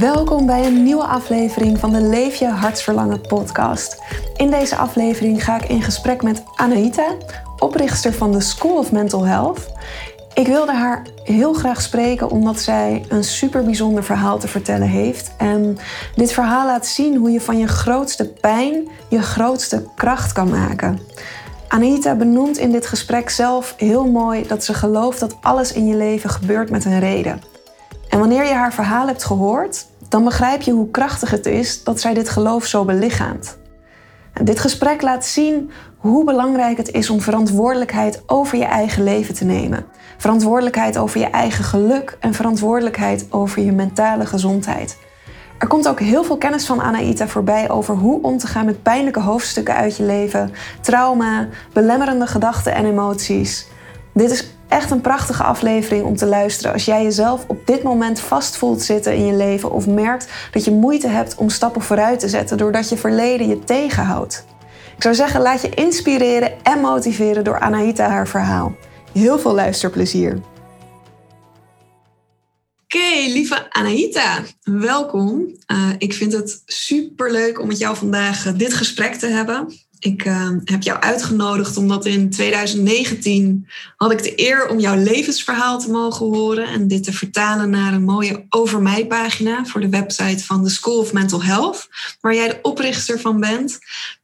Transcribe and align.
Welkom 0.00 0.46
bij 0.46 0.66
een 0.66 0.82
nieuwe 0.82 1.04
aflevering 1.04 1.78
van 1.78 1.92
de 1.92 2.00
Leef 2.00 2.34
je 2.34 2.48
hartsverlangen 2.48 3.20
podcast. 3.20 4.02
In 4.36 4.50
deze 4.50 4.76
aflevering 4.76 5.44
ga 5.44 5.62
ik 5.62 5.68
in 5.68 5.82
gesprek 5.82 6.22
met 6.22 6.42
Anaïta, 6.54 7.14
oprichter 7.58 8.12
van 8.12 8.32
de 8.32 8.40
School 8.40 8.78
of 8.78 8.92
Mental 8.92 9.26
Health. 9.26 9.66
Ik 10.34 10.46
wilde 10.46 10.72
haar 10.72 11.06
heel 11.24 11.52
graag 11.52 11.82
spreken 11.82 12.30
omdat 12.30 12.60
zij 12.60 13.04
een 13.08 13.24
super 13.24 13.64
bijzonder 13.64 14.04
verhaal 14.04 14.38
te 14.38 14.48
vertellen 14.48 14.88
heeft. 14.88 15.30
En 15.36 15.78
dit 16.14 16.32
verhaal 16.32 16.66
laat 16.66 16.86
zien 16.86 17.16
hoe 17.16 17.30
je 17.30 17.40
van 17.40 17.58
je 17.58 17.68
grootste 17.68 18.28
pijn 18.28 18.88
je 19.08 19.22
grootste 19.22 19.86
kracht 19.94 20.32
kan 20.32 20.50
maken. 20.50 20.98
Anita 21.68 22.14
benoemt 22.14 22.58
in 22.58 22.70
dit 22.70 22.86
gesprek 22.86 23.30
zelf 23.30 23.74
heel 23.76 24.06
mooi 24.06 24.46
dat 24.46 24.64
ze 24.64 24.74
gelooft 24.74 25.20
dat 25.20 25.36
alles 25.40 25.72
in 25.72 25.86
je 25.86 25.96
leven 25.96 26.30
gebeurt 26.30 26.70
met 26.70 26.84
een 26.84 27.00
reden. 27.00 27.49
En 28.10 28.18
wanneer 28.18 28.44
je 28.44 28.54
haar 28.54 28.72
verhaal 28.72 29.06
hebt 29.06 29.24
gehoord, 29.24 29.86
dan 30.08 30.24
begrijp 30.24 30.62
je 30.62 30.72
hoe 30.72 30.90
krachtig 30.90 31.30
het 31.30 31.46
is 31.46 31.84
dat 31.84 32.00
zij 32.00 32.14
dit 32.14 32.28
geloof 32.28 32.64
zo 32.64 32.84
belichaamt. 32.84 33.58
Dit 34.42 34.60
gesprek 34.60 35.02
laat 35.02 35.24
zien 35.24 35.70
hoe 35.96 36.24
belangrijk 36.24 36.76
het 36.76 36.90
is 36.90 37.10
om 37.10 37.20
verantwoordelijkheid 37.20 38.22
over 38.26 38.58
je 38.58 38.64
eigen 38.64 39.04
leven 39.04 39.34
te 39.34 39.44
nemen. 39.44 39.84
Verantwoordelijkheid 40.18 40.98
over 40.98 41.20
je 41.20 41.26
eigen 41.26 41.64
geluk 41.64 42.16
en 42.20 42.34
verantwoordelijkheid 42.34 43.26
over 43.30 43.62
je 43.62 43.72
mentale 43.72 44.26
gezondheid. 44.26 44.98
Er 45.58 45.66
komt 45.66 45.88
ook 45.88 46.00
heel 46.00 46.24
veel 46.24 46.38
kennis 46.38 46.66
van 46.66 46.80
Anaïta 46.80 47.28
voorbij 47.28 47.70
over 47.70 47.94
hoe 47.94 48.22
om 48.22 48.38
te 48.38 48.46
gaan 48.46 48.64
met 48.64 48.82
pijnlijke 48.82 49.20
hoofdstukken 49.20 49.74
uit 49.74 49.96
je 49.96 50.02
leven, 50.02 50.52
trauma, 50.80 51.48
belemmerende 51.72 52.26
gedachten 52.26 52.74
en 52.74 52.84
emoties. 52.84 53.66
Dit 54.14 54.30
is 54.30 54.54
echt 54.70 54.90
een 54.90 55.00
prachtige 55.00 55.42
aflevering 55.42 56.04
om 56.04 56.16
te 56.16 56.26
luisteren 56.26 56.72
als 56.72 56.84
jij 56.84 57.02
jezelf 57.02 57.44
op 57.46 57.66
dit 57.66 57.82
moment 57.82 58.20
vast 58.20 58.56
voelt 58.56 58.82
zitten 58.82 59.14
in 59.14 59.26
je 59.26 59.34
leven 59.34 59.72
of 59.72 59.86
merkt 59.86 60.28
dat 60.52 60.64
je 60.64 60.70
moeite 60.70 61.08
hebt 61.08 61.34
om 61.34 61.48
stappen 61.48 61.82
vooruit 61.82 62.20
te 62.20 62.28
zetten 62.28 62.58
doordat 62.58 62.88
je 62.88 62.96
verleden 62.96 63.48
je 63.48 63.64
tegenhoudt. 63.64 64.44
Ik 64.96 65.02
zou 65.02 65.14
zeggen, 65.14 65.40
laat 65.40 65.62
je 65.62 65.68
inspireren 65.68 66.52
en 66.62 66.80
motiveren 66.80 67.44
door 67.44 67.60
Anahita 67.60 68.08
haar 68.08 68.28
verhaal. 68.28 68.74
Heel 69.12 69.38
veel 69.38 69.54
luisterplezier. 69.54 70.40
Oké, 72.84 73.28
lieve 73.28 73.72
Anahita, 73.72 74.42
welkom. 74.62 75.56
Uh, 75.72 75.88
ik 75.98 76.14
vind 76.14 76.32
het 76.32 76.62
super 76.66 77.32
leuk 77.32 77.60
om 77.60 77.66
met 77.66 77.78
jou 77.78 77.96
vandaag 77.96 78.46
uh, 78.46 78.52
dit 78.56 78.74
gesprek 78.74 79.14
te 79.14 79.26
hebben. 79.26 79.72
Ik 80.00 80.24
uh, 80.24 80.50
heb 80.64 80.82
jou 80.82 81.00
uitgenodigd 81.00 81.76
omdat 81.76 82.06
in 82.06 82.30
2019 82.30 83.68
had 83.96 84.12
ik 84.12 84.22
de 84.22 84.32
eer 84.36 84.68
om 84.68 84.78
jouw 84.78 84.96
levensverhaal 84.96 85.78
te 85.78 85.90
mogen 85.90 86.26
horen 86.26 86.68
en 86.68 86.88
dit 86.88 87.04
te 87.04 87.12
vertalen 87.12 87.70
naar 87.70 87.92
een 87.92 88.04
mooie 88.04 88.46
over 88.48 88.82
mij 88.82 89.06
pagina 89.06 89.64
voor 89.64 89.80
de 89.80 89.88
website 89.88 90.44
van 90.44 90.64
de 90.64 90.70
School 90.70 90.98
of 90.98 91.12
Mental 91.12 91.42
Health, 91.42 91.88
waar 92.20 92.34
jij 92.34 92.48
de 92.48 92.58
oprichter 92.62 93.20
van 93.20 93.40
bent. 93.40 93.78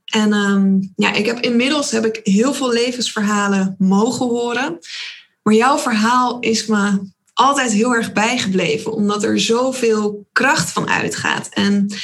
En 0.05 0.33
um, 0.33 0.93
ja, 0.97 1.13
ik 1.13 1.27
heb 1.27 1.41
inmiddels 1.41 1.91
heb 1.91 2.05
ik 2.05 2.21
heel 2.23 2.55
veel 2.55 2.73
levensverhalen 2.73 3.75
mogen 3.79 4.27
horen, 4.27 4.79
maar 5.43 5.55
jouw 5.55 5.79
verhaal 5.79 6.41
is 6.41 6.67
me 6.67 7.01
altijd 7.35 7.73
heel 7.73 7.95
erg 7.95 8.13
bijgebleven, 8.13 8.93
omdat 8.93 9.25
er 9.25 9.41
zoveel 9.41 10.27
kracht 10.33 10.73
van 10.73 10.89
uitgaat. 10.89 11.49
En 11.49 11.95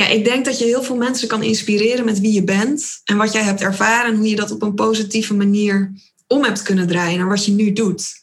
ja, 0.00 0.06
ik 0.06 0.24
denk 0.24 0.44
dat 0.44 0.58
je 0.58 0.64
heel 0.64 0.82
veel 0.82 0.96
mensen 0.96 1.28
kan 1.28 1.42
inspireren 1.42 2.04
met 2.04 2.20
wie 2.20 2.32
je 2.32 2.44
bent 2.44 3.00
en 3.04 3.16
wat 3.16 3.32
jij 3.32 3.42
hebt 3.42 3.60
ervaren 3.60 4.12
en 4.12 4.16
hoe 4.16 4.28
je 4.28 4.36
dat 4.36 4.50
op 4.50 4.62
een 4.62 4.74
positieve 4.74 5.34
manier 5.34 5.92
om 6.26 6.44
hebt 6.44 6.62
kunnen 6.62 6.86
draaien 6.86 7.18
naar 7.18 7.28
wat 7.28 7.44
je 7.44 7.52
nu 7.52 7.72
doet. 7.72 8.20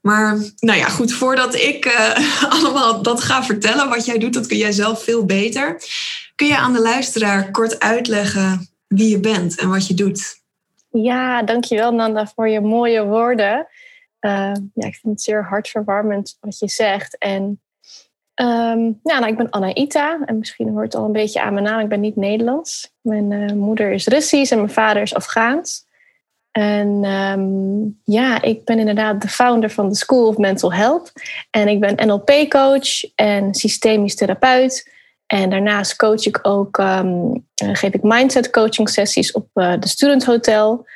Maar 0.00 0.38
nou 0.58 0.78
ja, 0.78 0.88
goed, 0.88 1.12
voordat 1.12 1.54
ik 1.54 1.86
uh, 1.86 2.50
allemaal 2.54 3.02
dat 3.02 3.20
ga 3.20 3.44
vertellen 3.44 3.88
wat 3.88 4.04
jij 4.04 4.18
doet, 4.18 4.34
dat 4.34 4.46
kun 4.46 4.56
jij 4.56 4.72
zelf 4.72 5.02
veel 5.02 5.24
beter. 5.24 5.82
Kun 6.34 6.46
je 6.46 6.56
aan 6.56 6.72
de 6.72 6.80
luisteraar 6.80 7.50
kort 7.50 7.80
uitleggen 7.80 8.68
wie 8.86 9.08
je 9.08 9.20
bent 9.20 9.58
en 9.58 9.68
wat 9.68 9.86
je 9.86 9.94
doet? 9.94 10.40
Ja, 10.90 11.42
dankjewel 11.42 11.92
Nanda 11.92 12.26
voor 12.26 12.48
je 12.48 12.60
mooie 12.60 13.04
woorden. 13.04 13.66
Uh, 14.20 14.52
ja, 14.74 14.86
ik 14.86 14.94
vind 14.94 15.12
het 15.12 15.22
zeer 15.22 15.44
hartverwarmend 15.44 16.36
wat 16.40 16.58
je 16.58 16.68
zegt. 16.68 17.18
En 17.18 17.61
Um, 18.34 19.00
ja, 19.02 19.18
nou, 19.18 19.26
ik 19.26 19.36
ben 19.36 19.50
Anaïta 19.50 20.18
en 20.24 20.38
misschien 20.38 20.68
hoort 20.68 20.84
het 20.84 20.94
al 20.94 21.04
een 21.04 21.12
beetje 21.12 21.40
aan 21.40 21.52
mijn 21.52 21.64
naam. 21.64 21.80
Ik 21.80 21.88
ben 21.88 22.00
niet 22.00 22.16
Nederlands. 22.16 22.92
Mijn 23.00 23.30
uh, 23.30 23.52
moeder 23.52 23.92
is 23.92 24.06
Russisch 24.06 24.52
en 24.52 24.58
mijn 24.58 24.70
vader 24.70 25.02
is 25.02 25.14
Afghaans. 25.14 25.84
En 26.50 27.04
um, 27.04 28.00
ja, 28.04 28.42
ik 28.42 28.64
ben 28.64 28.78
inderdaad 28.78 29.22
de 29.22 29.28
founder 29.28 29.70
van 29.70 29.88
de 29.88 29.94
School 29.94 30.26
of 30.26 30.36
Mental 30.36 30.72
Health. 30.72 31.12
En 31.50 31.68
ik 31.68 31.80
ben 31.80 32.06
NLP-coach 32.06 33.14
en 33.14 33.54
systemisch 33.54 34.14
therapeut. 34.14 34.90
En 35.26 35.50
daarnaast 35.50 35.96
coach 35.96 36.26
ik 36.26 36.38
ook, 36.42 36.78
um, 36.78 37.46
geef 37.54 37.94
ik 37.94 38.02
mindset 38.02 38.50
coaching 38.50 38.88
sessies 38.88 39.32
op 39.32 39.48
uh, 39.54 39.72
de 39.78 39.88
Student 39.88 40.24
Hotel. 40.24 40.86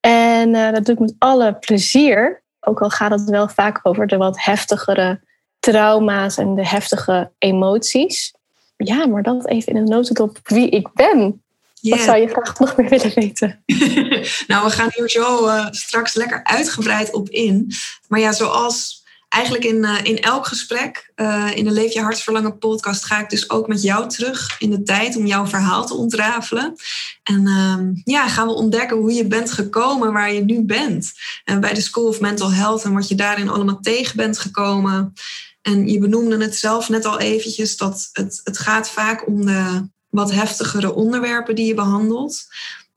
En 0.00 0.52
dat 0.52 0.84
doe 0.84 0.94
ik 0.94 1.00
met 1.00 1.14
alle 1.18 1.54
plezier. 1.54 2.42
Ook 2.60 2.82
al 2.82 2.90
gaat 2.90 3.10
het 3.10 3.24
wel 3.24 3.48
vaak 3.48 3.80
over 3.82 4.06
de 4.06 4.16
wat 4.16 4.44
heftigere 4.44 5.20
trauma's 5.60 6.36
en 6.36 6.54
de 6.54 6.66
heftige 6.66 7.30
emoties. 7.38 8.34
Ja, 8.76 9.06
maar 9.06 9.22
dat 9.22 9.48
even 9.48 9.72
in 9.72 9.78
een 9.78 9.88
notendop 9.88 10.38
wie 10.42 10.68
ik 10.68 10.92
ben. 10.94 11.42
Wat 11.80 12.00
zou 12.00 12.18
je 12.18 12.28
graag 12.28 12.58
nog 12.58 12.76
meer 12.76 12.88
willen 12.88 13.14
weten? 13.14 13.62
nou, 14.46 14.64
we 14.64 14.70
gaan 14.70 14.90
hier 14.94 15.08
zo 15.10 15.46
uh, 15.46 15.66
straks 15.70 16.14
lekker 16.14 16.44
uitgebreid 16.44 17.12
op 17.12 17.28
in. 17.28 17.72
Maar 18.08 18.20
ja, 18.20 18.32
zoals 18.32 19.00
eigenlijk 19.28 19.64
in, 19.64 19.76
uh, 19.76 19.96
in 20.02 20.20
elk 20.20 20.46
gesprek 20.46 21.12
uh, 21.16 21.50
in 21.54 21.64
de 21.64 21.70
Leef 21.70 21.92
je 21.92 22.00
Hartsverlangen 22.00 22.58
podcast 22.58 23.04
ga 23.04 23.20
ik 23.20 23.30
dus 23.30 23.50
ook 23.50 23.68
met 23.68 23.82
jou 23.82 24.08
terug 24.08 24.56
in 24.58 24.70
de 24.70 24.82
tijd 24.82 25.16
om 25.16 25.26
jouw 25.26 25.46
verhaal 25.46 25.86
te 25.86 25.94
ontrafelen. 25.94 26.74
En 27.22 27.46
uh, 27.46 28.02
ja, 28.04 28.28
gaan 28.28 28.46
we 28.46 28.52
ontdekken 28.52 28.96
hoe 28.96 29.12
je 29.12 29.26
bent 29.26 29.52
gekomen 29.52 30.12
waar 30.12 30.32
je 30.32 30.44
nu 30.44 30.64
bent. 30.64 31.12
En 31.44 31.60
bij 31.60 31.74
de 31.74 31.80
School 31.80 32.08
of 32.08 32.20
Mental 32.20 32.52
Health 32.52 32.82
en 32.82 32.92
wat 32.92 33.08
je 33.08 33.14
daarin 33.14 33.48
allemaal 33.48 33.80
tegen 33.80 34.16
bent 34.16 34.38
gekomen. 34.38 35.14
En 35.62 35.88
je 35.88 35.98
benoemde 35.98 36.44
het 36.44 36.56
zelf 36.56 36.88
net 36.88 37.04
al 37.04 37.18
eventjes 37.18 37.76
dat 37.76 38.08
het, 38.12 38.40
het 38.44 38.58
gaat 38.58 38.90
vaak 38.90 39.26
om 39.26 39.46
de 39.46 39.88
wat 40.08 40.32
heftigere 40.32 40.94
onderwerpen 40.94 41.54
die 41.54 41.66
je 41.66 41.74
behandelt. 41.74 42.46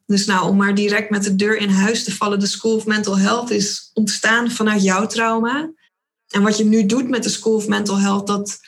Dus 0.06 0.26
nou, 0.26 0.50
om 0.50 0.58
maar 0.58 0.76
direct 0.76 1.10
met 1.10 1.24
de 1.24 1.36
deur 1.36 1.58
in 1.58 1.70
huis 1.70 2.04
te 2.04 2.16
vallen, 2.16 2.40
de 2.40 2.46
School 2.46 2.76
of 2.76 2.86
Mental 2.86 3.18
Health 3.18 3.52
is 3.52 3.92
ontstaan 3.94 4.52
vanuit 4.52 4.84
jouw 4.84 5.06
trauma. 5.06 5.72
En 6.30 6.42
wat 6.42 6.58
je 6.58 6.66
nu 6.66 6.86
doet 6.86 7.10
met 7.10 7.24
de 7.24 7.30
School 7.30 7.56
of 7.56 7.68
Mental 7.68 8.00
Health, 8.00 8.28
dat, 8.28 8.60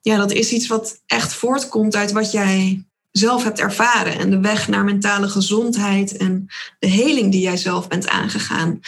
ja, 0.00 0.16
dat 0.16 0.32
is 0.32 0.52
iets 0.52 0.66
wat 0.66 1.00
echt 1.06 1.32
voortkomt 1.32 1.96
uit 1.96 2.12
wat 2.12 2.32
jij 2.32 2.84
zelf 3.10 3.44
hebt 3.44 3.58
ervaren. 3.58 4.18
En 4.18 4.30
de 4.30 4.40
weg 4.40 4.68
naar 4.68 4.84
mentale 4.84 5.28
gezondheid 5.28 6.16
en 6.16 6.46
de 6.78 6.88
heling 6.88 7.32
die 7.32 7.40
jij 7.40 7.56
zelf 7.56 7.88
bent 7.88 8.08
aangegaan. 8.08 8.80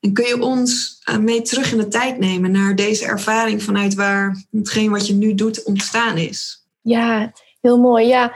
En 0.00 0.12
kun 0.12 0.26
je 0.26 0.42
ons 0.42 1.00
eh, 1.04 1.16
mee 1.16 1.42
terug 1.42 1.72
in 1.72 1.78
de 1.78 1.88
tijd 1.88 2.18
nemen 2.18 2.50
naar 2.50 2.74
deze 2.74 3.06
ervaring 3.06 3.62
vanuit 3.62 3.94
waar 3.94 4.44
hetgeen 4.50 4.90
wat 4.90 5.06
je 5.06 5.14
nu 5.14 5.34
doet 5.34 5.62
ontstaan 5.62 6.16
is? 6.16 6.64
Ja, 6.80 7.32
heel 7.60 7.78
mooi. 7.78 8.06
Ja, 8.06 8.32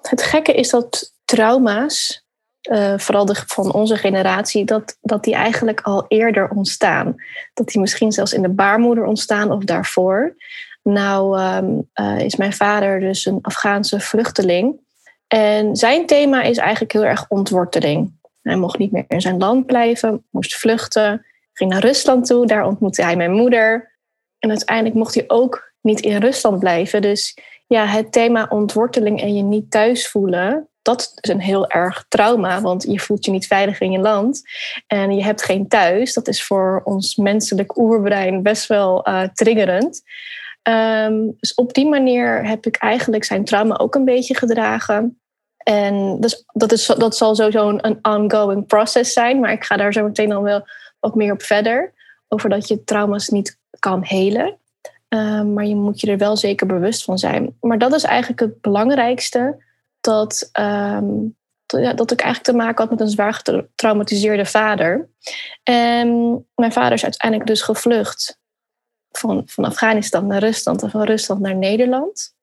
het 0.00 0.22
gekke 0.22 0.54
is 0.54 0.70
dat 0.70 1.12
trauma's, 1.24 2.24
uh, 2.70 2.98
vooral 2.98 3.24
de, 3.24 3.34
van 3.46 3.72
onze 3.72 3.96
generatie, 3.96 4.64
dat, 4.64 4.98
dat 5.00 5.24
die 5.24 5.34
eigenlijk 5.34 5.80
al 5.80 6.04
eerder 6.08 6.48
ontstaan. 6.48 7.14
Dat 7.54 7.66
die 7.66 7.80
misschien 7.80 8.12
zelfs 8.12 8.32
in 8.32 8.42
de 8.42 8.48
baarmoeder 8.48 9.04
ontstaan 9.04 9.50
of 9.50 9.64
daarvoor. 9.64 10.36
Nou 10.82 11.40
um, 11.40 11.90
uh, 11.94 12.18
is 12.18 12.36
mijn 12.36 12.52
vader 12.52 13.00
dus 13.00 13.26
een 13.26 13.38
Afghaanse 13.42 14.00
vluchteling. 14.00 14.80
En 15.26 15.76
zijn 15.76 16.06
thema 16.06 16.42
is 16.42 16.56
eigenlijk 16.56 16.92
heel 16.92 17.04
erg 17.04 17.24
ontworteling. 17.28 18.12
Hij 18.44 18.56
mocht 18.56 18.78
niet 18.78 18.92
meer 18.92 19.04
in 19.08 19.20
zijn 19.20 19.38
land 19.38 19.66
blijven, 19.66 20.24
moest 20.30 20.56
vluchten, 20.56 21.26
ging 21.52 21.70
naar 21.70 21.80
Rusland 21.80 22.26
toe. 22.26 22.46
Daar 22.46 22.66
ontmoette 22.66 23.02
hij 23.02 23.16
mijn 23.16 23.32
moeder. 23.32 23.92
En 24.38 24.50
uiteindelijk 24.50 24.96
mocht 24.96 25.14
hij 25.14 25.24
ook 25.26 25.72
niet 25.80 26.00
in 26.00 26.20
Rusland 26.20 26.58
blijven. 26.58 27.02
Dus 27.02 27.38
ja, 27.66 27.86
het 27.86 28.12
thema 28.12 28.46
ontworteling 28.48 29.20
en 29.20 29.36
je 29.36 29.42
niet 29.42 29.70
thuis 29.70 30.08
voelen, 30.08 30.68
dat 30.84 31.12
is 31.20 31.30
een 31.30 31.40
heel 31.40 31.68
erg 31.68 32.04
trauma, 32.08 32.60
want 32.60 32.82
je 32.82 33.00
voelt 33.00 33.24
je 33.24 33.30
niet 33.30 33.46
veilig 33.46 33.80
in 33.80 33.90
je 33.90 33.98
land 33.98 34.42
en 34.86 35.16
je 35.16 35.22
hebt 35.22 35.42
geen 35.42 35.68
thuis. 35.68 36.14
Dat 36.14 36.28
is 36.28 36.44
voor 36.44 36.80
ons 36.84 37.16
menselijk 37.16 37.78
oerbrein 37.78 38.42
best 38.42 38.66
wel 38.66 39.08
uh, 39.08 39.22
triggerend. 39.22 40.02
Ehm, 40.62 41.30
dus 41.36 41.54
op 41.54 41.74
die 41.74 41.86
manier 41.86 42.46
heb 42.46 42.66
ik 42.66 42.76
eigenlijk 42.76 43.24
zijn 43.24 43.44
trauma 43.44 43.78
ook 43.78 43.94
een 43.94 44.04
beetje 44.04 44.34
gedragen. 44.34 45.20
En 45.64 46.20
dus 46.20 46.44
dat, 46.52 46.72
is, 46.72 46.86
dat 46.86 47.16
zal 47.16 47.34
sowieso 47.34 47.68
een, 47.68 47.86
een 47.86 47.98
ongoing 48.02 48.66
process 48.66 49.12
zijn, 49.12 49.40
maar 49.40 49.52
ik 49.52 49.64
ga 49.64 49.76
daar 49.76 49.92
zo 49.92 50.04
meteen 50.04 50.28
dan 50.28 50.42
wel 50.42 50.66
wat 51.00 51.14
meer 51.14 51.32
op 51.32 51.42
verder. 51.42 51.92
Over 52.28 52.48
dat 52.48 52.68
je 52.68 52.84
trauma's 52.84 53.28
niet 53.28 53.58
kan 53.78 54.04
helen. 54.04 54.58
Ehm, 55.08 55.52
maar 55.52 55.64
je 55.64 55.74
moet 55.74 56.00
je 56.00 56.10
er 56.10 56.18
wel 56.18 56.36
zeker 56.36 56.66
bewust 56.66 57.04
van 57.04 57.18
zijn. 57.18 57.56
Maar 57.60 57.78
dat 57.78 57.92
is 57.92 58.02
eigenlijk 58.02 58.40
het 58.40 58.60
belangrijkste. 58.60 59.64
Dat, 60.00 60.48
ehm, 60.52 61.06
ja, 61.66 61.92
dat 61.92 62.10
ik 62.10 62.20
eigenlijk 62.20 62.50
te 62.50 62.64
maken 62.64 62.82
had 62.82 62.90
met 62.90 63.00
een 63.00 63.12
zwaar 63.12 63.34
getraumatiseerde 63.34 64.44
vader. 64.44 65.08
En 65.62 66.08
mijn 66.54 66.72
vader 66.72 66.92
is 66.92 67.02
uiteindelijk 67.02 67.48
dus 67.48 67.62
gevlucht 67.62 68.38
van, 69.10 69.42
van 69.46 69.64
Afghanistan 69.64 70.26
naar 70.26 70.40
Rusland 70.40 70.82
en 70.82 70.90
van 70.90 71.02
Rusland 71.02 71.40
naar 71.40 71.56
Nederland. 71.56 72.33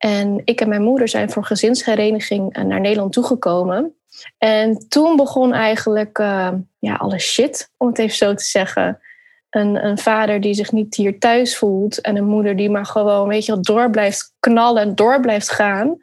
En 0.00 0.40
ik 0.44 0.60
en 0.60 0.68
mijn 0.68 0.82
moeder 0.82 1.08
zijn 1.08 1.30
voor 1.30 1.44
gezinshereniging 1.44 2.54
eh, 2.54 2.64
naar 2.64 2.80
Nederland 2.80 3.12
toegekomen. 3.12 3.94
En 4.38 4.88
toen 4.88 5.16
begon 5.16 5.52
eigenlijk 5.52 6.18
uh, 6.18 6.50
ja, 6.78 6.94
alle 6.94 7.18
shit, 7.18 7.70
om 7.76 7.86
het 7.86 7.98
even 7.98 8.16
zo 8.16 8.34
te 8.34 8.44
zeggen. 8.44 9.00
Een, 9.50 9.84
een, 9.84 9.98
vader 9.98 10.40
die 10.40 10.54
zich 10.54 10.72
niet 10.72 10.94
hier 10.94 11.18
thuis 11.18 11.56
voelt. 11.56 12.00
En 12.00 12.16
een 12.16 12.24
moeder 12.24 12.56
die 12.56 12.70
maar 12.70 12.86
gewoon, 12.86 13.28
weet 13.28 13.44
je, 13.44 13.60
door 13.60 13.90
blijft 13.90 14.34
knallen 14.40 14.82
en 14.82 14.94
door 14.94 15.20
blijft 15.20 15.50
gaan. 15.50 15.98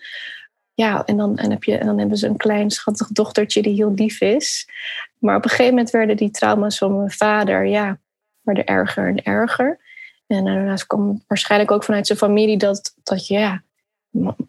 Ja, 0.74 1.06
en 1.06 1.18
dan, 1.18 1.38
en 1.38 1.52
heb 1.52 1.64
je, 1.64 1.78
en 1.78 1.86
dan 1.86 2.00
hebben 2.00 2.18
ze 2.18 2.28
een 2.28 2.38
klein 2.38 2.70
schattig 2.70 3.08
dochtertje 3.08 3.62
die 3.62 3.76
heel 3.76 3.94
lief 3.94 4.22
is. 4.22 4.70
Maar 5.18 5.36
op 5.36 5.44
een 5.44 5.50
gegeven 5.50 5.74
moment 5.74 5.90
werden 5.90 6.18
die 6.18 6.32
trauma's 6.32 6.78
van 6.78 6.98
mijn 6.98 7.12
vader, 7.12 7.66
ja, 7.66 8.00
werden 8.42 8.66
erger 8.66 9.08
en 9.08 9.24
erger. 9.24 9.80
En 10.28 10.46
daarnaast 10.46 10.88
kwam 10.88 11.24
waarschijnlijk 11.28 11.72
ook 11.72 11.84
vanuit 11.84 12.08
zijn 12.08 12.20
familie 12.20 12.58
dat, 12.58 12.94
dat 13.04 13.28
ja, 13.28 13.62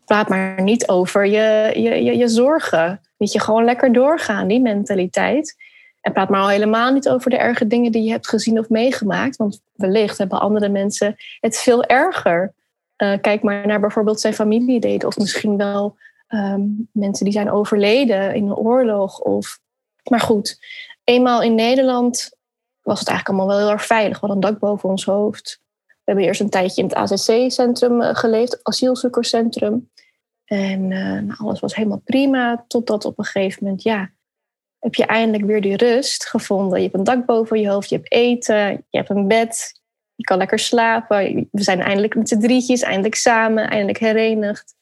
praat 0.04 0.28
maar 0.28 0.62
niet 0.62 0.88
over 0.88 1.26
je, 1.26 1.72
je, 1.74 2.04
je, 2.04 2.16
je 2.16 2.28
zorgen. 2.28 3.00
Weet 3.16 3.32
je, 3.32 3.40
gewoon 3.40 3.64
lekker 3.64 3.92
doorgaan, 3.92 4.48
die 4.48 4.60
mentaliteit. 4.60 5.56
En 6.00 6.12
praat 6.12 6.28
maar 6.28 6.40
al 6.40 6.48
helemaal 6.48 6.92
niet 6.92 7.08
over 7.08 7.30
de 7.30 7.36
erge 7.36 7.66
dingen 7.66 7.92
die 7.92 8.02
je 8.02 8.10
hebt 8.10 8.28
gezien 8.28 8.58
of 8.58 8.68
meegemaakt. 8.68 9.36
Want 9.36 9.60
wellicht 9.72 10.18
hebben 10.18 10.40
andere 10.40 10.68
mensen 10.68 11.16
het 11.40 11.58
veel 11.58 11.84
erger. 11.84 12.54
Uh, 13.02 13.12
kijk 13.20 13.42
maar 13.42 13.66
naar 13.66 13.80
bijvoorbeeld 13.80 14.20
zijn 14.20 14.34
familieleden. 14.34 15.08
Of 15.08 15.16
misschien 15.16 15.56
wel 15.56 15.96
um, 16.28 16.88
mensen 16.92 17.24
die 17.24 17.34
zijn 17.34 17.50
overleden 17.50 18.34
in 18.34 18.44
een 18.44 18.56
oorlog. 18.56 19.20
Of... 19.20 19.58
Maar 20.10 20.20
goed, 20.20 20.58
eenmaal 21.04 21.42
in 21.42 21.54
Nederland 21.54 22.30
was 22.82 22.98
het 22.98 23.08
eigenlijk 23.08 23.38
allemaal 23.38 23.56
wel 23.56 23.66
heel 23.66 23.76
erg 23.76 23.86
veilig. 23.86 24.20
We 24.20 24.26
hadden 24.26 24.44
een 24.44 24.52
dak 24.52 24.60
boven 24.60 24.88
ons 24.88 25.04
hoofd. 25.04 25.60
We 26.08 26.14
hebben 26.14 26.32
eerst 26.32 26.40
een 26.40 26.50
tijdje 26.50 26.82
in 26.82 26.88
het 26.88 26.96
AZC-centrum 26.96 28.02
eh, 28.02 28.14
geleefd, 28.14 28.60
asielzoekerscentrum. 28.62 29.90
En 30.44 30.90
uh, 30.90 31.20
nou, 31.20 31.34
alles 31.38 31.60
was 31.60 31.74
helemaal 31.74 32.02
prima, 32.04 32.64
totdat 32.68 33.04
op 33.04 33.18
een 33.18 33.24
gegeven 33.24 33.64
moment, 33.64 33.82
ja, 33.82 34.10
heb 34.78 34.94
je 34.94 35.06
eindelijk 35.06 35.44
weer 35.44 35.60
die 35.60 35.76
rust 35.76 36.28
gevonden. 36.28 36.78
Je 36.78 36.84
hebt 36.84 36.98
een 36.98 37.04
dak 37.04 37.26
boven 37.26 37.60
je 37.60 37.68
hoofd, 37.68 37.88
je 37.88 37.96
hebt 37.96 38.12
eten, 38.12 38.70
je 38.70 38.98
hebt 38.98 39.10
een 39.10 39.28
bed, 39.28 39.80
je 40.14 40.24
kan 40.24 40.38
lekker 40.38 40.58
slapen. 40.58 41.48
We 41.50 41.62
zijn 41.62 41.80
eindelijk 41.80 42.14
met 42.14 42.28
z'n 42.28 42.38
drietjes, 42.40 42.82
eindelijk 42.82 43.14
samen, 43.14 43.68
eindelijk 43.68 43.98
herenigd. 43.98 44.74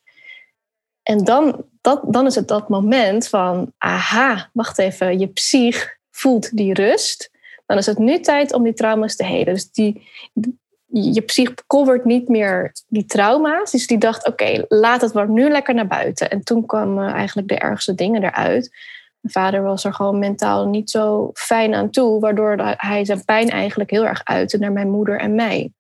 En 1.03 1.25
dan, 1.25 1.65
dat, 1.81 2.03
dan 2.07 2.27
is 2.27 2.35
het 2.35 2.49
dat 2.49 2.69
moment 2.69 3.29
van, 3.29 3.73
aha, 3.79 4.51
wacht 4.53 4.79
even, 4.79 5.19
je 5.19 5.29
psych 5.29 5.99
voelt 6.11 6.57
die 6.57 6.75
rust. 6.75 7.31
Dan 7.67 7.79
is 7.79 7.87
het 7.87 7.99
nu 7.99 8.21
tijd 8.21 8.53
om 8.53 8.63
die 8.63 8.75
trauma's 8.75 9.17
te 9.17 9.25
helen. 9.25 9.55
Dus 9.55 9.71
die, 9.71 10.09
je 11.03 11.21
psych 11.21 11.55
covert 11.67 12.05
niet 12.05 12.29
meer 12.29 12.73
die 12.87 13.05
trauma's. 13.05 13.71
Dus 13.71 13.87
die 13.87 13.99
dacht, 13.99 14.27
oké, 14.27 14.65
laat 14.69 15.01
het 15.01 15.13
maar 15.13 15.29
nu 15.29 15.49
lekker 15.49 15.75
naar 15.75 15.87
buiten. 15.87 16.31
En 16.31 16.45
toen 16.45 16.67
kwamen 16.67 17.13
eigenlijk 17.13 17.49
de 17.49 17.59
ergste 17.59 17.95
dingen 17.95 18.23
eruit. 18.23 18.71
Mijn 19.21 19.45
vader 19.45 19.63
was 19.63 19.85
er 19.85 19.95
gewoon 19.95 20.19
mentaal 20.19 20.69
niet 20.69 20.91
zo 20.91 21.31
fijn 21.35 21.75
aan 21.75 21.91
toe, 21.91 22.21
waardoor 22.21 22.57
hij 22.77 23.05
zijn 23.05 23.25
pijn 23.25 23.51
eigenlijk 23.51 23.91
heel 23.91 24.07
erg 24.07 24.21
uitte 24.25 24.59
naar 24.59 24.73
mijn 24.73 24.91
moeder 24.91 25.19
en 25.19 25.35
mij. 25.35 25.73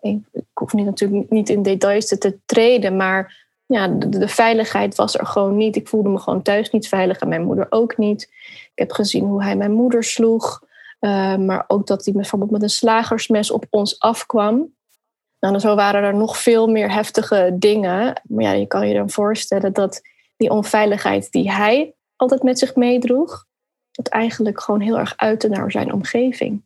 Ik, 0.00 0.18
hoef 0.52 0.72
niet, 0.72 0.84
natuurlijk 0.84 1.30
niet 1.30 1.48
in 1.48 1.62
details 1.62 2.06
te 2.06 2.38
treden, 2.46 2.96
maar 2.96 3.44
ja, 3.66 3.88
de, 3.88 4.08
de, 4.08 4.28
veiligheid 4.28 4.94
was 4.94 5.18
er 5.18 5.26
gewoon 5.26 5.56
niet. 5.56 5.76
Ik 5.76 5.88
voelde 5.88 6.08
me 6.08 6.18
gewoon 6.18 6.42
thuis 6.42 6.70
niet 6.70 6.88
veilig 6.88 7.18
en 7.18 7.28
mijn 7.28 7.44
moeder 7.44 7.66
ook 7.70 7.96
niet. 7.96 8.22
Ik 8.22 8.72
heb 8.74 8.92
gezien 8.92 9.24
hoe 9.24 9.42
hij 9.42 9.56
mijn 9.56 9.72
moeder 9.72 10.04
sloeg. 10.04 10.62
Uh, 11.06 11.36
maar 11.36 11.64
ook 11.66 11.86
dat 11.86 12.04
hij 12.04 12.14
bijvoorbeeld 12.14 12.50
met 12.50 12.62
een 12.62 12.68
slagersmes 12.68 13.50
op 13.50 13.66
ons 13.70 13.98
afkwam. 13.98 14.74
Nou, 15.40 15.58
zo 15.58 15.74
waren 15.74 16.02
er 16.02 16.14
nog 16.14 16.38
veel 16.38 16.66
meer 16.66 16.92
heftige 16.92 17.56
dingen. 17.58 18.22
Maar 18.28 18.44
ja, 18.44 18.52
je 18.52 18.66
kan 18.66 18.88
je 18.88 18.94
dan 18.94 19.10
voorstellen 19.10 19.72
dat 19.72 20.00
die 20.36 20.50
onveiligheid 20.50 21.32
die 21.32 21.50
hij 21.50 21.94
altijd 22.16 22.42
met 22.42 22.58
zich 22.58 22.74
meedroeg, 22.74 23.46
dat 23.90 24.08
eigenlijk 24.08 24.60
gewoon 24.60 24.80
heel 24.80 24.98
erg 24.98 25.12
uitte 25.16 25.48
naar 25.48 25.70
zijn 25.70 25.92
omgeving. 25.92 26.64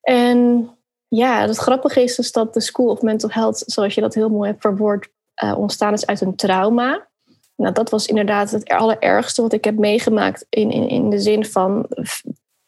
En 0.00 0.70
ja, 1.08 1.46
het 1.46 1.56
grappige 1.56 2.02
is 2.02 2.16
dus 2.16 2.32
dat 2.32 2.54
de 2.54 2.60
School 2.60 2.88
of 2.88 3.02
Mental 3.02 3.30
Health, 3.30 3.62
zoals 3.66 3.94
je 3.94 4.00
dat 4.00 4.14
heel 4.14 4.28
mooi 4.28 4.50
hebt 4.50 4.62
verwoord, 4.62 5.08
uh, 5.44 5.58
ontstaan 5.58 5.92
is 5.92 6.06
uit 6.06 6.20
een 6.20 6.36
trauma. 6.36 7.08
Nou, 7.56 7.74
dat 7.74 7.90
was 7.90 8.06
inderdaad 8.06 8.50
het 8.50 8.68
allerergste 8.68 9.42
wat 9.42 9.52
ik 9.52 9.64
heb 9.64 9.78
meegemaakt 9.78 10.46
in, 10.48 10.70
in, 10.70 10.88
in 10.88 11.10
de 11.10 11.18
zin 11.18 11.44
van 11.44 11.86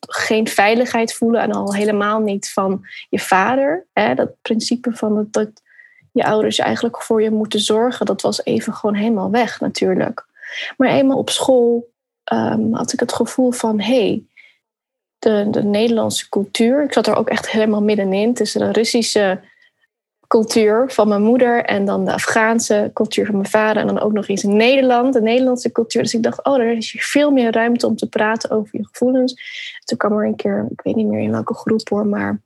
geen 0.08 0.48
veiligheid 0.48 1.14
voelen 1.14 1.40
en 1.40 1.52
al 1.52 1.74
helemaal 1.74 2.20
niet 2.20 2.50
van 2.50 2.86
je 3.08 3.18
vader. 3.18 3.86
Hè? 3.92 4.14
Dat 4.14 4.30
principe 4.42 4.92
van 4.92 5.28
dat, 5.30 5.50
je 6.12 6.24
ouders 6.24 6.58
eigenlijk 6.58 7.02
voor 7.02 7.22
je 7.22 7.30
moeten 7.30 7.60
zorgen, 7.60 8.06
dat 8.06 8.22
was 8.22 8.44
even 8.44 8.72
gewoon 8.74 8.94
helemaal 8.94 9.30
weg 9.30 9.60
natuurlijk. 9.60 10.26
Maar 10.76 10.88
eenmaal 10.88 11.18
op 11.18 11.30
school 11.30 11.90
um, 12.32 12.74
had 12.74 12.92
ik 12.92 13.00
het 13.00 13.12
gevoel 13.12 13.50
van 13.50 13.80
hé, 13.80 14.06
hey, 14.06 14.22
de, 15.18 15.46
de 15.50 15.62
Nederlandse 15.62 16.28
cultuur, 16.28 16.82
ik 16.82 16.92
zat 16.92 17.06
er 17.06 17.16
ook 17.16 17.28
echt 17.28 17.50
helemaal 17.50 17.82
middenin 17.82 18.34
tussen 18.34 18.60
de 18.60 18.72
Russische 18.72 19.40
cultuur 20.32 20.90
van 20.90 21.08
mijn 21.08 21.22
moeder 21.22 21.64
en 21.64 21.84
dan 21.84 22.04
de 22.04 22.12
Afghaanse 22.12 22.90
cultuur 22.94 23.26
van 23.26 23.34
mijn 23.34 23.48
vader 23.48 23.82
en 23.82 23.86
dan 23.86 24.00
ook 24.00 24.12
nog 24.12 24.28
eens 24.28 24.44
in 24.44 24.56
Nederland, 24.56 25.12
de 25.12 25.22
Nederlandse 25.22 25.72
cultuur. 25.72 26.02
Dus 26.02 26.14
ik 26.14 26.22
dacht, 26.22 26.44
oh, 26.44 26.58
er 26.58 26.76
is 26.76 26.92
hier 26.92 27.02
veel 27.02 27.30
meer 27.30 27.52
ruimte 27.52 27.86
om 27.86 27.96
te 27.96 28.08
praten 28.08 28.50
over 28.50 28.78
je 28.78 28.86
gevoelens. 28.86 29.34
Toen 29.84 29.98
kwam 29.98 30.12
er 30.12 30.26
een 30.26 30.36
keer, 30.36 30.66
ik 30.70 30.80
weet 30.80 30.94
niet 30.94 31.06
meer 31.06 31.20
in 31.20 31.30
welke 31.30 31.54
groep 31.54 31.88
hoor, 31.88 32.06
maar 32.06 32.42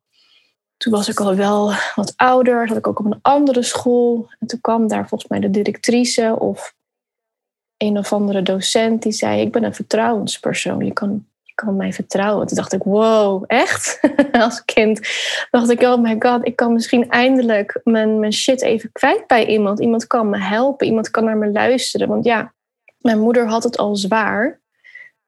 toen 0.77 0.93
was 0.93 1.09
ik 1.09 1.21
al 1.21 1.35
wel 1.35 1.73
wat 1.95 2.13
ouder, 2.17 2.69
zat 2.69 2.77
ik 2.77 2.87
ook 2.87 2.99
op 2.99 3.07
een 3.07 3.19
andere 3.23 3.63
school. 3.63 4.31
En 4.39 4.47
toen 4.47 4.61
kwam 4.61 4.89
daar 4.89 5.09
volgens 5.09 5.31
mij 5.31 5.41
de 5.41 5.51
directrice 5.51 6.37
of 6.39 6.75
een 7.77 7.99
of 7.99 8.13
andere 8.13 8.43
docent 8.43 9.03
die 9.03 9.13
zei: 9.13 9.41
Ik 9.41 9.53
ben 9.53 9.65
een 9.65 9.75
vertrouwenspersoon. 9.75 10.85
Je 10.85 10.93
kan 10.93 11.27
kan 11.57 11.77
mij 11.77 11.93
vertrouwen. 11.93 12.47
Toen 12.47 12.57
dacht 12.57 12.73
ik, 12.73 12.83
wow, 12.83 13.45
echt? 13.47 14.01
Als 14.33 14.65
kind 14.65 15.01
dacht 15.51 15.71
ik, 15.71 15.81
oh 15.81 16.03
my 16.03 16.17
god, 16.19 16.47
ik 16.47 16.57
kan 16.57 16.73
misschien 16.73 17.11
eindelijk 17.11 17.81
mijn, 17.85 18.21
mijn 18.21 18.33
shit 18.33 18.63
even 18.63 18.93
kwijt 18.93 19.27
bij 19.27 19.47
iemand. 19.47 19.81
Iemand 19.81 20.07
kan 20.07 20.31
me 20.31 20.39
helpen, 20.39 20.87
iemand 20.87 21.11
kan 21.11 21.25
naar 21.25 21.37
me 21.37 21.51
luisteren. 21.51 22.09
Want 22.09 22.25
ja, 22.25 22.55
mijn 22.99 23.19
moeder 23.19 23.49
had 23.49 23.65
het 23.65 23.77
al 23.77 23.97
zwaar. 23.97 24.61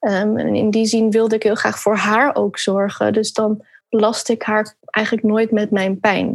Um, 0.01 0.37
en 0.37 0.55
in 0.55 0.71
die 0.71 0.87
zin 0.87 1.11
wilde 1.11 1.35
ik 1.35 1.43
heel 1.43 1.55
graag 1.55 1.79
voor 1.79 1.97
haar 1.97 2.35
ook 2.35 2.59
zorgen. 2.59 3.13
Dus 3.13 3.33
dan 3.33 3.65
belast 3.89 4.29
ik 4.29 4.43
haar 4.43 4.77
eigenlijk 4.91 5.27
nooit 5.27 5.51
met 5.51 5.71
mijn 5.71 6.01
pijn. 6.01 6.29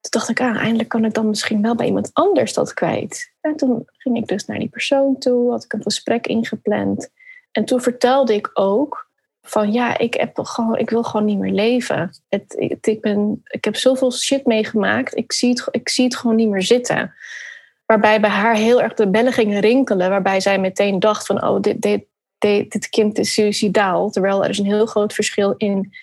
Toen 0.00 0.10
dacht 0.10 0.28
ik, 0.28 0.40
ah, 0.40 0.56
eindelijk 0.56 0.88
kan 0.88 1.04
ik 1.04 1.14
dan 1.14 1.28
misschien 1.28 1.62
wel 1.62 1.74
bij 1.74 1.86
iemand 1.86 2.10
anders 2.12 2.52
dat 2.54 2.74
kwijt. 2.74 3.32
En 3.40 3.56
toen 3.56 3.82
ging 3.86 4.16
ik 4.16 4.26
dus 4.26 4.44
naar 4.44 4.58
die 4.58 4.68
persoon 4.68 5.18
toe, 5.18 5.50
had 5.50 5.64
ik 5.64 5.72
een 5.72 5.82
gesprek 5.82 6.26
ingepland. 6.26 7.10
En 7.54 7.64
toen 7.64 7.80
vertelde 7.80 8.34
ik 8.34 8.50
ook 8.52 9.08
van 9.42 9.72
ja, 9.72 9.98
ik, 9.98 10.14
heb 10.14 10.38
gewoon, 10.38 10.78
ik 10.78 10.90
wil 10.90 11.02
gewoon 11.02 11.26
niet 11.26 11.38
meer 11.38 11.52
leven. 11.52 12.10
Het, 12.28 12.54
ik, 12.80 13.00
ben, 13.00 13.42
ik 13.44 13.64
heb 13.64 13.76
zoveel 13.76 14.12
shit 14.12 14.46
meegemaakt. 14.46 15.16
Ik 15.16 15.32
zie, 15.32 15.50
het, 15.50 15.68
ik 15.70 15.88
zie 15.88 16.04
het 16.04 16.16
gewoon 16.16 16.36
niet 16.36 16.48
meer 16.48 16.62
zitten. 16.62 17.14
Waarbij 17.86 18.20
bij 18.20 18.30
haar 18.30 18.54
heel 18.54 18.82
erg 18.82 18.94
de 18.94 19.10
bellen 19.10 19.32
gingen 19.32 19.60
rinkelen. 19.60 20.10
Waarbij 20.10 20.40
zij 20.40 20.58
meteen 20.58 20.98
dacht 20.98 21.26
van 21.26 21.44
oh, 21.44 21.60
dit, 21.60 21.80
dit, 21.82 22.04
dit, 22.38 22.72
dit 22.72 22.88
kind 22.88 23.18
is 23.18 23.32
suicidaal. 23.32 24.10
Terwijl 24.10 24.44
er 24.44 24.50
is 24.50 24.58
een 24.58 24.64
heel 24.64 24.86
groot 24.86 25.12
verschil 25.12 25.54
in 25.56 25.94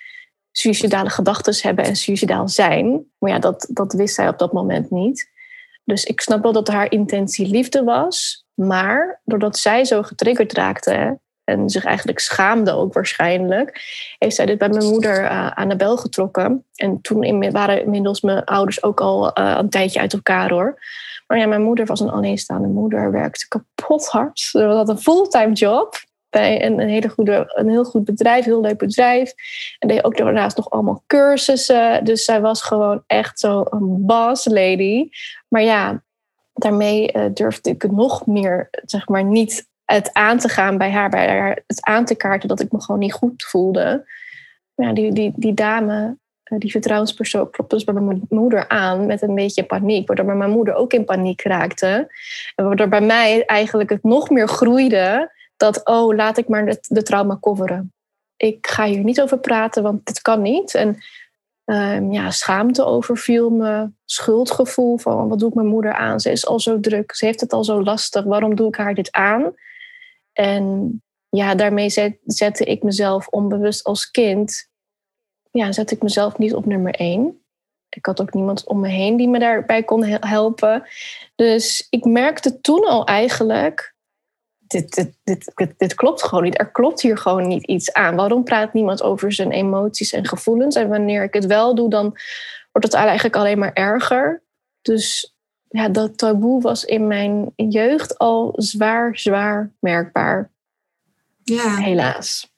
suicidale 0.51 1.09
gedachten 1.09 1.55
hebben 1.61 1.85
en 1.85 1.95
suicidaal 1.95 2.47
zijn. 2.49 3.05
Maar 3.17 3.31
ja, 3.31 3.39
dat, 3.39 3.67
dat 3.69 3.93
wist 3.93 4.15
zij 4.15 4.27
op 4.27 4.39
dat 4.39 4.53
moment 4.53 4.91
niet. 4.91 5.29
Dus 5.83 6.05
ik 6.05 6.21
snap 6.21 6.43
wel 6.43 6.51
dat 6.51 6.67
haar 6.67 6.91
intentie 6.91 7.47
liefde 7.47 7.83
was. 7.83 8.45
Maar 8.53 9.21
doordat 9.23 9.57
zij 9.57 9.85
zo 9.85 10.03
getriggerd 10.03 10.53
raakte, 10.53 11.19
en 11.51 11.69
zich 11.69 11.85
eigenlijk 11.85 12.19
schaamde 12.19 12.71
ook 12.71 12.93
waarschijnlijk, 12.93 13.81
heeft 14.17 14.35
zij 14.35 14.45
dit 14.45 14.57
bij 14.57 14.69
mijn 14.69 14.89
moeder 14.89 15.21
uh, 15.21 15.47
aan 15.47 15.69
de 15.69 15.75
bel 15.75 15.97
getrokken. 15.97 16.65
En 16.75 17.01
toen 17.01 17.51
waren 17.51 17.83
inmiddels 17.83 18.21
mijn 18.21 18.43
ouders 18.43 18.83
ook 18.83 19.01
al 19.01 19.39
uh, 19.39 19.55
een 19.57 19.69
tijdje 19.69 19.99
uit 19.99 20.13
elkaar 20.13 20.49
hoor. 20.49 20.79
Maar 21.27 21.37
ja, 21.37 21.45
mijn 21.45 21.63
moeder 21.63 21.85
was 21.85 21.99
een 21.99 22.09
alleenstaande 22.09 22.67
moeder, 22.67 23.11
werkte 23.11 23.47
kapot 23.47 24.07
hard. 24.07 24.39
Ze 24.39 24.63
had 24.63 24.89
een 24.89 24.97
fulltime 24.97 25.53
job 25.53 25.95
bij 26.29 26.65
een, 26.65 26.79
hele 26.79 27.09
goede, 27.09 27.51
een 27.55 27.69
heel 27.69 27.83
goed 27.83 28.05
bedrijf, 28.05 28.45
heel 28.45 28.61
leuk 28.61 28.77
bedrijf. 28.77 29.33
En 29.79 29.87
deed 29.87 30.03
ook 30.03 30.17
daarnaast 30.17 30.57
nog 30.57 30.69
allemaal 30.69 31.03
cursussen. 31.07 32.03
Dus 32.03 32.23
zij 32.23 32.41
was 32.41 32.61
gewoon 32.61 33.03
echt 33.07 33.39
zo 33.39 33.65
een 33.69 34.05
boss 34.05 34.45
lady. 34.45 35.09
Maar 35.47 35.61
ja, 35.61 36.03
daarmee 36.53 37.13
uh, 37.13 37.25
durfde 37.33 37.69
ik 37.69 37.91
nog 37.91 38.25
meer, 38.25 38.67
zeg 38.85 39.07
maar, 39.07 39.23
niet 39.23 39.69
het 39.93 40.13
aan 40.13 40.37
te 40.37 40.49
gaan 40.49 40.77
bij 40.77 40.91
haar, 40.91 41.09
bij 41.09 41.27
haar, 41.27 41.61
het 41.67 41.85
aan 41.85 42.05
te 42.05 42.15
kaarten 42.15 42.49
dat 42.49 42.59
ik 42.59 42.71
me 42.71 42.81
gewoon 42.81 42.99
niet 42.99 43.13
goed 43.13 43.43
voelde. 43.43 44.05
Ja, 44.75 44.93
die, 44.93 45.13
die, 45.13 45.33
die 45.35 45.53
dame, 45.53 46.17
eh, 46.43 46.59
die 46.59 46.71
vertrouwenspersoon, 46.71 47.49
klopte 47.49 47.75
dus 47.75 47.83
bij 47.83 47.93
mijn 47.93 48.21
moeder 48.29 48.67
aan 48.67 49.05
met 49.05 49.21
een 49.21 49.35
beetje 49.35 49.63
paniek, 49.63 50.07
waardoor 50.07 50.35
mijn 50.35 50.49
moeder 50.49 50.73
ook 50.73 50.93
in 50.93 51.05
paniek 51.05 51.41
raakte. 51.41 52.11
En 52.55 52.65
waardoor 52.65 52.87
bij 52.87 53.01
mij 53.01 53.45
eigenlijk 53.45 53.89
het 53.89 54.03
nog 54.03 54.29
meer 54.29 54.47
groeide 54.47 55.31
dat, 55.57 55.85
oh, 55.85 56.15
laat 56.15 56.37
ik 56.37 56.47
maar 56.47 56.65
de, 56.65 56.77
de 56.81 57.03
trauma 57.03 57.37
coveren. 57.39 57.93
Ik 58.37 58.67
ga 58.67 58.85
hier 58.85 59.03
niet 59.03 59.21
over 59.21 59.39
praten, 59.39 59.83
want 59.83 60.05
dit 60.05 60.21
kan 60.21 60.41
niet. 60.41 60.75
En 60.75 60.97
um, 61.65 62.13
ja, 62.13 62.31
schaamte 62.31 62.85
overviel 62.85 63.49
me, 63.49 63.89
schuldgevoel 64.05 64.97
van 64.97 65.27
wat 65.27 65.39
doet 65.39 65.53
mijn 65.53 65.67
moeder 65.67 65.93
aan? 65.93 66.19
Ze 66.19 66.31
is 66.31 66.47
al 66.47 66.59
zo 66.59 66.79
druk, 66.79 67.15
ze 67.15 67.25
heeft 67.25 67.41
het 67.41 67.53
al 67.53 67.63
zo 67.63 67.83
lastig, 67.83 68.23
waarom 68.23 68.55
doe 68.55 68.67
ik 68.67 68.75
haar 68.75 68.93
dit 68.93 69.11
aan? 69.11 69.53
En 70.33 71.01
ja, 71.29 71.55
daarmee 71.55 71.89
zet, 71.89 72.17
zette 72.25 72.63
ik 72.63 72.83
mezelf 72.83 73.27
onbewust 73.27 73.83
als 73.83 74.11
kind, 74.11 74.69
ja, 75.51 75.71
zette 75.71 75.95
ik 75.95 76.01
mezelf 76.01 76.37
niet 76.37 76.53
op 76.53 76.65
nummer 76.65 76.93
één. 76.93 77.43
Ik 77.89 78.05
had 78.05 78.21
ook 78.21 78.33
niemand 78.33 78.67
om 78.67 78.79
me 78.79 78.87
heen 78.87 79.17
die 79.17 79.27
me 79.27 79.39
daarbij 79.39 79.83
kon 79.83 80.03
helpen. 80.03 80.87
Dus 81.35 81.87
ik 81.89 82.05
merkte 82.05 82.61
toen 82.61 82.87
al 82.87 83.05
eigenlijk 83.05 83.95
dit, 84.71 84.95
dit, 85.23 85.51
dit, 85.55 85.73
dit, 85.77 85.93
klopt 85.95 86.23
gewoon 86.23 86.43
niet. 86.43 86.59
Er 86.59 86.71
klopt 86.71 87.01
hier 87.01 87.17
gewoon 87.17 87.47
niet 87.47 87.65
iets 87.65 87.93
aan. 87.93 88.15
Waarom 88.15 88.43
praat 88.43 88.73
niemand 88.73 89.03
over 89.03 89.33
zijn 89.33 89.51
emoties 89.51 90.11
en 90.11 90.27
gevoelens? 90.27 90.75
En 90.75 90.89
wanneer 90.89 91.23
ik 91.23 91.33
het 91.33 91.45
wel 91.45 91.75
doe, 91.75 91.89
dan 91.89 92.17
wordt 92.71 92.87
het 92.87 92.93
eigenlijk 92.93 93.35
alleen 93.35 93.59
maar 93.59 93.73
erger. 93.73 94.43
Dus 94.81 95.35
ja, 95.71 95.89
dat 95.89 96.17
taboe 96.17 96.61
was 96.61 96.85
in 96.85 97.07
mijn 97.07 97.53
jeugd 97.55 98.17
al 98.17 98.53
zwaar, 98.55 99.17
zwaar 99.17 99.71
merkbaar. 99.79 100.51
Ja. 101.43 101.75
Helaas. 101.75 102.49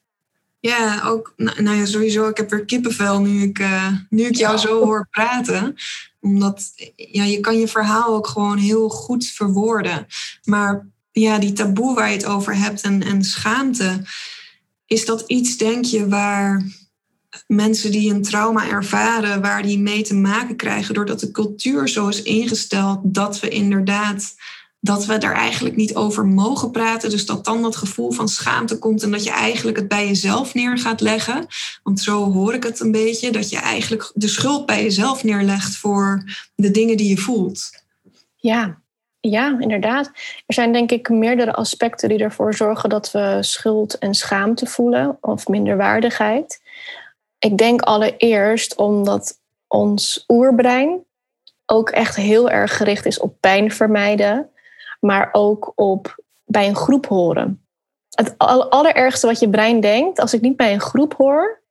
Ja, 0.60 1.02
ook, 1.04 1.32
nou, 1.36 1.62
nou 1.62 1.76
ja, 1.76 1.84
sowieso, 1.84 2.28
ik 2.28 2.36
heb 2.36 2.50
weer 2.50 2.64
kippenvel 2.64 3.20
nu 3.20 3.42
ik, 3.42 3.58
uh, 3.58 3.92
nu 4.08 4.22
ik 4.22 4.34
jou 4.34 4.58
zo 4.58 4.84
hoor 4.84 5.08
praten. 5.10 5.74
Omdat 6.20 6.72
ja, 6.96 7.24
je 7.24 7.40
kan 7.40 7.58
je 7.58 7.68
verhaal 7.68 8.14
ook 8.14 8.26
gewoon 8.26 8.58
heel 8.58 8.88
goed 8.88 9.26
verwoorden. 9.26 10.06
Maar 10.44 10.88
ja, 11.12 11.38
die 11.38 11.52
taboe 11.52 11.94
waar 11.94 12.08
je 12.10 12.16
het 12.16 12.26
over 12.26 12.56
hebt 12.56 12.80
en, 12.80 13.02
en 13.02 13.24
schaamte, 13.24 14.02
is 14.86 15.04
dat 15.04 15.24
iets, 15.26 15.56
denk 15.56 15.84
je, 15.84 16.08
waar 16.08 16.62
mensen 17.46 17.90
die 17.90 18.12
een 18.12 18.22
trauma 18.22 18.68
ervaren, 18.68 19.40
waar 19.40 19.62
die 19.62 19.78
mee 19.78 20.02
te 20.02 20.14
maken 20.14 20.56
krijgen, 20.56 20.94
doordat 20.94 21.20
de 21.20 21.30
cultuur 21.30 21.88
zo 21.88 22.08
is 22.08 22.22
ingesteld 22.22 23.00
dat 23.02 23.40
we 23.40 23.48
inderdaad 23.48 24.34
dat 24.84 25.06
we 25.06 25.18
daar 25.18 25.34
eigenlijk 25.34 25.76
niet 25.76 25.94
over 25.94 26.26
mogen 26.26 26.70
praten. 26.70 27.10
Dus 27.10 27.26
dat 27.26 27.44
dan 27.44 27.62
dat 27.62 27.76
gevoel 27.76 28.10
van 28.10 28.28
schaamte 28.28 28.78
komt 28.78 29.02
en 29.02 29.10
dat 29.10 29.24
je 29.24 29.30
eigenlijk 29.30 29.76
het 29.76 29.88
bij 29.88 30.06
jezelf 30.06 30.54
neer 30.54 30.78
gaat 30.78 31.00
leggen. 31.00 31.46
Want 31.82 32.00
zo 32.00 32.32
hoor 32.32 32.54
ik 32.54 32.62
het 32.62 32.80
een 32.80 32.92
beetje, 32.92 33.32
dat 33.32 33.50
je 33.50 33.58
eigenlijk 33.58 34.10
de 34.14 34.28
schuld 34.28 34.66
bij 34.66 34.82
jezelf 34.82 35.24
neerlegt 35.24 35.76
voor 35.76 36.24
de 36.54 36.70
dingen 36.70 36.96
die 36.96 37.08
je 37.08 37.16
voelt. 37.16 37.70
Ja, 38.36 38.82
ja, 39.20 39.56
inderdaad. 39.58 40.06
Er 40.46 40.54
zijn 40.54 40.72
denk 40.72 40.90
ik 40.90 41.08
meerdere 41.08 41.52
aspecten 41.52 42.08
die 42.08 42.18
ervoor 42.18 42.54
zorgen 42.54 42.88
dat 42.88 43.10
we 43.10 43.38
schuld 43.40 43.98
en 43.98 44.14
schaamte 44.14 44.66
voelen 44.66 45.18
of 45.20 45.48
minderwaardigheid. 45.48 46.60
Ik 47.44 47.58
denk 47.58 47.82
allereerst 47.82 48.76
omdat 48.76 49.40
ons 49.66 50.24
oerbrein 50.28 51.04
ook 51.66 51.90
echt 51.90 52.16
heel 52.16 52.50
erg 52.50 52.76
gericht 52.76 53.06
is 53.06 53.18
op 53.18 53.40
pijn 53.40 53.70
vermijden, 53.70 54.50
maar 55.00 55.28
ook 55.32 55.72
op 55.74 56.22
bij 56.44 56.68
een 56.68 56.76
groep 56.76 57.06
horen. 57.06 57.66
Het 58.10 58.34
allerergste 58.38 59.26
wat 59.26 59.40
je 59.40 59.48
brein 59.48 59.80
denkt, 59.80 60.20
als 60.20 60.34
ik 60.34 60.40
niet 60.40 60.56
bij 60.56 60.72
een 60.72 60.80
groep 60.80 61.14
hoor, 61.14 61.62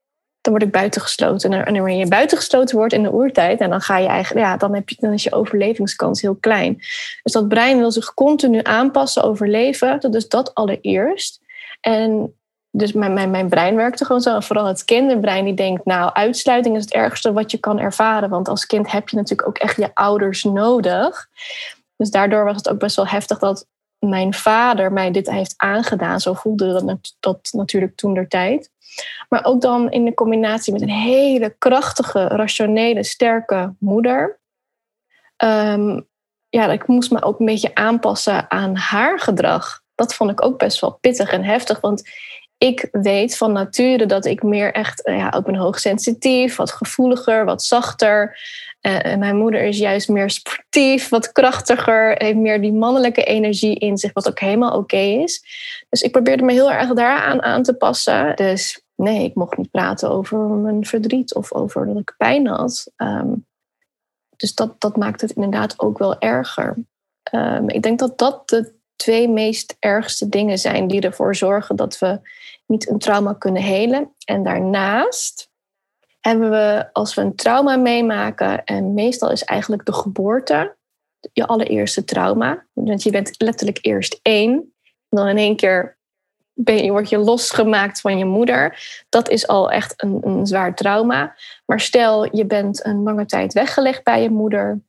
dan 0.41 0.53
word 0.53 0.65
ik 0.65 0.71
buitengesloten. 0.71 1.53
En 1.53 1.63
wanneer 1.63 1.97
je 1.97 2.07
buitengesloten 2.07 2.77
wordt 2.77 2.93
in 2.93 3.03
de 3.03 3.13
oertijd, 3.13 3.59
en 3.59 3.69
dan 3.69 3.81
ga 3.81 3.97
je 3.97 4.07
eigenlijk, 4.07 4.45
ja, 4.45 4.57
dan, 4.57 4.75
heb 4.75 4.89
je, 4.89 4.95
dan 4.99 5.13
is 5.13 5.23
je 5.23 5.33
overlevingskans 5.33 6.21
heel 6.21 6.35
klein. 6.35 6.75
Dus 7.23 7.33
dat 7.33 7.47
brein 7.47 7.77
wil 7.77 7.91
zich 7.91 8.13
continu 8.13 8.59
aanpassen, 8.63 9.23
overleven. 9.23 10.11
Dus 10.11 10.27
dat 10.27 10.53
allereerst. 10.53 11.41
En 11.81 12.35
dus 12.75 12.91
mijn, 12.91 13.13
mijn, 13.13 13.29
mijn 13.29 13.49
brein 13.49 13.75
werkte 13.75 14.05
gewoon 14.05 14.21
zo. 14.21 14.39
Vooral 14.39 14.65
het 14.65 14.85
kinderbrein 14.85 15.45
die 15.45 15.53
denkt, 15.53 15.85
nou, 15.85 16.13
uitsluiting 16.13 16.75
is 16.75 16.81
het 16.81 16.93
ergste 16.93 17.33
wat 17.33 17.51
je 17.51 17.57
kan 17.57 17.79
ervaren. 17.79 18.29
Want 18.29 18.47
als 18.47 18.65
kind 18.65 18.91
heb 18.91 19.09
je 19.09 19.15
natuurlijk 19.15 19.47
ook 19.47 19.57
echt 19.57 19.77
je 19.77 19.91
ouders 19.93 20.43
nodig. 20.43 21.29
Dus 21.97 22.11
daardoor 22.11 22.45
was 22.45 22.55
het 22.55 22.69
ook 22.69 22.79
best 22.79 22.95
wel 22.95 23.07
heftig 23.07 23.39
dat 23.39 23.67
mijn 23.99 24.33
vader 24.33 24.91
mij 24.91 25.11
dit 25.11 25.29
heeft 25.29 25.53
aangedaan. 25.57 26.19
Zo 26.19 26.33
voelde 26.33 26.83
dat, 26.85 27.15
dat 27.19 27.49
natuurlijk 27.51 27.95
toen 27.95 28.13
der 28.13 28.27
tijd. 28.27 28.69
Maar 29.29 29.45
ook 29.45 29.61
dan 29.61 29.91
in 29.91 30.05
de 30.05 30.13
combinatie 30.13 30.73
met 30.73 30.81
een 30.81 30.89
hele 30.89 31.55
krachtige, 31.57 32.27
rationele, 32.27 33.03
sterke 33.03 33.73
moeder. 33.79 34.39
Um, 35.37 36.07
ja, 36.49 36.71
ik 36.71 36.87
moest 36.87 37.11
me 37.11 37.21
ook 37.21 37.39
een 37.39 37.45
beetje 37.45 37.75
aanpassen 37.75 38.51
aan 38.51 38.75
haar 38.75 39.19
gedrag. 39.19 39.81
Dat 39.95 40.13
vond 40.13 40.31
ik 40.31 40.43
ook 40.43 40.57
best 40.57 40.79
wel 40.79 40.97
pittig 41.01 41.31
en 41.31 41.43
heftig. 41.43 41.79
Want 41.79 42.03
ik 42.63 42.87
weet 42.91 43.37
van 43.37 43.51
nature 43.51 44.05
dat 44.05 44.25
ik 44.25 44.43
meer 44.43 44.73
echt, 44.73 45.03
eh, 45.03 45.17
ja, 45.17 45.33
ik 45.33 45.43
ben 45.43 45.55
hoogsensitief, 45.55 46.55
wat 46.55 46.71
gevoeliger, 46.71 47.45
wat 47.45 47.63
zachter. 47.63 48.39
Uh, 48.81 49.15
mijn 49.15 49.35
moeder 49.35 49.61
is 49.61 49.77
juist 49.77 50.09
meer 50.09 50.29
sportief, 50.29 51.09
wat 51.09 51.31
krachtiger, 51.31 52.15
heeft 52.17 52.37
meer 52.37 52.61
die 52.61 52.73
mannelijke 52.73 53.23
energie 53.23 53.79
in 53.79 53.97
zich, 53.97 54.13
wat 54.13 54.27
ook 54.27 54.39
helemaal 54.39 54.77
oké 54.77 54.97
is. 54.97 55.43
Dus 55.89 56.01
ik 56.01 56.11
probeerde 56.11 56.43
me 56.43 56.51
heel 56.51 56.71
erg 56.71 56.93
daaraan 56.93 57.41
aan 57.41 57.63
te 57.63 57.73
passen. 57.73 58.35
Dus 58.35 58.83
nee, 58.95 59.23
ik 59.23 59.35
mocht 59.35 59.57
niet 59.57 59.71
praten 59.71 60.09
over 60.09 60.37
mijn 60.37 60.85
verdriet 60.85 61.35
of 61.35 61.53
over 61.53 61.85
dat 61.85 61.97
ik 61.97 62.13
pijn 62.17 62.47
had. 62.47 62.91
Ehm, 62.95 63.33
dus 64.35 64.55
dat, 64.55 64.81
dat 64.81 64.97
maakt 64.97 65.21
het 65.21 65.31
inderdaad 65.31 65.79
ook 65.79 65.97
wel 65.97 66.19
erger. 66.19 66.75
Um, 67.33 67.69
ik 67.69 67.81
denk 67.81 67.99
dat 67.99 68.17
dat 68.17 68.49
de 68.49 68.73
twee 68.95 69.29
meest 69.29 69.75
ergste 69.79 70.29
dingen 70.29 70.57
zijn 70.57 70.87
die 70.87 71.01
ervoor 71.01 71.35
zorgen 71.35 71.75
dat 71.75 71.99
we 71.99 72.19
niet 72.65 72.89
een 72.89 72.99
trauma 72.99 73.33
kunnen 73.33 73.61
helen. 73.61 74.13
En 74.25 74.43
daarnaast 74.43 75.49
hebben 76.19 76.49
we, 76.49 76.89
als 76.93 77.13
we 77.13 77.21
een 77.21 77.35
trauma 77.35 77.75
meemaken, 77.75 78.63
en 78.63 78.93
meestal 78.93 79.31
is 79.31 79.43
eigenlijk 79.43 79.85
de 79.85 79.93
geboorte 79.93 80.75
je 81.33 81.47
allereerste 81.47 82.03
trauma. 82.03 82.65
Want 82.73 83.03
je 83.03 83.11
bent 83.11 83.35
letterlijk 83.37 83.79
eerst 83.81 84.19
één, 84.21 84.73
dan 85.09 85.27
in 85.27 85.37
één 85.37 85.55
keer 85.55 85.97
je, 86.53 86.91
word 86.91 87.09
je 87.09 87.17
losgemaakt 87.17 88.01
van 88.01 88.17
je 88.17 88.25
moeder. 88.25 88.79
Dat 89.09 89.29
is 89.29 89.47
al 89.47 89.71
echt 89.71 89.93
een, 90.03 90.19
een 90.21 90.47
zwaar 90.47 90.75
trauma. 90.75 91.35
Maar 91.65 91.79
stel, 91.79 92.35
je 92.35 92.45
bent 92.45 92.85
een 92.85 93.03
lange 93.03 93.25
tijd 93.25 93.53
weggelegd 93.53 94.03
bij 94.03 94.21
je 94.21 94.29
moeder. 94.29 94.81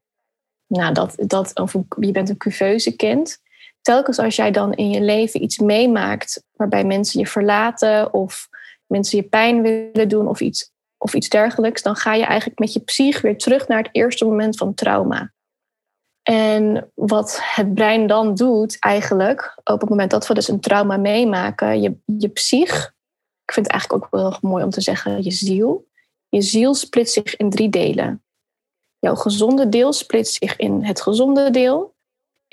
Nou, 0.67 0.93
dat, 0.93 1.15
dat, 1.17 1.55
of 1.55 1.75
je 1.99 2.11
bent 2.13 2.29
een 2.29 2.37
cuveuze 2.37 2.97
kind. 2.97 3.43
Telkens 3.85 4.19
als 4.19 4.37
jij 4.37 4.51
dan 4.51 4.73
in 4.73 4.91
je 4.91 5.01
leven 5.01 5.43
iets 5.43 5.59
meemaakt 5.59 6.43
waarbij 6.53 6.85
mensen 6.85 7.21
je 7.21 7.27
verlaten 7.27 8.13
of 8.13 8.49
mensen 8.87 9.19
je 9.19 9.25
pijn 9.25 9.63
willen 9.63 10.09
doen 10.09 10.29
of 10.29 10.41
iets, 10.41 10.73
of 10.99 11.15
iets 11.15 11.29
dergelijks, 11.29 11.83
dan 11.83 11.97
ga 11.97 12.15
je 12.15 12.25
eigenlijk 12.25 12.59
met 12.59 12.73
je 12.73 12.81
psych 12.81 13.21
weer 13.21 13.39
terug 13.39 13.69
naar 13.69 13.79
het 13.79 13.89
eerste 13.93 14.25
moment 14.25 14.57
van 14.57 14.75
trauma. 14.75 15.33
En 16.23 16.91
wat 16.95 17.41
het 17.43 17.75
brein 17.75 18.07
dan 18.07 18.35
doet, 18.35 18.77
eigenlijk, 18.79 19.61
op 19.65 19.81
het 19.81 19.91
moment 19.91 20.11
dat 20.11 20.27
we 20.27 20.35
dus 20.35 20.49
een 20.49 20.61
trauma 20.61 20.97
meemaken, 20.97 21.81
je, 21.81 21.97
je 22.05 22.29
psych, 22.29 22.95
ik 23.45 23.53
vind 23.53 23.67
het 23.67 23.75
eigenlijk 23.75 24.05
ook 24.05 24.11
wel 24.11 24.31
heel 24.31 24.51
mooi 24.51 24.65
om 24.65 24.71
te 24.71 24.81
zeggen, 24.81 25.23
je 25.23 25.31
ziel. 25.31 25.89
Je 26.29 26.43
ziel 26.43 26.75
splitst 26.75 27.15
zich 27.15 27.37
in 27.37 27.51
drie 27.51 27.69
delen. 27.69 28.23
Jouw 28.99 29.15
gezonde 29.15 29.69
deel 29.69 29.93
splitst 29.93 30.35
zich 30.35 30.57
in 30.57 30.85
het 30.85 31.01
gezonde 31.01 31.51
deel, 31.51 31.94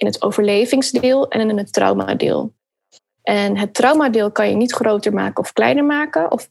in 0.02 0.08
het 0.08 0.22
overlevingsdeel 0.22 1.28
en 1.28 1.50
in 1.50 1.58
het 1.58 1.74
traumadeel. 1.74 2.54
En 3.22 3.58
het 3.58 3.74
traumadeel 3.74 4.32
kan 4.32 4.50
je 4.50 4.56
niet 4.56 4.72
groter 4.72 5.14
maken 5.14 5.44
of 5.44 5.54
kleiner 5.54 5.86
maken. 5.86 6.32
Of 6.32 6.50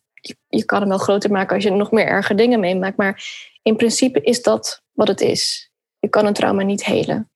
je, 0.49 0.65
kan 0.65 0.81
hem 0.81 0.89
wel 0.89 0.99
groter 0.99 1.31
maken 1.31 1.55
als 1.55 1.65
je 1.65 1.71
nog 1.71 1.91
meer 1.91 2.07
erge 2.07 2.35
dingen 2.35 2.61
meemaakt. 2.61 2.97
Maar 2.97 3.25
in 3.63 3.77
principe 3.77 4.21
is 4.21 4.43
dat 4.43 4.83
wat 4.93 5.09
het 5.09 5.21
is. 5.21 5.71
Je 5.99 6.09
kan 6.09 6.27
een 6.27 6.33
trauma 6.33 6.63
niet 6.63 6.85
helen. 6.85 7.31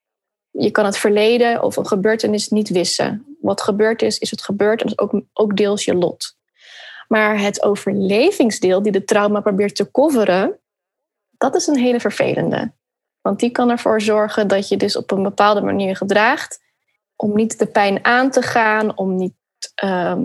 je 0.51 0.71
kan 0.71 0.85
het 0.85 0.97
verleden 0.97 1.63
of 1.63 1.77
een 1.77 1.87
gebeurtenis 1.87 2.49
niet 2.49 2.69
wissen. 2.69 3.37
Wat 3.41 3.63
gebeurd 3.63 4.03
is, 4.03 4.19
is 4.19 4.31
het 4.31 4.43
gebeurd 4.43 4.81
en 4.81 4.87
dat 4.87 4.99
is 4.99 5.05
ook, 5.05 5.23
ook 5.33 5.57
deels 5.57 5.85
je 5.85 5.95
lot. 5.95 6.37
Maar 7.09 7.41
het 7.41 7.63
overlevingsdeel 7.63 8.83
die 8.83 8.93
de 8.93 9.05
trauma 9.05 9.41
probeert 9.41 9.77
te 9.77 9.91
coveren, 9.91 10.59
dat 11.37 11.55
is 11.55 11.67
een 11.67 11.79
hele 11.79 12.01
vervelende. 12.01 12.73
Want 13.25 13.41
die 13.41 13.51
kan 13.51 13.71
ervoor 13.71 14.01
zorgen 14.01 14.49
dat 14.49 14.69
je 14.69 14.77
dus 14.77 14.97
op 14.97 15.11
een 15.11 15.23
bepaalde 15.23 15.61
manier 15.61 15.97
gedraagt 15.97 16.63
om 17.17 17.35
niet 17.35 17.59
de 17.59 17.67
pijn 17.67 18.05
aan 18.05 18.31
te 18.31 18.43
gaan, 18.43 18.97
om 18.97 19.17
niet 19.17 19.35
ehm, 19.75 20.23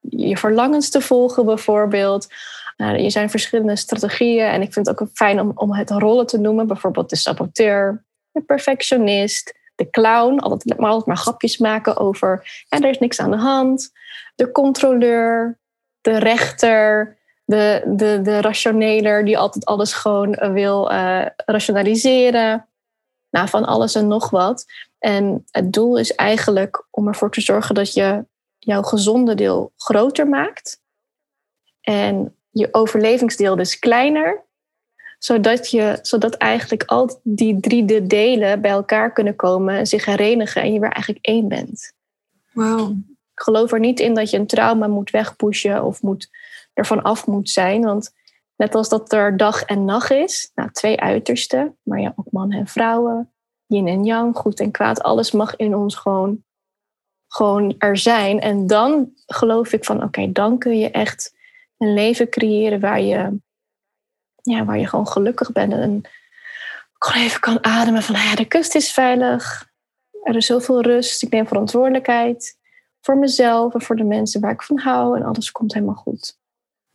je 0.00 0.36
verlangens 0.36 0.90
te 0.90 1.00
volgen 1.00 1.44
bijvoorbeeld. 1.44 2.26
Nou, 2.76 3.04
er 3.04 3.10
zijn 3.10 3.30
verschillende 3.30 3.76
strategieën 3.76 4.46
en 4.46 4.62
ik 4.62 4.72
vind 4.72 4.86
het 4.86 5.00
ook 5.00 5.08
fijn 5.12 5.40
om, 5.40 5.52
om 5.54 5.74
het 5.74 5.90
rollen 5.90 6.26
te 6.26 6.38
noemen. 6.38 6.66
Bijvoorbeeld 6.66 7.10
de 7.10 7.16
saboteur, 7.16 8.04
de 8.32 8.40
perfectionist, 8.40 9.54
de 9.74 9.90
clown. 9.90 10.38
Altijd 10.38 10.78
maar, 10.78 10.88
altijd 10.90 11.06
maar 11.06 11.16
grapjes 11.16 11.58
maken 11.58 11.96
over 11.96 12.64
ja, 12.68 12.80
er 12.80 12.90
is 12.90 12.98
niks 12.98 13.20
aan 13.20 13.30
de 13.30 13.36
hand. 13.36 13.92
De 14.34 14.50
controleur, 14.50 15.58
de 16.00 16.18
rechter, 16.18 17.17
de, 17.48 17.82
de, 17.86 18.20
de 18.22 18.40
rationeler 18.40 19.24
die 19.24 19.38
altijd 19.38 19.64
alles 19.64 19.92
gewoon 19.92 20.34
eh, 20.34 20.52
wil 20.52 20.92
uh, 20.92 21.26
rationaliseren. 21.36 22.68
Nou, 23.30 23.48
van 23.48 23.64
alles 23.64 23.94
en 23.94 24.06
nog 24.06 24.30
wat. 24.30 24.64
En 24.98 25.44
het 25.50 25.72
doel 25.72 25.98
is 25.98 26.14
eigenlijk 26.14 26.86
om 26.90 27.08
ervoor 27.08 27.30
te 27.30 27.40
zorgen 27.40 27.74
dat 27.74 27.92
je 27.92 28.24
jouw 28.58 28.82
gezonde 28.82 29.34
deel 29.34 29.72
groter 29.76 30.28
maakt. 30.28 30.80
En 31.80 32.36
je 32.50 32.68
overlevingsdeel 32.70 33.56
dus 33.56 33.78
kleiner. 33.78 34.46
Zodat, 35.18 35.70
je, 35.70 35.98
zodat 36.02 36.34
eigenlijk 36.34 36.82
al 36.84 37.20
die 37.22 37.60
drie 37.60 38.06
delen 38.06 38.60
bij 38.60 38.70
elkaar 38.70 39.12
kunnen 39.12 39.36
komen 39.36 39.74
en 39.74 39.86
zich 39.86 40.04
herenigen 40.04 40.62
en 40.62 40.72
je 40.72 40.80
weer 40.80 40.92
eigenlijk 40.92 41.24
één 41.24 41.48
bent. 41.48 41.92
Wauw. 42.52 42.88
Ik 43.34 43.44
geloof 43.44 43.72
er 43.72 43.80
niet 43.80 44.00
in 44.00 44.14
dat 44.14 44.30
je 44.30 44.36
een 44.36 44.46
trauma 44.46 44.86
moet 44.86 45.10
wegpushen 45.10 45.84
of 45.84 46.02
moet, 46.02 46.28
ervan 46.78 47.02
af 47.02 47.26
moet 47.26 47.50
zijn. 47.50 47.82
Want 47.82 48.14
net 48.56 48.74
als 48.74 48.88
dat 48.88 49.12
er 49.12 49.36
dag 49.36 49.62
en 49.62 49.84
nacht 49.84 50.10
is, 50.10 50.50
nou, 50.54 50.70
twee 50.70 51.00
uitersten, 51.00 51.76
maar 51.82 52.00
ja, 52.00 52.12
ook 52.16 52.30
mannen 52.30 52.58
en 52.58 52.66
vrouwen, 52.66 53.32
yin 53.66 53.86
en 53.86 54.04
yang, 54.04 54.36
goed 54.36 54.60
en 54.60 54.70
kwaad, 54.70 55.02
alles 55.02 55.32
mag 55.32 55.56
in 55.56 55.74
ons 55.74 55.94
gewoon, 55.94 56.44
gewoon 57.28 57.74
er 57.78 57.96
zijn. 57.96 58.40
En 58.40 58.66
dan 58.66 59.12
geloof 59.26 59.72
ik 59.72 59.84
van, 59.84 60.02
oké, 60.02 60.32
dan 60.32 60.58
kun 60.58 60.78
je 60.78 60.90
echt 60.90 61.36
een 61.78 61.94
leven 61.94 62.28
creëren 62.28 62.80
waar 62.80 63.00
je, 63.00 63.38
ja, 64.42 64.64
waar 64.64 64.78
je 64.78 64.86
gewoon 64.86 65.08
gelukkig 65.08 65.52
bent. 65.52 65.72
En 65.72 66.02
gewoon 66.98 67.22
even 67.22 67.40
kan 67.40 67.64
ademen 67.64 68.02
van, 68.02 68.14
ja, 68.14 68.34
de 68.34 68.44
kust 68.44 68.74
is 68.74 68.92
veilig, 68.92 69.68
er 70.22 70.36
is 70.36 70.46
zoveel 70.46 70.80
rust, 70.80 71.22
ik 71.22 71.30
neem 71.30 71.46
verantwoordelijkheid 71.46 72.58
voor 73.00 73.16
mezelf 73.16 73.74
en 73.74 73.82
voor 73.82 73.96
de 73.96 74.04
mensen 74.04 74.40
waar 74.40 74.52
ik 74.52 74.62
van 74.62 74.78
hou 74.78 75.16
en 75.16 75.22
alles 75.22 75.52
komt 75.52 75.74
helemaal 75.74 75.94
goed. 75.94 76.38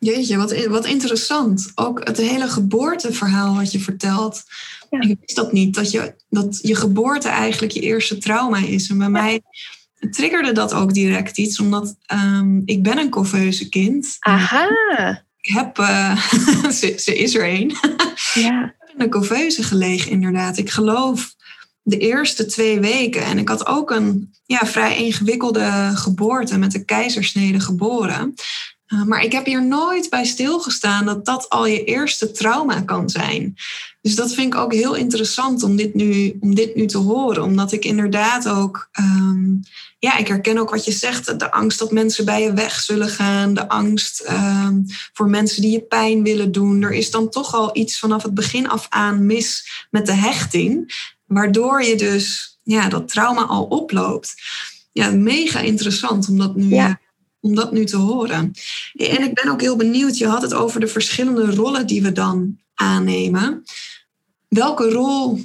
Jeetje, 0.03 0.37
wat, 0.37 0.65
wat 0.65 0.85
interessant. 0.85 1.71
Ook 1.75 2.07
het 2.07 2.17
hele 2.17 2.47
geboorteverhaal 2.47 3.55
wat 3.55 3.71
je 3.71 3.79
vertelt. 3.79 4.43
Ja. 4.89 5.01
Ik 5.01 5.17
wist 5.19 5.35
dat 5.35 5.51
niet, 5.51 5.75
dat 5.75 5.91
je, 5.91 6.15
dat 6.29 6.59
je 6.61 6.75
geboorte 6.75 7.29
eigenlijk 7.29 7.73
je 7.73 7.79
eerste 7.79 8.17
trauma 8.17 8.57
is. 8.57 8.89
En 8.89 8.97
bij 8.97 9.09
mij 9.09 9.41
triggerde 10.11 10.51
dat 10.51 10.73
ook 10.73 10.93
direct 10.93 11.37
iets, 11.37 11.59
omdat 11.59 11.95
um, 12.13 12.61
ik 12.65 12.83
ben 12.83 12.97
een 12.97 13.09
couveuse 13.09 13.69
kind. 13.69 14.15
Aha. 14.19 14.67
Ik 15.41 15.53
heb, 15.53 15.77
uh, 15.77 16.29
ze, 16.79 16.95
ze, 16.97 17.15
is 17.15 17.35
er 17.35 17.47
een. 17.47 17.75
ja. 18.33 18.63
Ik 18.63 18.73
heb 18.79 18.89
in 18.95 19.01
een 19.01 19.09
couveuse 19.09 19.63
gelegen, 19.63 20.11
inderdaad. 20.11 20.57
Ik 20.57 20.69
geloof 20.69 21.35
de 21.81 21.97
eerste 21.97 22.45
twee 22.45 22.79
weken. 22.79 23.23
En 23.23 23.37
ik 23.37 23.49
had 23.49 23.65
ook 23.65 23.91
een 23.91 24.33
ja, 24.45 24.65
vrij 24.65 24.97
ingewikkelde 24.97 25.91
geboorte 25.93 26.57
met 26.57 26.71
de 26.71 26.85
keizersnede 26.85 27.59
geboren. 27.59 28.33
Uh, 28.93 29.03
maar 29.03 29.23
ik 29.23 29.31
heb 29.31 29.45
hier 29.45 29.65
nooit 29.65 30.09
bij 30.09 30.25
stilgestaan 30.25 31.05
dat 31.05 31.25
dat 31.25 31.49
al 31.49 31.65
je 31.65 31.83
eerste 31.83 32.31
trauma 32.31 32.81
kan 32.81 33.09
zijn. 33.09 33.55
Dus 34.01 34.15
dat 34.15 34.33
vind 34.33 34.53
ik 34.53 34.59
ook 34.59 34.73
heel 34.73 34.95
interessant 34.95 35.63
om 35.63 35.75
dit 35.75 35.93
nu, 35.93 36.37
om 36.39 36.55
dit 36.55 36.75
nu 36.75 36.85
te 36.85 36.97
horen. 36.97 37.43
Omdat 37.43 37.71
ik 37.71 37.85
inderdaad 37.85 38.47
ook, 38.49 38.89
um, 38.99 39.61
ja, 39.99 40.17
ik 40.17 40.27
herken 40.27 40.57
ook 40.57 40.69
wat 40.69 40.85
je 40.85 40.91
zegt. 40.91 41.39
De 41.39 41.51
angst 41.51 41.79
dat 41.79 41.91
mensen 41.91 42.25
bij 42.25 42.41
je 42.41 42.53
weg 42.53 42.79
zullen 42.79 43.09
gaan. 43.09 43.53
De 43.53 43.69
angst 43.69 44.29
um, 44.29 44.85
voor 45.13 45.29
mensen 45.29 45.61
die 45.61 45.71
je 45.71 45.81
pijn 45.81 46.23
willen 46.23 46.51
doen. 46.51 46.81
Er 46.81 46.93
is 46.93 47.11
dan 47.11 47.29
toch 47.29 47.53
al 47.53 47.77
iets 47.77 47.99
vanaf 47.99 48.23
het 48.23 48.33
begin 48.33 48.69
af 48.69 48.85
aan 48.89 49.25
mis 49.25 49.67
met 49.91 50.05
de 50.05 50.13
hechting. 50.13 50.93
Waardoor 51.25 51.83
je 51.83 51.95
dus 51.95 52.57
ja, 52.63 52.89
dat 52.89 53.07
trauma 53.07 53.43
al 53.43 53.63
oploopt. 53.63 54.33
Ja, 54.91 55.11
mega 55.11 55.59
interessant 55.59 56.29
om 56.29 56.37
dat 56.37 56.55
nu, 56.55 56.69
Ja. 56.69 57.01
Om 57.43 57.55
dat 57.55 57.71
nu 57.71 57.85
te 57.85 57.97
horen. 57.97 58.51
En 58.93 59.23
ik 59.23 59.33
ben 59.33 59.51
ook 59.51 59.61
heel 59.61 59.75
benieuwd, 59.75 60.17
je 60.17 60.27
had 60.27 60.41
het 60.41 60.53
over 60.53 60.79
de 60.79 60.87
verschillende 60.87 61.55
rollen 61.55 61.87
die 61.87 62.01
we 62.01 62.11
dan 62.11 62.57
aannemen. 62.73 63.63
Welke 64.47 64.89
rol 64.89 65.39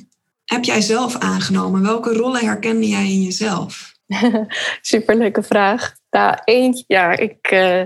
heb 0.44 0.64
jij 0.64 0.80
zelf 0.80 1.16
aangenomen? 1.16 1.82
Welke 1.82 2.12
rollen 2.12 2.44
herkende 2.44 2.88
jij 2.88 3.10
in 3.10 3.22
jezelf? 3.22 3.92
Superleuke 4.80 5.42
vraag. 5.42 5.94
Nou, 6.10 6.36
één, 6.44 6.84
ja, 6.86 7.16
ik 7.16 7.46
eh, 7.50 7.82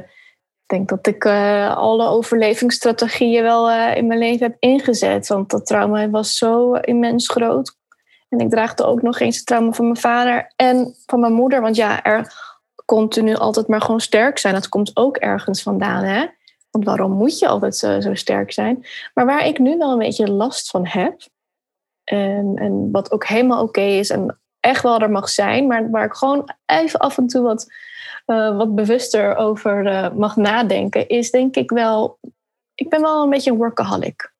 denk 0.66 0.88
dat 0.88 1.07
ik 1.07 1.25
eh, 1.25 1.77
alle 1.77 2.07
overlevingsstrategieën 2.07 3.42
wel 3.42 3.70
eh, 3.70 3.96
in 3.96 4.07
mijn 4.07 4.18
leven 4.18 4.46
heb 4.46 4.57
ingezet. 4.59 5.29
Want 5.29 5.51
dat 5.51 5.66
trauma 5.66 6.11
was 6.11 6.37
zo 6.37 6.75
immens 6.75 7.29
groot. 7.29 7.77
En 8.29 8.38
ik 8.38 8.51
draagde 8.51 8.85
ook 8.85 9.03
nog 9.03 9.20
eens 9.20 9.37
het 9.37 9.46
trauma 9.46 9.72
van 9.72 9.85
mijn 9.85 9.96
vader 9.96 10.53
en 10.57 10.94
van 11.07 11.20
mijn 11.20 11.33
moeder. 11.33 11.61
Want 11.61 11.77
ja, 11.77 12.03
er 12.03 12.33
continu 12.85 13.35
altijd 13.35 13.68
maar 13.68 13.81
gewoon 13.81 14.01
sterk 14.01 14.38
zijn. 14.38 14.55
Dat 14.55 14.68
komt 14.68 14.97
ook 14.97 15.16
ergens 15.16 15.62
vandaan, 15.62 16.05
hè? 16.05 16.27
Want 16.71 16.85
waarom 16.85 17.12
moet 17.12 17.38
je 17.38 17.49
altijd 17.49 17.77
zo, 17.77 18.01
zo 18.01 18.14
sterk 18.14 18.53
zijn? 18.53 18.87
Maar 19.14 19.27
waar 19.27 19.47
ik 19.47 19.59
nu 19.59 19.79
wel 19.79 19.92
een 19.92 19.99
beetje 19.99 20.31
last 20.31 20.71
van 20.71 20.87
heb... 20.87 21.21
En, 22.05 22.53
en 22.57 22.90
wat 22.90 23.12
ook 23.12 23.27
helemaal 23.27 23.62
oké 23.62 23.81
is 23.81 24.11
en 24.11 24.40
echt 24.61 24.83
wel 24.83 24.99
er 24.99 25.11
mag 25.11 25.29
zijn... 25.29 25.66
maar 25.66 25.90
waar 25.90 26.05
ik 26.05 26.12
gewoon 26.12 26.49
even 26.66 26.99
af 26.99 27.18
en 27.18 27.27
toe 27.27 27.42
wat, 27.42 27.73
uh, 28.27 28.57
wat 28.57 28.75
bewuster 28.75 29.37
over 29.37 29.87
uh, 29.87 30.11
mag 30.12 30.37
nadenken... 30.37 31.09
is 31.09 31.31
denk 31.31 31.57
ik 31.57 31.71
wel... 31.71 32.18
Ik 32.75 32.88
ben 32.88 33.01
wel 33.01 33.23
een 33.23 33.31
beetje 33.31 33.51
een 33.51 33.57
workaholic. 33.57 34.33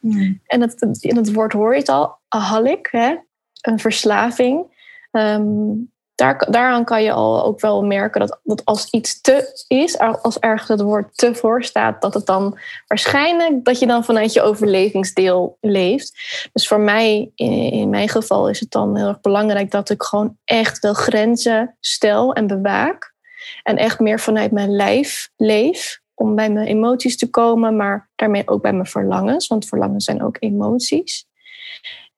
Hmm. 0.00 0.40
En 0.46 0.60
het, 0.60 0.82
in 1.00 1.16
het 1.16 1.32
woord 1.32 1.52
hoor 1.52 1.72
je 1.72 1.78
het 1.78 1.88
al, 1.88 2.18
aholic, 2.28 2.88
hè? 2.90 3.16
een 3.60 3.78
verslaving. 3.78 4.78
Um, 5.10 5.92
daar, 6.20 6.46
daaraan 6.50 6.84
kan 6.84 7.02
je 7.02 7.12
al 7.12 7.44
ook 7.44 7.60
wel 7.60 7.82
merken 7.82 8.20
dat, 8.20 8.40
dat 8.42 8.64
als 8.64 8.90
iets 8.90 9.20
te 9.20 9.64
is, 9.68 9.98
als 9.98 10.38
ergens 10.38 10.68
het 10.68 10.80
woord 10.80 11.16
te 11.16 11.34
voor 11.34 11.64
staat, 11.64 12.02
dat 12.02 12.14
het 12.14 12.26
dan 12.26 12.58
waarschijnlijk 12.86 13.64
dat 13.64 13.78
je 13.78 13.86
dan 13.86 14.04
vanuit 14.04 14.32
je 14.32 14.42
overlevingsdeel 14.42 15.56
leeft. 15.60 16.12
Dus 16.52 16.68
voor 16.68 16.80
mij, 16.80 17.30
in, 17.34 17.90
mijn 17.90 18.08
geval, 18.08 18.48
is 18.48 18.60
het 18.60 18.70
dan 18.70 18.96
heel 18.96 19.08
erg 19.08 19.20
belangrijk 19.20 19.70
dat 19.70 19.90
ik 19.90 20.02
gewoon 20.02 20.36
echt 20.44 20.78
wel 20.78 20.94
grenzen 20.94 21.76
stel 21.80 22.32
en 22.32 22.46
bewaak. 22.46 23.14
En 23.62 23.76
echt 23.76 24.00
meer 24.00 24.20
vanuit 24.20 24.52
mijn 24.52 24.70
lijf 24.70 25.30
leef 25.36 26.00
om 26.14 26.34
bij 26.34 26.50
mijn 26.50 26.66
emoties 26.66 27.16
te 27.16 27.30
komen, 27.30 27.76
maar 27.76 28.10
daarmee 28.14 28.48
ook 28.48 28.62
bij 28.62 28.72
mijn 28.72 28.86
verlangens, 28.86 29.46
want 29.46 29.66
verlangens 29.66 30.04
zijn 30.04 30.22
ook 30.22 30.36
emoties. 30.40 31.26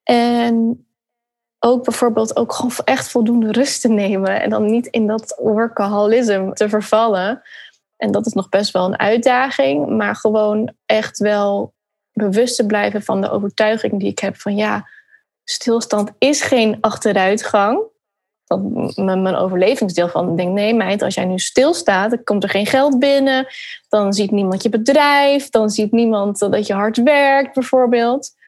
En 0.02 0.86
ook 1.64 1.84
bijvoorbeeld 1.84 2.36
ook 2.36 2.52
gewoon 2.52 2.72
echt 2.84 3.10
voldoende 3.10 3.52
rust 3.52 3.80
te 3.80 3.88
nemen 3.88 4.42
en 4.42 4.50
dan 4.50 4.64
niet 4.64 4.86
in 4.86 5.06
dat 5.06 5.38
workaholism 5.42 6.52
te 6.52 6.68
vervallen. 6.68 7.42
En 7.96 8.12
dat 8.12 8.26
is 8.26 8.32
nog 8.32 8.48
best 8.48 8.72
wel 8.72 8.84
een 8.84 8.98
uitdaging, 8.98 9.96
maar 9.96 10.16
gewoon 10.16 10.72
echt 10.86 11.18
wel 11.18 11.74
bewust 12.12 12.56
te 12.56 12.66
blijven 12.66 13.02
van 13.02 13.20
de 13.20 13.30
overtuiging 13.30 14.00
die 14.00 14.10
ik 14.10 14.18
heb 14.18 14.36
van 14.36 14.56
ja, 14.56 14.88
stilstand 15.44 16.10
is 16.18 16.42
geen 16.42 16.78
achteruitgang. 16.80 17.82
Dat 18.44 18.60
mijn 18.96 19.34
overlevingsdeel 19.34 20.08
van 20.08 20.36
denkt, 20.36 20.52
nee 20.52 20.74
meid, 20.74 21.02
als 21.02 21.14
jij 21.14 21.24
nu 21.24 21.38
stilstaat, 21.38 22.10
dan 22.10 22.24
komt 22.24 22.42
er 22.42 22.50
geen 22.50 22.66
geld 22.66 22.98
binnen, 22.98 23.46
dan 23.88 24.12
ziet 24.12 24.30
niemand 24.30 24.62
je 24.62 24.68
bedrijf, 24.68 25.48
dan 25.48 25.70
ziet 25.70 25.92
niemand 25.92 26.38
dat 26.38 26.66
je 26.66 26.74
hard 26.74 27.02
werkt 27.02 27.54
bijvoorbeeld. 27.54 28.40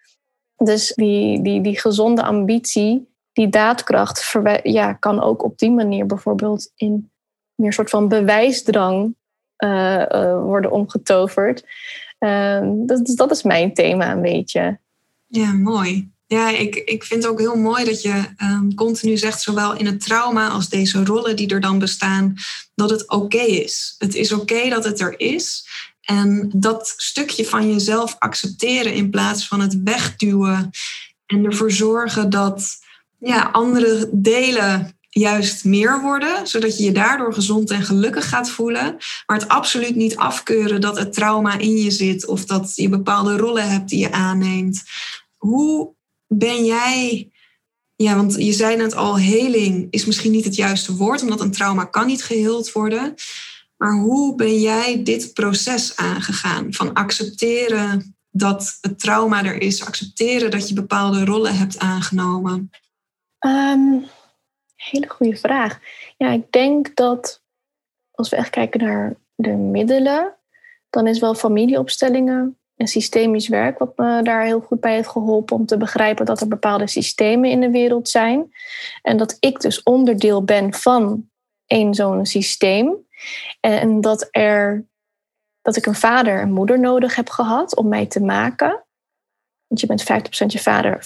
Dus 0.56 0.92
die, 0.94 1.42
die, 1.42 1.60
die 1.60 1.80
gezonde 1.80 2.22
ambitie, 2.22 3.08
die 3.32 3.48
daadkracht, 3.48 4.34
ja, 4.62 4.92
kan 4.92 5.22
ook 5.22 5.42
op 5.42 5.58
die 5.58 5.70
manier 5.70 6.06
bijvoorbeeld 6.06 6.70
in 6.74 7.10
meer 7.54 7.72
soort 7.72 7.90
van 7.90 8.08
bewijsdrang 8.08 9.14
uh, 9.64 10.04
uh, 10.08 10.42
worden 10.42 10.70
omgetoverd. 10.70 11.64
Uh, 12.18 12.60
dat, 12.86 13.12
dat 13.16 13.30
is 13.30 13.42
mijn 13.42 13.74
thema 13.74 14.12
een 14.12 14.22
beetje. 14.22 14.78
Ja, 15.26 15.52
mooi. 15.52 16.12
Ja, 16.26 16.50
ik, 16.50 16.74
ik 16.74 17.04
vind 17.04 17.22
het 17.22 17.32
ook 17.32 17.38
heel 17.38 17.56
mooi 17.56 17.84
dat 17.84 18.02
je 18.02 18.24
um, 18.42 18.74
continu 18.74 19.16
zegt, 19.16 19.40
zowel 19.40 19.76
in 19.76 19.86
het 19.86 20.00
trauma 20.00 20.48
als 20.48 20.68
deze 20.68 21.04
rollen 21.04 21.36
die 21.36 21.48
er 21.48 21.60
dan 21.60 21.78
bestaan, 21.78 22.34
dat 22.74 22.90
het 22.90 23.10
oké 23.10 23.38
is. 23.38 23.94
Het 23.98 24.14
is 24.14 24.32
oké 24.32 24.68
dat 24.68 24.84
het 24.84 25.00
er 25.00 25.20
is. 25.20 25.68
En 26.04 26.50
dat 26.54 26.94
stukje 26.96 27.44
van 27.44 27.72
jezelf 27.72 28.16
accepteren 28.18 28.92
in 28.94 29.10
plaats 29.10 29.48
van 29.48 29.60
het 29.60 29.82
wegduwen 29.82 30.70
en 31.26 31.44
ervoor 31.44 31.70
zorgen 31.70 32.30
dat 32.30 32.76
ja, 33.18 33.48
andere 33.52 34.08
delen 34.12 34.98
juist 35.14 35.64
meer 35.64 36.00
worden, 36.00 36.46
zodat 36.46 36.78
je 36.78 36.84
je 36.84 36.92
daardoor 36.92 37.34
gezond 37.34 37.70
en 37.70 37.82
gelukkig 37.82 38.28
gaat 38.28 38.50
voelen. 38.50 38.96
Maar 39.26 39.38
het 39.38 39.48
absoluut 39.48 39.96
niet 39.96 40.16
afkeuren 40.16 40.80
dat 40.80 40.98
het 40.98 41.12
trauma 41.12 41.58
in 41.58 41.76
je 41.76 41.90
zit 41.90 42.26
of 42.26 42.44
dat 42.44 42.72
je 42.74 42.88
bepaalde 42.88 43.36
rollen 43.36 43.70
hebt 43.70 43.88
die 43.88 43.98
je 43.98 44.12
aanneemt. 44.12 44.82
Hoe 45.36 45.94
ben 46.26 46.64
jij, 46.64 47.30
ja, 47.96 48.16
want 48.16 48.34
je 48.34 48.52
zei 48.52 48.76
net 48.76 48.94
al, 48.94 49.18
heling 49.18 49.86
is 49.90 50.04
misschien 50.04 50.32
niet 50.32 50.44
het 50.44 50.54
juiste 50.54 50.96
woord, 50.96 51.22
omdat 51.22 51.40
een 51.40 51.52
trauma 51.52 51.84
kan 51.84 52.06
niet 52.06 52.24
geheeld 52.24 52.72
worden. 52.72 53.14
Maar 53.84 53.96
hoe 53.96 54.34
ben 54.34 54.60
jij 54.60 55.02
dit 55.02 55.34
proces 55.34 55.96
aangegaan 55.96 56.72
van 56.72 56.92
accepteren 56.92 58.16
dat 58.30 58.78
het 58.80 58.98
trauma 58.98 59.44
er 59.44 59.60
is, 59.60 59.86
accepteren 59.86 60.50
dat 60.50 60.68
je 60.68 60.74
bepaalde 60.74 61.24
rollen 61.24 61.56
hebt 61.56 61.78
aangenomen? 61.78 62.70
Um, 63.40 64.04
hele 64.76 65.08
goede 65.08 65.36
vraag. 65.36 65.80
Ja, 66.16 66.30
ik 66.30 66.52
denk 66.52 66.96
dat 66.96 67.42
als 68.10 68.28
we 68.28 68.36
echt 68.36 68.50
kijken 68.50 68.84
naar 68.84 69.16
de 69.34 69.52
middelen, 69.52 70.34
dan 70.90 71.06
is 71.06 71.18
wel 71.18 71.34
familieopstellingen 71.34 72.58
en 72.76 72.86
systemisch 72.86 73.48
werk 73.48 73.78
wat 73.78 73.96
me 73.96 74.22
daar 74.22 74.44
heel 74.44 74.60
goed 74.60 74.80
bij 74.80 74.94
heeft 74.94 75.08
geholpen 75.08 75.56
om 75.56 75.66
te 75.66 75.76
begrijpen 75.76 76.26
dat 76.26 76.40
er 76.40 76.48
bepaalde 76.48 76.86
systemen 76.86 77.50
in 77.50 77.60
de 77.60 77.70
wereld 77.70 78.08
zijn 78.08 78.52
en 79.02 79.16
dat 79.16 79.36
ik 79.40 79.60
dus 79.60 79.82
onderdeel 79.82 80.44
ben 80.44 80.74
van 80.74 81.28
één 81.66 81.94
zo'n 81.94 82.26
systeem 82.26 83.02
en 83.60 84.00
dat 84.00 84.28
er 84.30 84.86
dat 85.62 85.76
ik 85.76 85.86
een 85.86 85.94
vader 85.94 86.40
en 86.40 86.52
moeder 86.52 86.80
nodig 86.80 87.14
heb 87.14 87.28
gehad 87.28 87.76
om 87.76 87.88
mij 87.88 88.06
te 88.06 88.20
maken 88.20 88.84
want 89.74 89.80
je 89.80 89.86
bent 89.86 90.42
50% 90.44 90.46
je 90.46 90.58
vader, 90.58 91.04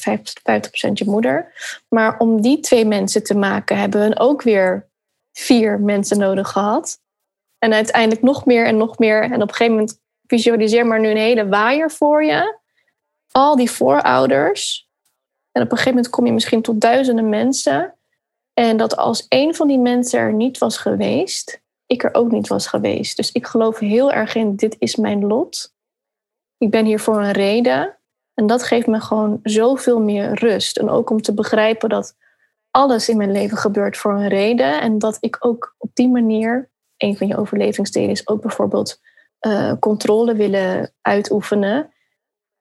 50% 0.88 0.92
je 0.92 1.04
moeder. 1.04 1.52
Maar 1.88 2.18
om 2.18 2.40
die 2.40 2.60
twee 2.60 2.84
mensen 2.84 3.22
te 3.22 3.34
maken, 3.34 3.78
hebben 3.78 4.08
we 4.08 4.18
ook 4.18 4.42
weer 4.42 4.88
vier 5.32 5.80
mensen 5.80 6.18
nodig 6.18 6.48
gehad. 6.48 7.00
En 7.58 7.72
uiteindelijk 7.72 8.22
nog 8.22 8.46
meer 8.46 8.66
en 8.66 8.76
nog 8.76 8.98
meer. 8.98 9.22
En 9.22 9.34
op 9.34 9.48
een 9.48 9.54
gegeven 9.54 9.72
moment 9.72 10.00
visualiseer 10.26 10.86
maar 10.86 11.00
nu 11.00 11.08
een 11.08 11.16
hele 11.16 11.48
waaier 11.48 11.90
voor 11.90 12.24
je. 12.24 12.58
Al 13.30 13.56
die 13.56 13.70
voorouders. 13.70 14.88
En 15.52 15.62
op 15.62 15.70
een 15.70 15.76
gegeven 15.76 15.94
moment 15.94 16.12
kom 16.12 16.26
je 16.26 16.32
misschien 16.32 16.62
tot 16.62 16.80
duizenden 16.80 17.28
mensen. 17.28 17.94
En 18.54 18.76
dat 18.76 18.96
als 18.96 19.26
een 19.28 19.54
van 19.54 19.68
die 19.68 19.78
mensen 19.78 20.20
er 20.20 20.32
niet 20.32 20.58
was 20.58 20.78
geweest, 20.78 21.62
ik 21.88 22.04
er 22.04 22.14
ook 22.14 22.30
niet 22.30 22.48
was 22.48 22.66
geweest. 22.66 23.16
Dus 23.16 23.32
ik 23.32 23.46
geloof 23.46 23.78
heel 23.78 24.12
erg 24.12 24.34
in: 24.34 24.56
dit 24.56 24.76
is 24.78 24.96
mijn 24.96 25.26
lot. 25.26 25.74
Ik 26.58 26.70
ben 26.70 26.84
hier 26.84 27.00
voor 27.00 27.22
een 27.22 27.32
reden. 27.32 27.98
En 28.34 28.46
dat 28.46 28.62
geeft 28.62 28.86
me 28.86 29.00
gewoon 29.00 29.40
zoveel 29.42 30.00
meer 30.00 30.34
rust. 30.34 30.78
En 30.78 30.88
ook 30.88 31.10
om 31.10 31.22
te 31.22 31.34
begrijpen 31.34 31.88
dat 31.88 32.16
alles 32.70 33.08
in 33.08 33.16
mijn 33.16 33.32
leven 33.32 33.58
gebeurt 33.58 33.96
voor 33.96 34.12
een 34.12 34.28
reden. 34.28 34.80
En 34.80 34.98
dat 34.98 35.16
ik 35.20 35.36
ook 35.40 35.74
op 35.78 35.90
die 35.94 36.08
manier, 36.08 36.70
een 36.96 37.16
van 37.16 37.26
je 37.26 37.36
overlevingsdelen 37.36 38.10
is 38.10 38.28
ook 38.28 38.42
bijvoorbeeld 38.42 39.00
uh, 39.46 39.72
controle 39.80 40.34
willen 40.34 40.92
uitoefenen. 41.00 41.92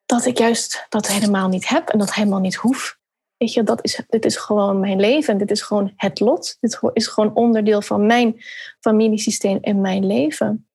Dat 0.05 0.25
ik 0.25 0.37
juist 0.37 0.85
dat 0.89 1.07
helemaal 1.07 1.47
niet 1.47 1.67
heb 1.67 1.89
en 1.89 1.99
dat 1.99 2.13
helemaal 2.13 2.39
niet 2.39 2.55
hoef. 2.55 2.97
Weet 3.37 3.53
je, 3.53 3.63
dat 3.63 3.83
is, 3.83 4.01
dit 4.07 4.25
is 4.25 4.35
gewoon 4.35 4.79
mijn 4.79 4.99
leven. 4.99 5.37
Dit 5.37 5.51
is 5.51 5.61
gewoon 5.61 5.93
het 5.95 6.19
lot. 6.19 6.57
Dit 6.59 6.79
is 6.93 7.07
gewoon 7.07 7.35
onderdeel 7.35 7.81
van 7.81 8.05
mijn 8.05 8.43
familiesysteem 8.79 9.57
en 9.61 9.81
mijn 9.81 10.05
leven. 10.05 10.67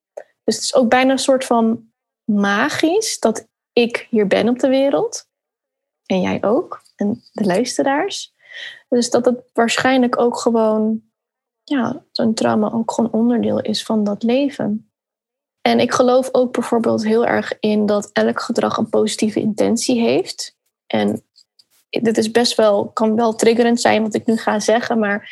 Dus 0.44 0.54
het 0.54 0.64
is 0.64 0.74
ook 0.74 0.88
bijna 0.88 1.10
een 1.10 1.18
soort 1.18 1.44
van 1.44 1.92
magisch 2.24 3.18
dat 3.18 3.48
ik 3.72 4.06
hier 4.10 4.26
ben 4.26 4.48
op 4.48 4.58
de 4.58 4.68
wereld. 4.68 5.28
En 6.06 6.20
jij 6.20 6.42
ook. 6.42 6.82
En 6.96 7.22
de 7.32 7.44
luisteraars. 7.44 8.34
Dus 8.88 9.10
dat 9.10 9.24
het 9.24 9.50
waarschijnlijk 9.52 10.20
ook 10.20 10.36
gewoon, 10.36 11.02
ja, 11.62 12.04
zo'n 12.12 12.34
trauma 12.34 12.72
ook 12.72 12.92
gewoon 12.92 13.12
onderdeel 13.12 13.60
is 13.60 13.84
van 13.84 14.04
dat 14.04 14.22
leven. 14.22 14.92
En 15.60 15.80
ik 15.80 15.92
geloof 15.92 16.28
ook 16.32 16.52
bijvoorbeeld 16.52 17.04
heel 17.04 17.26
erg 17.26 17.58
in 17.60 17.86
dat 17.86 18.10
elk 18.12 18.40
gedrag 18.40 18.76
een 18.76 18.88
positieve 18.88 19.40
intentie 19.40 20.00
heeft. 20.00 20.56
En 20.86 21.24
dit 22.00 22.18
is 22.18 22.30
best 22.30 22.54
wel, 22.54 22.88
kan 22.88 23.16
wel 23.16 23.34
triggerend 23.34 23.80
zijn 23.80 24.02
wat 24.02 24.14
ik 24.14 24.26
nu 24.26 24.36
ga 24.36 24.60
zeggen, 24.60 24.98
maar 24.98 25.30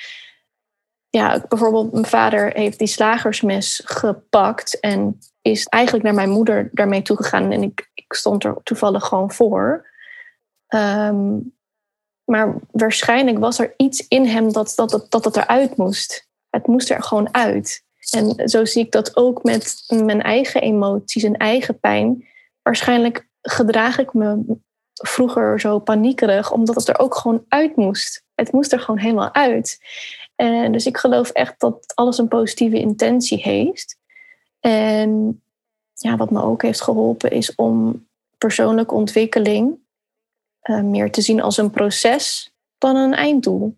ja, 1.10 1.44
bijvoorbeeld 1.48 1.92
mijn 1.92 2.06
vader 2.06 2.52
heeft 2.52 2.78
die 2.78 2.86
slagersmes 2.86 3.82
gepakt 3.84 4.80
en 4.80 5.18
is 5.42 5.66
eigenlijk 5.66 6.04
naar 6.04 6.14
mijn 6.14 6.30
moeder 6.30 6.68
daarmee 6.72 7.02
toegegaan 7.02 7.52
en 7.52 7.62
ik, 7.62 7.90
ik 7.94 8.12
stond 8.12 8.44
er 8.44 8.56
toevallig 8.62 9.04
gewoon 9.04 9.32
voor. 9.32 9.88
Ehm, 10.66 11.38
maar 12.24 12.54
waarschijnlijk 12.70 13.38
was 13.38 13.58
er 13.58 13.74
iets 13.76 14.08
in 14.08 14.26
hem 14.26 14.52
dat, 14.52 14.72
dat, 14.76 14.90
dat, 14.90 15.10
dat 15.10 15.24
het 15.24 15.36
eruit 15.36 15.76
moest. 15.76 16.28
Het 16.50 16.66
moest 16.66 16.90
er 16.90 17.02
gewoon 17.02 17.34
uit. 17.34 17.84
En 18.10 18.48
zo 18.48 18.64
zie 18.64 18.84
ik 18.84 18.92
dat 18.92 19.16
ook 19.16 19.42
met 19.42 19.84
mijn 19.88 20.22
eigen 20.22 20.60
emoties 20.60 21.22
en 21.22 21.36
eigen 21.36 21.80
pijn. 21.80 22.26
Waarschijnlijk 22.62 23.28
gedraag 23.40 23.98
ik 23.98 24.12
me 24.12 24.56
vroeger 25.00 25.60
zo 25.60 25.78
paniekerig, 25.78 26.52
omdat 26.52 26.74
het 26.74 26.88
er 26.88 26.98
ook 26.98 27.14
gewoon 27.14 27.44
uit 27.48 27.76
moest. 27.76 28.24
Het 28.34 28.52
moest 28.52 28.72
er 28.72 28.80
gewoon 28.80 29.00
helemaal 29.00 29.34
uit. 29.34 29.78
En 30.36 30.72
dus 30.72 30.86
ik 30.86 30.96
geloof 30.96 31.30
echt 31.30 31.60
dat 31.60 31.92
alles 31.94 32.18
een 32.18 32.28
positieve 32.28 32.78
intentie 32.78 33.42
heeft. 33.42 33.98
En 34.60 35.42
ja, 35.92 36.16
wat 36.16 36.30
me 36.30 36.42
ook 36.42 36.62
heeft 36.62 36.80
geholpen 36.80 37.30
is 37.30 37.54
om 37.54 38.06
persoonlijke 38.38 38.94
ontwikkeling 38.94 39.78
uh, 40.62 40.82
meer 40.82 41.10
te 41.10 41.20
zien 41.20 41.42
als 41.42 41.56
een 41.56 41.70
proces 41.70 42.54
dan 42.78 42.96
een 42.96 43.14
einddoel. 43.14 43.76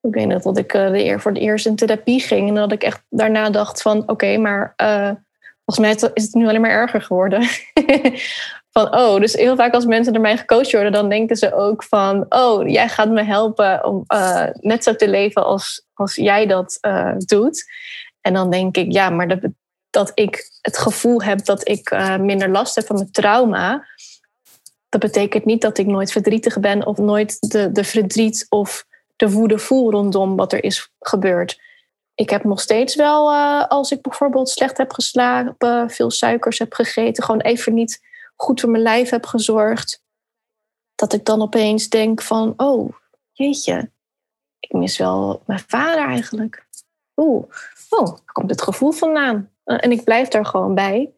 Ik 0.00 0.14
weet 0.14 0.26
nog 0.26 0.42
dat 0.42 0.58
ik 0.58 0.74
uh, 0.74 0.90
de 0.90 1.04
eer 1.04 1.20
voor 1.20 1.32
de 1.32 1.40
eerst 1.40 1.66
in 1.66 1.76
therapie 1.76 2.20
ging 2.20 2.48
en 2.48 2.54
dat 2.54 2.72
ik 2.72 2.82
echt 2.82 3.04
daarna 3.08 3.50
dacht 3.50 3.82
van 3.82 4.08
oké, 4.08 4.36
maar 4.36 4.74
volgens 5.64 5.78
mij 5.78 6.10
is 6.14 6.24
het 6.24 6.34
nu 6.34 6.48
alleen 6.48 6.60
maar 6.60 6.70
erger 6.70 7.02
geworden. 7.02 7.48
van 8.78 8.94
oh, 8.94 9.20
dus 9.20 9.32
heel 9.32 9.56
vaak 9.56 9.74
als 9.74 9.84
mensen 9.84 10.12
door 10.12 10.22
mij 10.22 10.36
gecoacht 10.36 10.72
worden, 10.72 10.92
dan 10.92 11.08
denken 11.08 11.36
ze 11.36 11.54
ook 11.54 11.84
van 11.84 12.26
oh, 12.28 12.68
jij 12.68 12.88
gaat 12.88 13.08
me 13.08 13.24
helpen 13.24 13.84
om 13.84 14.04
net 14.60 14.84
zo 14.84 14.96
te 14.96 15.08
leven 15.08 15.44
als, 15.44 15.86
als 15.92 16.14
jij 16.14 16.46
dat 16.46 16.78
doet. 17.18 17.64
En 18.20 18.34
dan 18.34 18.50
denk 18.50 18.76
ik, 18.76 18.92
ja, 18.92 19.10
maar 19.10 19.28
dat, 19.28 19.38
dat 19.90 20.12
ik 20.14 20.58
het 20.60 20.78
gevoel 20.78 21.22
heb 21.22 21.44
dat 21.44 21.68
ik 21.68 21.90
uh, 21.90 22.16
minder 22.16 22.50
last 22.50 22.74
heb 22.74 22.86
van 22.86 22.96
mijn 22.96 23.10
trauma. 23.10 23.86
Dat 24.88 25.00
betekent 25.00 25.44
niet 25.44 25.60
dat 25.60 25.78
ik 25.78 25.86
nooit 25.86 26.12
verdrietig 26.12 26.60
ben 26.60 26.86
of 26.86 26.98
nooit 26.98 27.50
de, 27.50 27.72
de 27.72 27.84
verdriet 27.84 28.46
of 28.48 28.86
de 29.16 29.30
woede 29.30 29.58
voel 29.58 29.90
rondom 29.90 30.36
wat 30.36 30.52
er 30.52 30.64
is 30.64 30.90
gebeurd. 30.98 31.60
Ik 32.14 32.30
heb 32.30 32.44
nog 32.44 32.60
steeds 32.60 32.94
wel, 32.94 33.34
als 33.68 33.90
ik 33.90 34.02
bijvoorbeeld 34.02 34.48
slecht 34.48 34.76
heb 34.76 34.92
geslapen, 34.92 35.90
veel 35.90 36.10
suikers 36.10 36.58
heb 36.58 36.72
gegeten, 36.72 37.24
gewoon 37.24 37.40
even 37.40 37.74
niet 37.74 38.00
goed 38.36 38.60
voor 38.60 38.70
mijn 38.70 38.82
lijf 38.82 39.10
heb 39.10 39.26
gezorgd, 39.26 40.04
dat 40.94 41.12
ik 41.12 41.24
dan 41.24 41.42
opeens 41.42 41.88
denk 41.88 42.22
van, 42.22 42.54
oh, 42.56 42.92
jeetje, 43.32 43.90
ik 44.60 44.72
mis 44.72 44.98
wel 44.98 45.42
mijn 45.46 45.64
vader 45.66 46.04
eigenlijk. 46.04 46.66
Oeh, 47.16 47.44
oh, 47.88 48.16
komt 48.24 48.48
dit 48.48 48.62
gevoel 48.62 48.90
vandaan? 48.90 49.50
Eh, 49.64 49.76
en 49.80 49.90
ik 49.90 50.04
blijf 50.04 50.28
daar 50.28 50.46
gewoon 50.46 50.74
bij. 50.74 51.12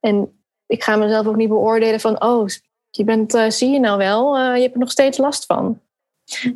En 0.00 0.42
ik 0.66 0.82
ga 0.82 0.96
mezelf 0.96 1.26
ook 1.26 1.36
niet 1.36 1.48
beoordelen 1.48 2.00
van, 2.00 2.22
oh, 2.22 2.46
je 2.90 3.04
bent, 3.04 3.34
uh, 3.34 3.50
zie 3.50 3.70
je 3.70 3.80
nou 3.80 3.98
wel, 3.98 4.38
uh, 4.38 4.54
je 4.56 4.62
hebt 4.62 4.74
er 4.74 4.80
nog 4.80 4.90
steeds 4.90 5.18
last 5.18 5.46
van. 5.46 5.80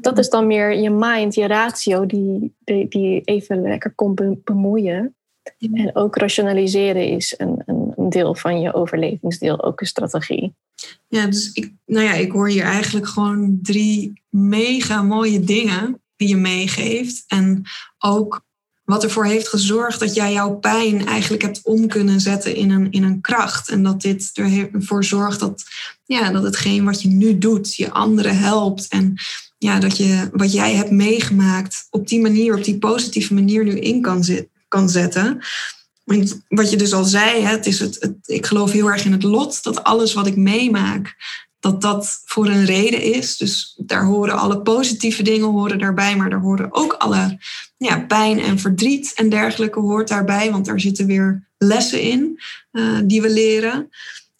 Dat 0.01 0.19
is 0.19 0.29
dan 0.29 0.47
meer 0.47 0.75
je 0.75 0.91
mind, 0.91 1.35
je 1.35 1.47
ratio, 1.47 2.07
die, 2.07 2.57
die, 2.59 2.89
die 2.89 3.21
even 3.21 3.63
lekker 3.63 3.95
komt 3.95 4.45
bemoeien. 4.45 5.17
En 5.59 5.97
ook 5.97 6.17
rationaliseren 6.17 7.07
is 7.07 7.35
een, 7.39 7.63
een, 7.67 7.92
deel 8.11 8.35
van 8.35 8.61
je 8.61 8.75
overlevingsdeel, 8.75 9.65
ook 9.65 9.81
een 9.81 9.87
strategie. 9.87 10.55
Ja, 11.09 11.27
dus 11.27 11.53
ik, 11.53 11.73
nou 11.87 12.07
ja, 12.07 12.13
ik 12.13 12.33
hoor 12.33 12.49
hier 12.49 12.65
eigenlijk 12.65 13.09
gewoon 13.09 13.59
drie 13.63 14.23
mega 14.29 15.03
mooie 15.03 15.41
dingen 15.41 16.01
die 16.17 16.29
je 16.29 16.37
meegeeft. 16.37 17.25
En 17.27 17.63
ook 17.99 18.45
wat 18.85 19.03
ervoor 19.03 19.25
heeft 19.25 19.49
gezorgd 19.49 20.01
dat 20.01 20.15
jij 20.15 20.33
jouw 20.33 20.55
pijn 20.55 21.07
eigenlijk 21.07 21.43
hebt 21.43 21.61
om 21.63 21.87
kunnen 21.87 22.21
zetten 22.21 22.55
in 22.55 22.71
een, 22.71 22.91
in 22.91 23.03
een 23.03 23.21
kracht. 23.21 23.69
En 23.69 23.83
dat 23.83 24.01
dit 24.01 24.31
ervoor 24.73 25.05
zorgt 25.05 25.41
dat, 25.41 25.65
ja, 26.05 26.31
dat 26.31 26.43
hetgeen 26.43 26.85
wat 26.85 27.03
je 27.03 27.09
nu 27.09 27.39
doet, 27.39 27.75
je 27.75 27.91
anderen 27.91 28.39
helpt. 28.39 28.89
En 28.89 29.15
ja, 29.59 29.79
dat 29.79 29.97
je 29.97 30.29
wat 30.33 30.53
jij 30.53 30.75
hebt 30.75 30.91
meegemaakt 30.91 31.87
op 31.91 32.09
die 32.09 32.21
manier, 32.21 32.57
op 32.57 32.65
die 32.65 32.79
positieve 32.79 33.35
manier 33.35 33.65
nu 33.65 33.79
in 33.79 34.03
kan, 34.03 34.25
kan 34.69 34.89
zetten. 34.89 35.41
Wat 36.49 36.71
je 36.71 36.77
dus 36.77 36.93
al 36.93 37.05
zei, 37.05 37.43
het 37.43 37.67
is 37.67 37.79
het, 37.79 38.11
ik 38.25 38.47
geloof 38.47 38.71
heel 38.71 38.91
erg 38.91 39.05
in 39.05 39.13
het 39.13 39.23
lot. 39.23 39.63
Dat 39.63 39.85
alles 39.85 40.13
wat 40.13 40.27
ik 40.27 40.37
meemaak, 40.37 41.17
dat 41.61 41.81
dat 41.81 42.23
voor 42.25 42.47
een 42.47 42.65
reden 42.65 43.03
is. 43.03 43.37
Dus 43.37 43.81
daar 43.87 44.05
horen 44.05 44.39
alle 44.39 44.63
positieve 44.63 45.23
dingen 45.23 45.49
horen 45.49 45.79
daarbij, 45.79 46.17
maar 46.17 46.31
daar 46.31 46.41
horen 46.41 46.73
ook 46.73 46.93
alle 46.93 47.39
ja, 47.77 48.01
pijn 48.01 48.41
en 48.41 48.59
verdriet 48.59 49.13
en 49.15 49.29
dergelijke 49.29 49.81
hoort 49.81 50.09
daarbij, 50.09 50.51
want 50.51 50.67
daar 50.67 50.81
zitten 50.81 51.07
weer 51.07 51.49
lessen 51.59 52.01
in 52.01 52.41
uh, 52.73 52.99
die 53.05 53.23
we 53.23 53.31
leren. 53.31 53.91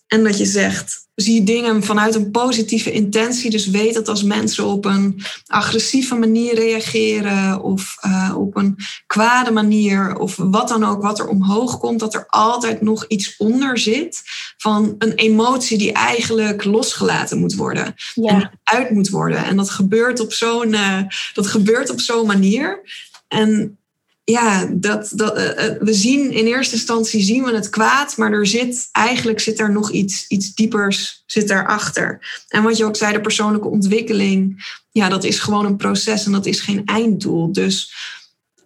En 0.07 0.25
dat 0.25 0.39
je 0.39 0.47
zegt, 0.47 1.09
zie 1.23 1.43
dingen 1.43 1.83
vanuit 1.83 2.15
een 2.15 2.31
positieve 2.31 2.93
intentie. 2.93 3.51
Dus 3.51 3.67
weet 3.67 3.95
dat 3.95 4.09
als 4.09 4.23
mensen 4.23 4.65
op 4.65 4.85
een 4.85 5.23
agressieve 5.47 6.15
manier 6.15 6.55
reageren 6.55 7.63
of 7.63 7.97
uh, 8.07 8.35
op 8.37 8.57
een 8.57 8.77
kwade 9.07 9.51
manier 9.51 10.17
of 10.19 10.37
wat 10.37 10.69
dan 10.69 10.85
ook, 10.85 11.03
wat 11.03 11.19
er 11.19 11.29
omhoog 11.29 11.79
komt, 11.79 12.01
dat 12.01 12.15
er 12.15 12.27
altijd 12.29 12.81
nog 12.81 13.05
iets 13.07 13.37
onder 13.37 13.79
zit 13.79 14.23
van 14.57 14.95
een 14.99 15.15
emotie 15.15 15.79
die 15.79 15.93
eigenlijk 15.93 16.65
losgelaten 16.65 17.39
moet 17.39 17.55
worden 17.55 17.95
ja. 18.15 18.31
en 18.31 18.61
uit 18.65 18.91
moet 18.91 19.09
worden. 19.09 19.45
En 19.45 19.57
dat 19.57 19.71
gebeurt 19.71 20.21
op 20.21 20.33
zo'n 20.33 20.73
uh, 20.73 20.99
dat 21.35 21.47
gebeurt 21.47 21.91
op 21.91 22.01
zo'n 22.01 22.27
manier. 22.27 22.81
En 23.29 23.79
ja, 24.25 24.69
dat, 24.71 25.13
dat, 25.15 25.39
uh, 25.39 25.45
we 25.81 25.95
zien 25.95 26.33
in 26.33 26.47
eerste 26.47 26.75
instantie 26.75 27.23
zien 27.23 27.45
we 27.45 27.55
het 27.55 27.71
kwaad, 27.71 28.17
maar 28.17 28.33
er 28.33 28.47
zit 28.47 28.89
eigenlijk 28.93 29.41
zit 29.41 29.61
er 29.61 29.73
nog 29.73 29.91
iets, 29.91 30.27
iets 30.29 30.55
diepers 30.55 31.23
zit 31.27 31.49
daarachter. 31.49 32.43
En 32.49 32.63
wat 32.63 32.77
je 32.77 32.85
ook 32.85 32.97
zei, 32.97 33.13
de 33.13 33.21
persoonlijke 33.21 33.69
ontwikkeling, 33.69 34.65
ja, 34.91 35.09
dat 35.09 35.25
is 35.25 35.39
gewoon 35.39 35.65
een 35.65 35.77
proces 35.77 36.25
en 36.25 36.33
dat 36.33 36.47
is 36.47 36.61
geen 36.61 36.83
einddoel. 36.85 37.53
Dus 37.53 37.95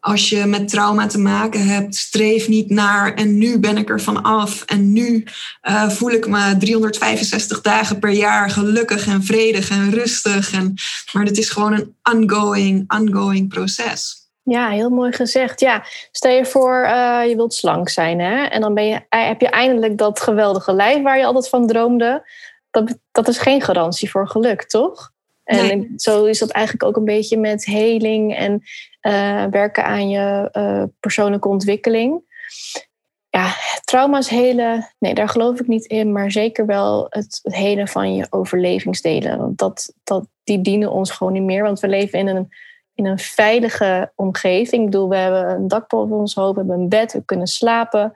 als 0.01 0.29
je 0.29 0.45
met 0.45 0.69
trauma 0.69 1.07
te 1.07 1.19
maken 1.19 1.67
hebt, 1.67 1.97
streef 1.97 2.49
niet 2.49 2.71
naar 2.71 3.15
en 3.15 3.39
nu 3.39 3.59
ben 3.59 3.77
ik 3.77 3.91
er 3.91 4.01
van 4.01 4.23
af 4.23 4.63
en 4.63 4.93
nu 4.93 5.27
uh, 5.69 5.91
voel 5.91 6.11
ik 6.11 6.29
me 6.29 6.57
365 6.59 7.61
dagen 7.61 7.99
per 7.99 8.11
jaar 8.11 8.51
gelukkig 8.51 9.07
en 9.07 9.25
vredig 9.25 9.71
en 9.71 9.91
rustig. 9.91 10.53
En, 10.53 10.75
maar 11.13 11.25
het 11.25 11.39
is 11.39 11.51
gewoon 11.51 11.73
een 11.73 11.95
ongoing, 12.03 12.93
ongoing 12.93 13.49
proces. 13.49 14.26
Ja, 14.49 14.69
heel 14.69 14.91
mooi 14.91 15.13
gezegd. 15.13 15.61
Ja, 15.61 15.85
stel 16.11 16.33
je 16.33 16.45
voor, 16.45 16.85
uh, 16.85 17.21
je 17.29 17.37
wilt 17.37 17.55
slank 17.55 17.89
zijn, 17.89 18.21
hè? 18.21 18.45
En 18.45 18.61
dan 18.61 18.75
ben 18.75 18.87
je, 18.87 19.01
eh, 19.09 19.27
heb 19.27 19.41
je 19.41 19.49
eindelijk 19.49 19.99
dat 19.99 20.21
geweldige 20.21 20.73
lijf 20.73 21.03
waar 21.03 21.19
je 21.19 21.25
altijd 21.25 21.49
van 21.49 21.67
droomde. 21.67 22.29
Dat, 22.71 22.99
dat 23.13 23.29
is 23.29 23.39
geen 23.39 23.63
garantie 23.63 24.11
voor 24.11 24.29
geluk, 24.29 24.63
toch? 24.63 25.13
En 25.45 25.93
zo 25.97 26.25
is 26.25 26.39
dat 26.39 26.51
eigenlijk 26.51 26.85
ook 26.85 26.97
een 26.97 27.05
beetje 27.05 27.39
met 27.39 27.65
heling 27.65 28.35
en 28.37 28.63
uh, 29.03 29.45
werken 29.51 29.85
aan 29.85 30.09
je 30.09 30.49
uh, 30.53 30.83
persoonlijke 31.01 31.49
ontwikkeling. 31.49 32.21
Ja, 33.29 33.55
trauma's 33.85 34.29
helen, 34.29 34.95
nee, 34.99 35.15
daar 35.15 35.29
geloof 35.29 35.61
ik 35.61 35.67
niet 35.67 35.85
in, 35.85 36.13
maar 36.13 36.31
zeker 36.31 36.67
wel 36.67 37.07
het, 37.09 37.41
het 37.43 37.55
helen 37.55 37.89
van 37.89 38.15
je 38.15 38.27
overlevingsdelen. 38.31 39.39
Want 39.39 39.59
dat, 39.59 39.95
dat, 40.05 40.27
die 40.45 40.61
dienen 40.61 40.91
ons 40.91 41.11
gewoon 41.11 41.33
niet 41.33 41.43
meer, 41.43 41.63
want 41.63 41.81
we 41.81 41.89
leven 41.89 42.19
in 42.19 42.27
een 42.27 42.49
in 42.97 43.07
een 43.07 43.19
veilige 43.19 44.13
omgeving. 44.15 44.85
Ik 44.85 44.91
bedoel, 44.91 45.09
we 45.09 45.17
hebben 45.17 45.51
een 45.51 45.69
dak 45.69 45.89
boven 45.89 46.17
ons 46.17 46.35
hoofd, 46.35 46.55
we 46.55 46.59
hebben 46.59 46.81
een 46.81 46.89
bed, 46.89 47.13
we 47.13 47.25
kunnen 47.25 47.47
slapen, 47.47 48.13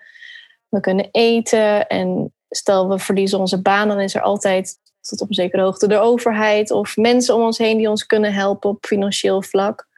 we 0.69 0.81
kunnen 0.81 1.09
eten. 1.11 1.87
En 1.87 2.35
stel 2.49 2.88
we 2.88 2.99
verliezen 2.99 3.38
onze 3.38 3.62
baan, 3.62 3.88
dan 3.88 4.01
is 4.01 4.14
er 4.14 4.21
altijd 4.21 4.79
tot 5.01 5.21
op 5.21 5.29
een 5.29 5.35
zekere 5.35 5.62
hoogte 5.62 5.88
de 5.88 5.99
overheid 5.99 6.71
of 6.71 6.97
mensen 6.97 7.35
om 7.35 7.43
ons 7.43 7.59
heen 7.59 7.79
die 7.79 7.88
ons 7.88 8.07
kunnen 8.07 8.33
helpen 8.33 8.71
op 8.71 8.87
financieel 8.87 9.43
vlak. 9.43 9.88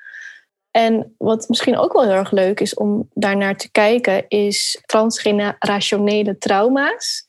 En 0.71 1.15
wat 1.19 1.49
misschien 1.49 1.79
ook 1.79 1.93
wel 1.93 2.03
heel 2.03 2.13
erg 2.13 2.31
leuk 2.31 2.61
is 2.61 2.75
om 2.75 3.09
daarnaar 3.15 3.57
te 3.57 3.71
kijken, 3.71 4.29
is 4.29 4.83
transgenerationele 4.87 6.39
trauma's. 6.39 7.25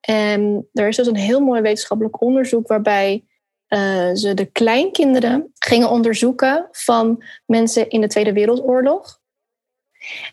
En 0.00 0.68
er 0.72 0.88
is 0.88 0.96
dus 0.96 1.06
een 1.06 1.16
heel 1.16 1.40
mooi 1.40 1.60
wetenschappelijk 1.60 2.20
onderzoek 2.22 2.68
waarbij 2.68 3.24
uh, 3.68 4.10
ze 4.14 4.34
de 4.34 4.44
kleinkinderen 4.44 5.52
gingen 5.58 5.90
onderzoeken 5.90 6.68
van 6.70 7.24
mensen 7.46 7.88
in 7.88 8.00
de 8.00 8.06
Tweede 8.06 8.32
Wereldoorlog. 8.32 9.20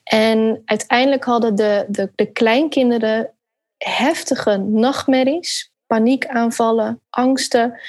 En 0.03 0.61
uiteindelijk 0.65 1.23
hadden 1.23 1.55
de, 1.55 1.85
de, 1.87 2.11
de 2.15 2.25
kleinkinderen 2.25 3.33
heftige 3.77 4.57
nachtmerries, 4.57 5.71
paniekaanvallen, 5.87 7.01
angsten, 7.09 7.79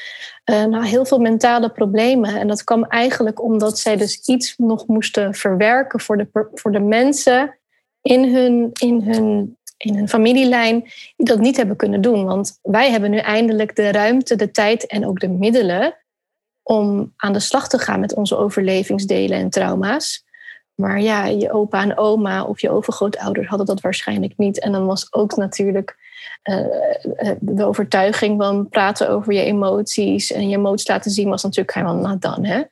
uh, 0.51 0.65
nou, 0.65 0.87
heel 0.87 1.05
veel 1.05 1.19
mentale 1.19 1.71
problemen. 1.71 2.37
En 2.37 2.49
dat 2.49 2.65
kwam 2.65 2.85
eigenlijk 2.85 3.43
omdat 3.43 3.79
zij 3.79 3.97
dus 3.97 4.27
iets 4.27 4.55
nog 4.57 4.87
moesten 4.87 5.35
verwerken 5.35 6.01
voor 6.01 6.17
de, 6.17 6.29
voor 6.55 6.73
de 6.73 6.81
mensen 6.81 7.59
in 8.03 8.35
hun, 8.35 8.71
in 8.73 9.03
hun 9.03 9.57
in 9.77 9.99
een 9.99 10.09
familielijn 10.09 10.81
die 11.17 11.27
dat 11.27 11.39
niet 11.39 11.57
hebben 11.57 11.77
kunnen 11.77 12.01
doen. 12.01 12.25
Want 12.25 12.59
wij 12.63 12.91
hebben 12.91 13.11
nu 13.11 13.19
eindelijk 13.19 13.77
de 13.77 13.91
ruimte, 13.91 14.37
de 14.37 14.51
tijd 14.51 14.87
en 14.87 15.07
ook 15.07 15.21
de 15.21 15.29
middelen 15.29 15.97
om 16.63 17.13
aan 17.17 17.33
de 17.33 17.41
slag 17.41 17.69
te 17.69 17.79
gaan 17.79 18.01
met 18.01 18.15
onze 18.15 18.37
overlevingsdelen 18.37 19.39
en 19.39 19.51
trauma's. 19.51 20.25
Maar 20.75 21.01
ja, 21.01 21.27
je 21.27 21.53
opa 21.53 21.83
en 21.83 21.99
oma 21.99 22.45
of 22.45 22.61
je 22.61 22.71
overgrootouders 22.71 23.49
hadden 23.49 23.67
dat 23.67 23.81
waarschijnlijk 23.81 24.33
niet. 24.37 24.61
En 24.61 24.73
dan 24.73 24.87
was 24.87 25.13
ook 25.13 25.37
natuurlijk 25.37 25.97
uh, 26.45 26.67
de 27.41 27.65
overtuiging 27.65 28.43
van 28.43 28.69
praten 28.69 29.09
over 29.09 29.33
je 29.33 29.43
emoties 29.43 30.33
en 30.33 30.49
je 30.49 30.57
emoties 30.57 30.89
laten 30.89 31.11
zien, 31.11 31.29
was 31.29 31.43
natuurlijk 31.43 31.75
helemaal 31.75 31.97
not 31.97 32.23
done. 32.23 32.49
Hè? 32.49 32.63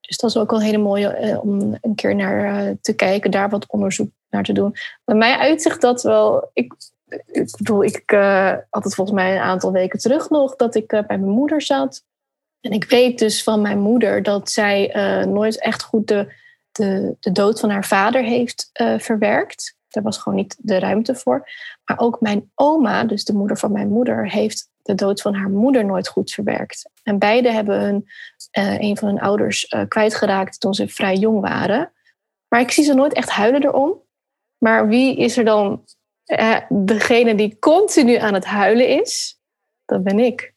Dus 0.00 0.16
dat 0.16 0.30
is 0.30 0.36
ook 0.36 0.50
wel 0.50 0.58
een 0.58 0.64
hele 0.64 0.78
mooie 0.78 1.18
uh, 1.20 1.42
om 1.42 1.78
een 1.80 1.94
keer 1.94 2.14
naar 2.14 2.74
te 2.80 2.94
kijken, 2.94 3.30
daar 3.30 3.50
wat 3.50 3.66
onderzoek 3.66 4.10
naar 4.32 4.44
te 4.44 4.52
doen. 4.52 4.74
Bij 5.04 5.16
mij 5.16 5.36
uitzicht 5.36 5.80
dat 5.80 6.02
wel. 6.02 6.50
Ik, 6.52 6.74
ik 7.26 7.56
bedoel, 7.56 7.84
ik 7.84 8.12
uh, 8.12 8.54
had 8.70 8.84
het 8.84 8.94
volgens 8.94 9.16
mij 9.16 9.34
een 9.34 9.42
aantal 9.42 9.72
weken 9.72 9.98
terug 9.98 10.30
nog 10.30 10.56
dat 10.56 10.74
ik 10.74 10.92
uh, 10.92 11.00
bij 11.06 11.18
mijn 11.18 11.32
moeder 11.32 11.62
zat. 11.62 12.04
En 12.60 12.70
ik 12.70 12.84
weet 12.84 13.18
dus 13.18 13.42
van 13.42 13.60
mijn 13.60 13.78
moeder 13.78 14.22
dat 14.22 14.50
zij 14.50 14.96
uh, 14.96 15.26
nooit 15.26 15.60
echt 15.60 15.82
goed 15.82 16.08
de, 16.08 16.32
de, 16.72 17.16
de 17.20 17.32
dood 17.32 17.60
van 17.60 17.70
haar 17.70 17.84
vader 17.84 18.22
heeft 18.22 18.70
verwerkt. 18.98 19.76
Daar 19.88 20.02
was 20.02 20.18
gewoon 20.18 20.38
niet 20.38 20.56
de 20.58 20.78
ruimte 20.78 21.14
voor. 21.14 21.48
Maar 21.84 21.98
ook 21.98 22.20
mijn 22.20 22.50
oma, 22.54 23.04
dus 23.04 23.24
de 23.24 23.32
moeder 23.32 23.58
van 23.58 23.72
mijn 23.72 23.88
moeder, 23.88 24.30
heeft 24.30 24.70
de 24.82 24.94
dood 24.94 25.20
van 25.20 25.34
haar 25.34 25.50
moeder 25.50 25.84
nooit 25.84 26.08
goed 26.08 26.32
verwerkt. 26.32 26.90
En 27.02 27.18
beide 27.18 27.50
hebben 27.50 27.80
hun, 27.80 28.06
een 28.80 28.96
van 28.96 29.08
hun 29.08 29.20
ouders 29.20 29.74
kwijtgeraakt 29.88 30.60
toen 30.60 30.74
ze 30.74 30.88
vrij 30.88 31.16
jong 31.16 31.40
waren. 31.40 31.92
Maar 32.48 32.60
ik 32.60 32.70
zie 32.70 32.84
ze 32.84 32.94
nooit 32.94 33.12
echt 33.12 33.30
huilen 33.30 33.64
erom. 33.64 34.02
Maar 34.62 34.88
wie 34.88 35.16
is 35.16 35.36
er 35.36 35.44
dan 35.44 35.84
eh, 36.24 36.60
degene 36.68 37.34
die 37.34 37.58
continu 37.58 38.14
aan 38.16 38.34
het 38.34 38.44
huilen 38.44 38.88
is? 38.88 39.40
Dat 39.84 40.02
ben 40.02 40.18
ik. 40.18 40.54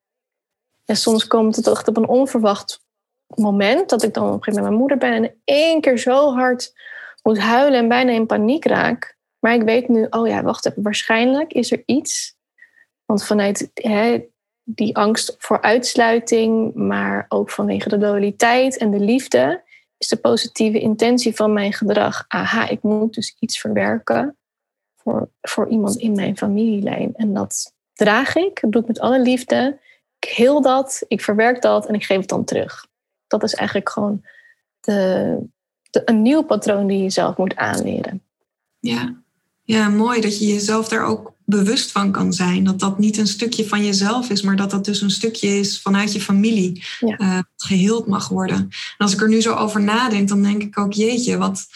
En 0.85 0.95
soms 0.95 1.27
komt 1.27 1.55
het 1.55 1.67
echt 1.67 1.87
op 1.87 1.97
een 1.97 2.07
onverwacht 2.07 2.83
moment 3.27 3.89
dat 3.89 4.03
ik 4.03 4.13
dan 4.13 4.23
op 4.23 4.33
een 4.33 4.43
gegeven 4.43 4.63
moment 4.63 4.69
mijn 4.69 4.79
moeder 4.79 4.97
ben 4.97 5.23
en 5.23 5.41
één 5.43 5.81
keer 5.81 5.97
zo 5.97 6.33
hard 6.33 6.73
moet 7.23 7.39
huilen 7.39 7.79
en 7.79 7.87
bijna 7.87 8.11
in 8.11 8.25
paniek 8.25 8.65
raak. 8.65 9.17
Maar 9.39 9.53
ik 9.53 9.63
weet 9.63 9.87
nu, 9.87 10.07
oh 10.09 10.27
ja, 10.27 10.43
wacht 10.43 10.71
waarschijnlijk 10.75 11.53
is 11.53 11.71
er 11.71 11.83
iets. 11.85 12.35
Want 13.05 13.25
vanuit 13.25 13.71
hè, 13.73 14.25
die 14.63 14.97
angst 14.97 15.35
voor 15.37 15.61
uitsluiting, 15.61 16.73
maar 16.73 17.25
ook 17.27 17.49
vanwege 17.49 17.89
de 17.89 17.97
loyaliteit 17.97 18.77
en 18.77 18.91
de 18.91 18.99
liefde, 18.99 19.63
is 19.97 20.07
de 20.07 20.17
positieve 20.17 20.79
intentie 20.79 21.35
van 21.35 21.53
mijn 21.53 21.73
gedrag. 21.73 22.25
Aha, 22.27 22.69
ik 22.69 22.81
moet 22.81 23.13
dus 23.13 23.35
iets 23.39 23.59
verwerken 23.59 24.37
voor, 24.95 25.29
voor 25.41 25.69
iemand 25.69 25.95
in 25.95 26.15
mijn 26.15 26.37
familielijn. 26.37 27.15
En 27.15 27.33
dat 27.33 27.73
draag 27.93 28.35
ik, 28.35 28.61
dat 28.61 28.71
doe 28.71 28.81
ik 28.81 28.87
met 28.87 28.99
alle 28.99 29.21
liefde. 29.21 29.79
Ik 30.19 30.29
heel 30.29 30.61
dat, 30.61 31.03
ik 31.07 31.21
verwerk 31.21 31.61
dat 31.61 31.87
en 31.87 31.93
ik 31.93 32.03
geef 32.03 32.19
het 32.19 32.29
dan 32.29 32.43
terug. 32.43 32.87
Dat 33.27 33.43
is 33.43 33.53
eigenlijk 33.53 33.89
gewoon 33.89 34.25
de, 34.79 35.37
de, 35.89 36.01
een 36.05 36.21
nieuw 36.21 36.43
patroon 36.43 36.87
die 36.87 37.03
je 37.03 37.09
zelf 37.09 37.37
moet 37.37 37.55
aanleren. 37.55 38.23
Ja. 38.79 39.15
ja, 39.61 39.89
mooi 39.89 40.21
dat 40.21 40.39
je 40.39 40.45
jezelf 40.45 40.87
daar 40.87 41.05
ook 41.05 41.34
bewust 41.45 41.91
van 41.91 42.11
kan 42.11 42.33
zijn. 42.33 42.63
Dat 42.63 42.79
dat 42.79 42.99
niet 42.99 43.17
een 43.17 43.27
stukje 43.27 43.67
van 43.67 43.85
jezelf 43.85 44.29
is, 44.29 44.41
maar 44.41 44.55
dat 44.55 44.71
dat 44.71 44.85
dus 44.85 45.01
een 45.01 45.11
stukje 45.11 45.59
is 45.59 45.81
vanuit 45.81 46.13
je 46.13 46.21
familie. 46.21 46.83
Ja. 46.99 47.19
Uh, 47.19 47.39
geheeld 47.57 48.07
mag 48.07 48.27
worden. 48.27 48.57
En 48.57 48.97
als 48.97 49.13
ik 49.13 49.21
er 49.21 49.29
nu 49.29 49.41
zo 49.41 49.53
over 49.53 49.81
nadenk, 49.81 50.27
dan 50.27 50.43
denk 50.43 50.61
ik 50.61 50.79
ook, 50.79 50.93
jeetje, 50.93 51.37
wat, 51.37 51.67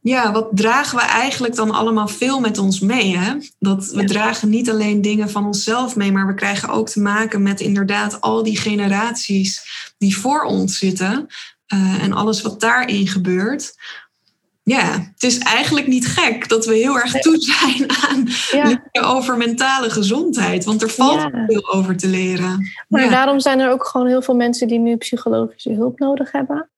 ja, 0.00 0.32
wat 0.32 0.48
dragen 0.52 0.98
we 0.98 1.04
eigenlijk 1.04 1.54
dan 1.54 1.70
allemaal 1.70 2.08
veel 2.08 2.40
met 2.40 2.58
ons 2.58 2.80
mee? 2.80 3.16
Hè? 3.16 3.34
Dat 3.58 3.86
we 3.86 4.04
dragen 4.04 4.48
niet 4.48 4.70
alleen 4.70 5.02
dingen 5.02 5.30
van 5.30 5.46
onszelf 5.46 5.96
mee, 5.96 6.12
maar 6.12 6.26
we 6.26 6.34
krijgen 6.34 6.68
ook 6.68 6.88
te 6.88 7.00
maken 7.00 7.42
met 7.42 7.60
inderdaad 7.60 8.20
al 8.20 8.42
die 8.42 8.56
generaties 8.56 9.62
die 9.98 10.16
voor 10.16 10.42
ons 10.42 10.78
zitten. 10.78 11.26
Uh, 11.74 12.02
en 12.02 12.12
alles 12.12 12.42
wat 12.42 12.60
daarin 12.60 13.08
gebeurt 13.08 13.74
ja, 14.62 15.10
het 15.12 15.22
is 15.22 15.38
eigenlijk 15.38 15.86
niet 15.86 16.06
gek 16.06 16.48
dat 16.48 16.66
we 16.66 16.74
heel 16.74 16.98
erg 16.98 17.12
toe 17.12 17.36
zijn 17.38 17.90
aan 17.90 18.26
ja. 18.50 18.82
over 19.02 19.36
mentale 19.36 19.90
gezondheid. 19.90 20.64
Want 20.64 20.82
er 20.82 20.90
valt 20.90 21.30
veel 21.46 21.72
over 21.72 21.96
te 21.96 22.08
leren. 22.08 22.70
Maar 22.88 23.10
daarom 23.10 23.40
zijn 23.40 23.60
er 23.60 23.70
ook 23.70 23.86
gewoon 23.86 24.06
heel 24.06 24.22
veel 24.22 24.36
mensen 24.36 24.68
die 24.68 24.78
nu 24.78 24.96
psychologische 24.96 25.72
hulp 25.72 25.98
nodig 25.98 26.32
hebben. 26.32 26.70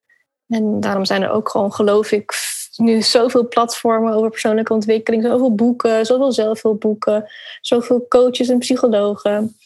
En 0.49 0.81
daarom 0.81 1.05
zijn 1.05 1.23
er 1.23 1.31
ook 1.31 1.49
gewoon, 1.49 1.73
geloof 1.73 2.13
ik, 2.13 2.33
nu 2.77 3.03
zoveel 3.03 3.49
platformen 3.49 4.13
over 4.13 4.31
persoonlijke 4.31 4.73
ontwikkeling, 4.73 5.23
zoveel 5.23 5.55
boeken, 5.55 6.07
zoveel 6.07 6.33
zelfhulpboeken, 6.33 7.31
zoveel 7.61 8.07
coaches 8.09 8.49
en 8.49 8.59
psychologen. 8.59 9.57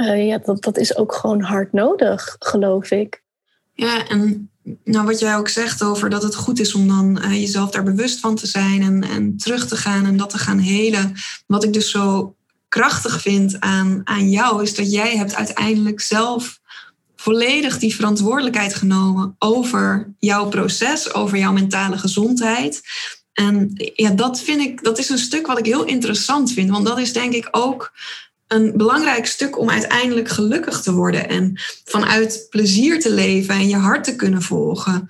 Uh, 0.00 0.26
ja, 0.26 0.38
dat, 0.38 0.62
dat 0.62 0.76
is 0.76 0.96
ook 0.96 1.14
gewoon 1.14 1.40
hard 1.40 1.72
nodig, 1.72 2.36
geloof 2.38 2.90
ik. 2.90 3.22
Ja, 3.72 4.08
en 4.08 4.50
nou, 4.84 5.06
wat 5.06 5.18
jij 5.18 5.36
ook 5.36 5.48
zegt 5.48 5.82
over 5.82 6.10
dat 6.10 6.22
het 6.22 6.34
goed 6.34 6.60
is 6.60 6.74
om 6.74 6.88
dan 6.88 7.18
uh, 7.22 7.32
jezelf 7.32 7.70
daar 7.70 7.82
bewust 7.82 8.20
van 8.20 8.36
te 8.36 8.46
zijn 8.46 8.82
en, 8.82 9.02
en 9.02 9.36
terug 9.36 9.66
te 9.66 9.76
gaan 9.76 10.04
en 10.04 10.16
dat 10.16 10.30
te 10.30 10.38
gaan 10.38 10.58
helen. 10.58 11.14
Wat 11.46 11.64
ik 11.64 11.72
dus 11.72 11.90
zo 11.90 12.34
krachtig 12.68 13.20
vind 13.20 13.60
aan, 13.60 14.00
aan 14.04 14.30
jou, 14.30 14.62
is 14.62 14.74
dat 14.74 14.92
jij 14.92 15.16
hebt 15.16 15.34
uiteindelijk 15.34 16.00
zelf 16.00 16.60
volledig 17.16 17.78
die 17.78 17.94
verantwoordelijkheid 17.94 18.74
genomen 18.74 19.36
over 19.38 20.14
jouw 20.18 20.48
proces, 20.48 21.14
over 21.14 21.38
jouw 21.38 21.52
mentale 21.52 21.98
gezondheid. 21.98 22.80
En 23.32 23.70
ja, 23.94 24.10
dat 24.10 24.40
vind 24.40 24.60
ik, 24.60 24.82
dat 24.82 24.98
is 24.98 25.08
een 25.08 25.18
stuk 25.18 25.46
wat 25.46 25.58
ik 25.58 25.66
heel 25.66 25.84
interessant 25.84 26.52
vind. 26.52 26.70
Want 26.70 26.86
dat 26.86 26.98
is 26.98 27.12
denk 27.12 27.32
ik 27.32 27.48
ook 27.50 27.92
een 28.48 28.72
belangrijk 28.76 29.26
stuk 29.26 29.58
om 29.58 29.70
uiteindelijk 29.70 30.28
gelukkig 30.28 30.80
te 30.80 30.92
worden 30.92 31.28
en 31.28 31.60
vanuit 31.84 32.46
plezier 32.50 33.00
te 33.00 33.10
leven 33.10 33.54
en 33.54 33.68
je 33.68 33.76
hart 33.76 34.04
te 34.04 34.16
kunnen 34.16 34.42
volgen. 34.42 35.06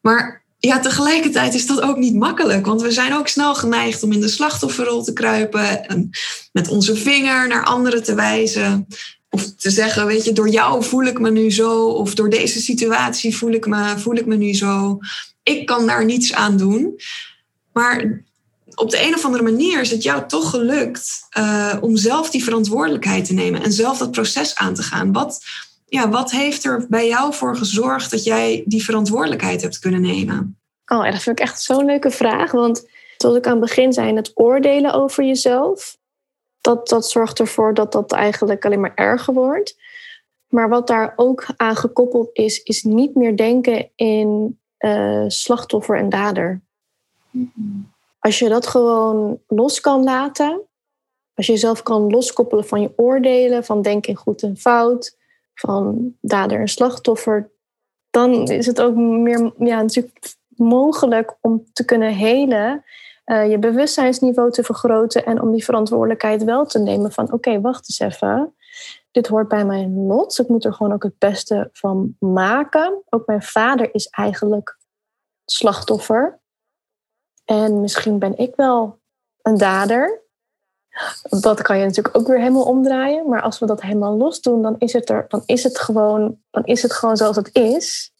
Maar 0.00 0.42
ja, 0.58 0.80
tegelijkertijd 0.80 1.54
is 1.54 1.66
dat 1.66 1.80
ook 1.80 1.96
niet 1.96 2.14
makkelijk, 2.14 2.66
want 2.66 2.82
we 2.82 2.90
zijn 2.90 3.14
ook 3.14 3.28
snel 3.28 3.54
geneigd 3.54 4.02
om 4.02 4.12
in 4.12 4.20
de 4.20 4.28
slachtofferrol 4.28 5.02
te 5.02 5.12
kruipen 5.12 5.88
en 5.88 6.10
met 6.52 6.68
onze 6.68 6.96
vinger 6.96 7.48
naar 7.48 7.64
anderen 7.64 8.02
te 8.02 8.14
wijzen. 8.14 8.86
Of 9.30 9.54
te 9.56 9.70
zeggen, 9.70 10.06
weet 10.06 10.24
je, 10.24 10.32
door 10.32 10.48
jou 10.48 10.84
voel 10.84 11.04
ik 11.04 11.18
me 11.18 11.30
nu 11.30 11.52
zo, 11.52 11.84
of 11.84 12.14
door 12.14 12.30
deze 12.30 12.60
situatie 12.60 13.36
voel 13.36 13.52
ik 13.52 13.66
me, 13.66 13.98
voel 13.98 14.16
ik 14.16 14.26
me 14.26 14.36
nu 14.36 14.54
zo. 14.54 14.98
Ik 15.42 15.66
kan 15.66 15.86
daar 15.86 16.04
niets 16.04 16.32
aan 16.32 16.56
doen. 16.56 17.00
Maar 17.72 18.22
op 18.78 18.90
de 18.90 19.06
een 19.06 19.14
of 19.14 19.24
andere 19.24 19.42
manier 19.42 19.80
is 19.80 19.90
het 19.90 20.02
jou 20.02 20.26
toch 20.26 20.50
gelukt 20.50 21.26
uh, 21.38 21.76
om 21.80 21.96
zelf 21.96 22.30
die 22.30 22.44
verantwoordelijkheid 22.44 23.24
te 23.24 23.34
nemen 23.34 23.62
en 23.62 23.72
zelf 23.72 23.98
dat 23.98 24.10
proces 24.10 24.54
aan 24.54 24.74
te 24.74 24.82
gaan. 24.82 25.12
Wat, 25.12 25.40
ja, 25.86 26.08
wat 26.08 26.30
heeft 26.30 26.64
er 26.64 26.86
bij 26.88 27.08
jou 27.08 27.34
voor 27.34 27.56
gezorgd 27.56 28.10
dat 28.10 28.24
jij 28.24 28.62
die 28.66 28.84
verantwoordelijkheid 28.84 29.62
hebt 29.62 29.78
kunnen 29.78 30.00
nemen? 30.00 30.58
Oh, 30.86 31.04
dat 31.04 31.22
vind 31.22 31.38
ik 31.38 31.44
echt 31.44 31.62
zo'n 31.62 31.84
leuke 31.84 32.10
vraag. 32.10 32.50
Want 32.50 32.88
zoals 33.16 33.36
ik 33.36 33.46
aan 33.46 33.52
het 33.52 33.60
begin 33.60 33.92
zei, 33.92 34.14
het 34.14 34.30
oordelen 34.34 34.92
over 34.92 35.24
jezelf, 35.24 35.96
dat, 36.60 36.88
dat 36.88 37.10
zorgt 37.10 37.38
ervoor 37.38 37.74
dat 37.74 37.92
dat 37.92 38.12
eigenlijk 38.12 38.64
alleen 38.64 38.80
maar 38.80 38.94
erger 38.94 39.34
wordt. 39.34 39.76
Maar 40.48 40.68
wat 40.68 40.86
daar 40.86 41.12
ook 41.16 41.46
aan 41.56 41.76
gekoppeld 41.76 42.30
is, 42.32 42.62
is 42.62 42.82
niet 42.82 43.14
meer 43.14 43.36
denken 43.36 43.90
in 43.94 44.58
uh, 44.78 45.24
slachtoffer 45.26 45.96
en 45.96 46.08
dader. 46.08 46.60
Als 48.18 48.38
je 48.38 48.48
dat 48.48 48.66
gewoon 48.66 49.40
los 49.46 49.80
kan 49.80 50.04
laten, 50.04 50.62
als 51.34 51.46
je 51.46 51.52
jezelf 51.52 51.82
kan 51.82 52.10
loskoppelen 52.10 52.66
van 52.66 52.80
je 52.80 52.92
oordelen, 52.96 53.64
van 53.64 53.82
denken 53.82 54.10
in 54.10 54.16
goed 54.16 54.42
en 54.42 54.56
fout, 54.56 55.16
van 55.54 56.14
dader 56.20 56.60
en 56.60 56.68
slachtoffer, 56.68 57.50
dan 58.10 58.48
is 58.48 58.66
het 58.66 58.80
ook 58.80 58.94
meer 58.94 59.52
ja, 59.58 59.82
natuurlijk 59.82 60.36
mogelijk 60.48 61.36
om 61.40 61.64
te 61.72 61.84
kunnen 61.84 62.14
helen, 62.14 62.84
uh, 63.26 63.50
je 63.50 63.58
bewustzijnsniveau 63.58 64.50
te 64.50 64.64
vergroten 64.64 65.24
en 65.24 65.42
om 65.42 65.52
die 65.52 65.64
verantwoordelijkheid 65.64 66.44
wel 66.44 66.66
te 66.66 66.78
nemen 66.78 67.12
van 67.12 67.32
oké, 67.32 67.60
wacht 67.60 67.88
eens 67.88 68.14
even. 68.14 68.54
Dit 69.10 69.26
hoort 69.26 69.48
bij 69.48 69.64
mijn 69.64 70.06
lot. 70.06 70.38
Ik 70.38 70.48
moet 70.48 70.64
er 70.64 70.72
gewoon 70.72 70.92
ook 70.92 71.02
het 71.02 71.18
beste 71.18 71.68
van 71.72 72.16
maken. 72.18 73.02
Ook 73.08 73.26
mijn 73.26 73.42
vader 73.42 73.94
is 73.94 74.06
eigenlijk 74.06 74.78
slachtoffer. 75.44 76.40
En 77.48 77.80
misschien 77.80 78.18
ben 78.18 78.38
ik 78.38 78.52
wel 78.56 78.98
een 79.42 79.58
dader. 79.58 80.22
Dat 81.22 81.62
kan 81.62 81.78
je 81.78 81.84
natuurlijk 81.84 82.16
ook 82.16 82.26
weer 82.26 82.38
helemaal 82.38 82.62
omdraaien. 82.62 83.28
Maar 83.28 83.42
als 83.42 83.58
we 83.58 83.66
dat 83.66 83.82
helemaal 83.82 84.16
los 84.16 84.40
doen, 84.40 84.62
dan 84.62 84.74
is 84.78 84.92
het, 84.92 85.10
er, 85.10 85.24
dan 85.28 85.42
is 85.46 85.62
het, 85.62 85.78
gewoon, 85.78 86.38
dan 86.50 86.64
is 86.64 86.82
het 86.82 86.92
gewoon 86.92 87.16
zoals 87.16 87.36
het 87.36 87.54
is. 87.54 88.12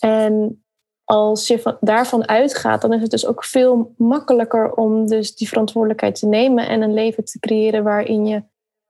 En 0.00 0.64
als 1.04 1.46
je 1.46 1.60
van, 1.60 1.76
daarvan 1.80 2.28
uitgaat, 2.28 2.80
dan 2.80 2.92
is 2.92 3.00
het 3.00 3.10
dus 3.10 3.26
ook 3.26 3.44
veel 3.44 3.94
makkelijker 3.96 4.72
om 4.72 5.06
dus 5.06 5.34
die 5.34 5.48
verantwoordelijkheid 5.48 6.18
te 6.18 6.26
nemen 6.26 6.68
en 6.68 6.82
een 6.82 6.94
leven 6.94 7.24
te 7.24 7.38
creëren 7.38 7.82
waarin 7.82 8.26
je 8.26 8.42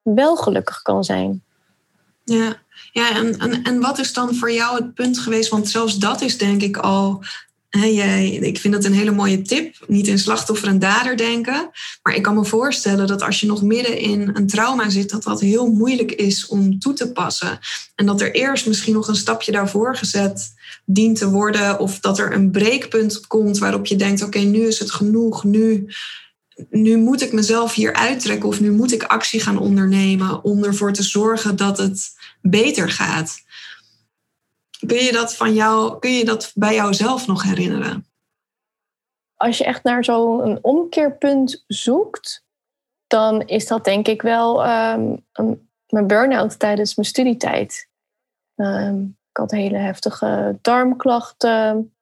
wel 0.02 0.36
gelukkig 0.36 0.82
kan 0.82 1.04
zijn. 1.04 1.44
Ja, 2.24 2.56
ja 2.92 3.16
en, 3.16 3.38
en, 3.38 3.62
en 3.62 3.80
wat 3.80 3.98
is 3.98 4.12
dan 4.12 4.34
voor 4.34 4.52
jou 4.52 4.76
het 4.76 4.94
punt 4.94 5.18
geweest? 5.18 5.50
Want 5.50 5.68
zelfs 5.68 5.98
dat 5.98 6.20
is 6.20 6.38
denk 6.38 6.62
ik 6.62 6.76
al 6.76 7.22
ik 7.70 8.58
vind 8.58 8.74
dat 8.74 8.84
een 8.84 8.92
hele 8.92 9.10
mooie 9.10 9.42
tip. 9.42 9.84
Niet 9.86 10.06
in 10.06 10.18
slachtoffer 10.18 10.68
en 10.68 10.78
dader 10.78 11.16
denken. 11.16 11.70
Maar 12.02 12.14
ik 12.14 12.22
kan 12.22 12.34
me 12.34 12.44
voorstellen 12.44 13.06
dat 13.06 13.22
als 13.22 13.40
je 13.40 13.46
nog 13.46 13.62
midden 13.62 13.98
in 13.98 14.30
een 14.34 14.46
trauma 14.46 14.88
zit, 14.88 15.10
dat 15.10 15.22
dat 15.22 15.40
heel 15.40 15.66
moeilijk 15.66 16.12
is 16.12 16.46
om 16.46 16.78
toe 16.78 16.92
te 16.92 17.12
passen. 17.12 17.58
En 17.94 18.06
dat 18.06 18.20
er 18.20 18.34
eerst 18.34 18.66
misschien 18.66 18.94
nog 18.94 19.08
een 19.08 19.16
stapje 19.16 19.52
daarvoor 19.52 19.96
gezet 19.96 20.54
dient 20.84 21.18
te 21.18 21.30
worden. 21.30 21.78
Of 21.78 22.00
dat 22.00 22.18
er 22.18 22.32
een 22.32 22.50
breekpunt 22.50 23.26
komt 23.26 23.58
waarop 23.58 23.86
je 23.86 23.96
denkt: 23.96 24.22
oké, 24.22 24.38
nu 24.38 24.66
is 24.66 24.78
het 24.78 24.90
genoeg. 24.90 25.44
Nu, 25.44 25.86
nu 26.70 26.96
moet 26.96 27.22
ik 27.22 27.32
mezelf 27.32 27.74
hier 27.74 27.92
uittrekken. 27.92 28.48
Of 28.48 28.60
nu 28.60 28.70
moet 28.70 28.92
ik 28.92 29.02
actie 29.02 29.40
gaan 29.40 29.58
ondernemen 29.58 30.44
om 30.44 30.64
ervoor 30.64 30.92
te 30.92 31.02
zorgen 31.02 31.56
dat 31.56 31.78
het 31.78 32.08
beter 32.42 32.90
gaat. 32.90 33.48
Kun 34.86 34.96
je 34.96 35.12
dat 35.12 35.36
van 35.36 35.54
jou, 35.54 35.98
kun 35.98 36.12
je 36.12 36.24
dat 36.24 36.52
bij 36.54 36.74
jouzelf 36.74 37.26
nog 37.26 37.42
herinneren? 37.42 38.06
Als 39.36 39.58
je 39.58 39.64
echt 39.64 39.82
naar 39.82 40.04
zo'n 40.04 40.58
omkeerpunt 40.62 41.64
zoekt, 41.66 42.44
dan 43.06 43.42
is 43.42 43.66
dat 43.66 43.84
denk 43.84 44.08
ik 44.08 44.22
wel 44.22 44.68
um, 44.68 45.26
mijn 45.86 46.06
burn-out 46.06 46.58
tijdens 46.58 46.94
mijn 46.94 47.08
studietijd. 47.08 47.88
Um, 48.56 49.18
ik 49.30 49.36
had 49.36 49.50
hele 49.50 49.76
heftige 49.76 50.58
darmklachten. 50.60 51.94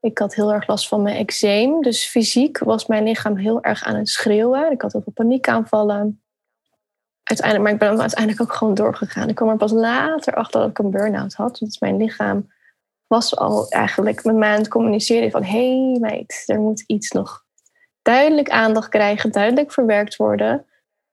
Ik 0.00 0.18
had 0.18 0.34
heel 0.34 0.52
erg 0.52 0.66
last 0.66 0.88
van 0.88 1.02
mijn 1.02 1.16
eczeem. 1.16 1.82
Dus 1.82 2.04
fysiek 2.04 2.58
was 2.58 2.86
mijn 2.86 3.04
lichaam 3.04 3.36
heel 3.36 3.62
erg 3.62 3.84
aan 3.84 3.96
het 3.96 4.08
schreeuwen. 4.08 4.70
Ik 4.70 4.82
had 4.82 4.92
heel 4.92 5.02
veel 5.02 5.12
paniekaanvallen 5.12 6.22
uiteindelijk, 7.28 7.62
maar 7.62 7.72
ik 7.72 7.78
ben 7.90 8.00
uiteindelijk 8.00 8.40
ook 8.40 8.56
gewoon 8.56 8.74
doorgegaan. 8.74 9.28
Ik 9.28 9.34
kwam 9.34 9.48
er 9.48 9.56
pas 9.56 9.72
later 9.72 10.34
achter 10.34 10.60
dat 10.60 10.70
ik 10.70 10.78
een 10.78 10.90
burn-out 10.90 11.34
had. 11.34 11.56
Dus 11.58 11.78
mijn 11.78 11.96
lichaam 11.96 12.52
was 13.06 13.36
al 13.36 13.68
eigenlijk 13.68 14.24
met 14.24 14.36
mij 14.36 14.50
aan 14.50 14.58
het 14.58 14.68
communiceren 14.68 15.30
van... 15.30 15.42
hé 15.42 15.90
hey 15.90 15.98
meid, 16.00 16.42
er 16.46 16.60
moet 16.60 16.84
iets 16.86 17.10
nog 17.10 17.44
duidelijk 18.02 18.50
aandacht 18.50 18.88
krijgen, 18.88 19.32
duidelijk 19.32 19.72
verwerkt 19.72 20.16
worden. 20.16 20.66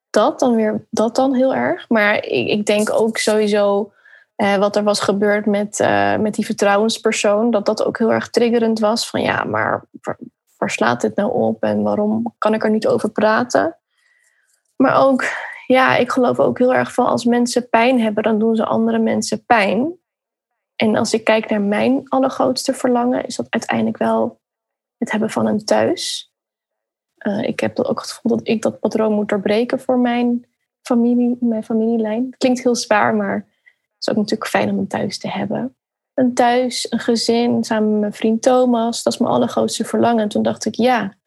Dat 0.10 0.40
dan 0.40 0.56
weer, 0.56 0.88
dat 0.90 1.16
dan 1.16 1.36
heel 1.36 1.56
erg. 1.56 1.90
Maar 1.90 2.16
ik, 2.16 2.48
ik 2.48 2.66
denk 2.66 2.94
ook 2.94 3.18
sowieso 3.18 3.94
eh, 4.36 4.56
wat 4.56 4.76
er 4.76 4.84
was 4.84 5.00
gebeurd 5.00 5.46
met, 5.46 5.80
uh, 5.80 6.18
met 6.18 6.34
die 6.34 6.46
vertrouwenspersoon... 6.46 7.52
dat 7.52 7.66
dat 7.66 7.84
ook 7.84 7.98
heel 7.98 8.12
erg 8.12 8.30
triggerend 8.30 8.80
was. 8.80 9.10
Van 9.10 9.22
ja, 9.22 9.44
maar 9.44 9.86
waar 10.58 10.70
slaat 10.70 11.02
dit 11.02 11.16
nou 11.16 11.32
op 11.32 11.64
en 11.64 11.82
waarom 11.82 12.36
kan 12.38 12.54
ik 12.54 12.64
er 12.64 12.70
niet 12.70 12.88
over 12.88 13.10
praten? 13.10 13.78
Maar 14.76 14.96
ook 14.96 15.24
ja, 15.74 15.98
ik 15.98 16.12
geloof 16.12 16.40
ook 16.40 16.58
heel 16.58 16.74
erg 16.74 16.94
van 16.94 17.06
als 17.06 17.26
mensen 17.26 17.70
pijn 17.70 18.00
hebben, 18.02 18.24
dan 18.24 18.40
doen 18.40 18.56
ze 18.56 18.66
andere 18.66 19.00
mensen 19.00 19.46
pijn. 19.46 19.94
En 20.76 20.96
als 20.96 21.14
ik 21.14 21.24
kijk 21.24 21.50
naar 21.50 21.62
mijn 21.62 22.10
allergrootste 22.10 22.74
verlangen, 22.74 23.26
is 23.26 23.36
dat 23.36 23.48
uiteindelijk 23.50 23.98
wel 23.98 24.42
het 24.98 25.12
hebben 25.12 25.30
van 25.30 25.46
een 25.46 25.66
thuis. 25.66 26.34
Uh, 27.28 27.44
ik 27.44 27.60
heb 27.60 27.80
ook 27.80 28.00
het 28.00 28.12
gevoel 28.12 28.38
dat 28.38 28.48
ik 28.48 28.62
dat 28.62 28.80
patroon 28.80 29.14
moet 29.14 29.30
doorbreken 29.30 29.80
voor 29.80 30.00
mijn 30.00 30.46
familie, 30.82 31.38
mijn 31.40 31.64
familielijn. 31.64 32.36
Klinkt 32.38 32.64
heel 32.64 32.76
zwaar, 32.76 33.16
maar 33.16 33.36
het 33.36 34.00
is 34.00 34.10
ook 34.10 34.16
natuurlijk 34.16 34.50
fijn 34.50 34.70
om 34.70 34.78
een 34.78 34.88
thuis 34.88 35.18
te 35.18 35.30
hebben. 35.30 35.76
Een 36.14 36.34
thuis, 36.34 36.92
een 36.92 37.00
gezin, 37.00 37.64
samen 37.64 37.92
met 37.92 38.00
mijn 38.00 38.14
vriend 38.14 38.42
Thomas. 38.42 39.04
Dat 39.04 39.14
is 39.14 39.20
mijn 39.20 39.32
allergrootste 39.32 39.86
verlangen. 39.86 40.24
En 40.24 40.30
toen 40.30 40.44
dacht 40.44 40.66
ik, 40.66 40.76
ja, 40.76 41.18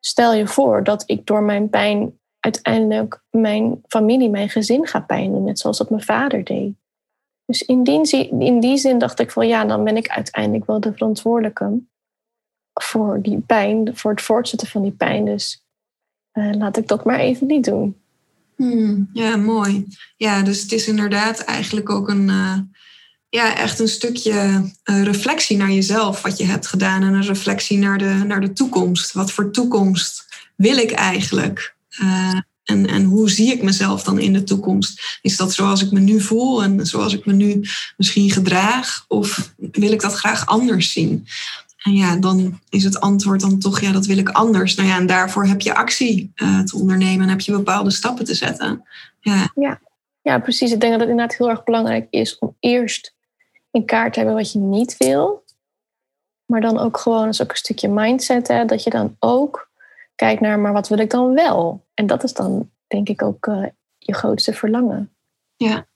stel 0.00 0.34
je 0.34 0.46
voor 0.46 0.84
dat 0.84 1.02
ik 1.06 1.26
door 1.26 1.42
mijn 1.42 1.68
pijn 1.68 2.18
uiteindelijk 2.44 3.22
mijn 3.30 3.80
familie, 3.88 4.30
mijn 4.30 4.48
gezin 4.48 4.86
gaat 4.86 5.06
pijn 5.06 5.32
doen, 5.32 5.44
net 5.44 5.58
zoals 5.58 5.78
dat 5.78 5.90
mijn 5.90 6.02
vader 6.02 6.44
deed. 6.44 6.72
Dus 7.46 7.62
in 7.62 7.82
die, 7.82 8.28
in 8.28 8.60
die 8.60 8.76
zin 8.76 8.98
dacht 8.98 9.20
ik 9.20 9.30
van 9.30 9.48
ja, 9.48 9.64
dan 9.64 9.84
ben 9.84 9.96
ik 9.96 10.08
uiteindelijk 10.08 10.66
wel 10.66 10.80
de 10.80 10.92
verantwoordelijke 10.92 11.80
voor 12.80 13.22
die 13.22 13.38
pijn, 13.38 13.96
voor 13.96 14.10
het 14.10 14.20
voortzetten 14.20 14.68
van 14.68 14.82
die 14.82 14.92
pijn. 14.92 15.24
Dus 15.24 15.64
uh, 16.32 16.52
laat 16.52 16.76
ik 16.76 16.88
dat 16.88 17.04
maar 17.04 17.18
even 17.18 17.46
niet 17.46 17.64
doen. 17.64 17.96
Hmm, 18.56 19.10
ja, 19.12 19.36
mooi. 19.36 19.86
Ja, 20.16 20.42
dus 20.42 20.62
het 20.62 20.72
is 20.72 20.88
inderdaad 20.88 21.40
eigenlijk 21.40 21.90
ook 21.90 22.08
een, 22.08 22.28
uh, 22.28 22.58
ja, 23.28 23.56
echt 23.56 23.78
een 23.78 23.88
stukje 23.88 24.32
uh, 24.84 25.02
reflectie 25.02 25.56
naar 25.56 25.70
jezelf, 25.70 26.22
wat 26.22 26.38
je 26.38 26.44
hebt 26.44 26.66
gedaan. 26.66 27.02
En 27.02 27.14
een 27.14 27.22
reflectie 27.22 27.78
naar 27.78 27.98
de, 27.98 28.22
naar 28.26 28.40
de 28.40 28.52
toekomst. 28.52 29.12
Wat 29.12 29.32
voor 29.32 29.50
toekomst 29.50 30.26
wil 30.56 30.76
ik 30.76 30.90
eigenlijk? 30.90 31.73
Uh, 32.00 32.38
en, 32.64 32.86
en 32.86 33.04
hoe 33.04 33.30
zie 33.30 33.52
ik 33.52 33.62
mezelf 33.62 34.02
dan 34.02 34.18
in 34.18 34.32
de 34.32 34.44
toekomst? 34.44 35.18
Is 35.22 35.36
dat 35.36 35.52
zoals 35.52 35.82
ik 35.82 35.90
me 35.90 36.00
nu 36.00 36.20
voel 36.20 36.62
en 36.62 36.86
zoals 36.86 37.14
ik 37.14 37.26
me 37.26 37.32
nu 37.32 37.64
misschien 37.96 38.30
gedraag? 38.30 39.04
Of 39.08 39.54
wil 39.56 39.92
ik 39.92 40.00
dat 40.00 40.14
graag 40.14 40.46
anders 40.46 40.92
zien? 40.92 41.26
En 41.82 41.94
ja, 41.94 42.16
dan 42.16 42.60
is 42.68 42.84
het 42.84 43.00
antwoord 43.00 43.40
dan 43.40 43.58
toch, 43.58 43.80
ja, 43.80 43.92
dat 43.92 44.06
wil 44.06 44.18
ik 44.18 44.28
anders. 44.28 44.74
Nou 44.74 44.88
ja, 44.88 44.96
en 44.96 45.06
daarvoor 45.06 45.46
heb 45.46 45.60
je 45.60 45.74
actie 45.74 46.32
uh, 46.36 46.60
te 46.60 46.76
ondernemen 46.76 47.22
en 47.22 47.28
heb 47.28 47.40
je 47.40 47.52
bepaalde 47.52 47.90
stappen 47.90 48.24
te 48.24 48.34
zetten. 48.34 48.84
Ja. 49.20 49.50
Ja. 49.54 49.80
ja, 50.22 50.38
precies. 50.38 50.72
Ik 50.72 50.80
denk 50.80 50.92
dat 50.92 51.00
het 51.00 51.10
inderdaad 51.10 51.36
heel 51.36 51.50
erg 51.50 51.64
belangrijk 51.64 52.06
is 52.10 52.38
om 52.38 52.56
eerst 52.60 53.14
in 53.70 53.84
kaart 53.84 54.12
te 54.12 54.18
hebben 54.18 54.36
wat 54.36 54.52
je 54.52 54.58
niet 54.58 54.96
wil. 54.96 55.44
Maar 56.46 56.60
dan 56.60 56.78
ook 56.78 56.98
gewoon, 56.98 57.28
is 57.28 57.42
ook 57.42 57.50
een 57.50 57.56
stukje 57.56 57.88
mindset, 57.88 58.48
hè, 58.48 58.64
dat 58.64 58.82
je 58.82 58.90
dan 58.90 59.16
ook 59.18 59.68
kijk 60.14 60.40
naar, 60.40 60.58
maar 60.58 60.72
wat 60.72 60.88
wil 60.88 60.98
ik 60.98 61.10
dan 61.10 61.34
wel? 61.34 61.84
En 61.94 62.06
dat 62.06 62.24
is 62.24 62.32
dan 62.32 62.70
denk 62.86 63.08
ik 63.08 63.22
ook 63.22 63.44
je 63.98 64.14
grootste 64.14 64.52
verlangen. 64.52 65.10
Ja, 65.56 65.86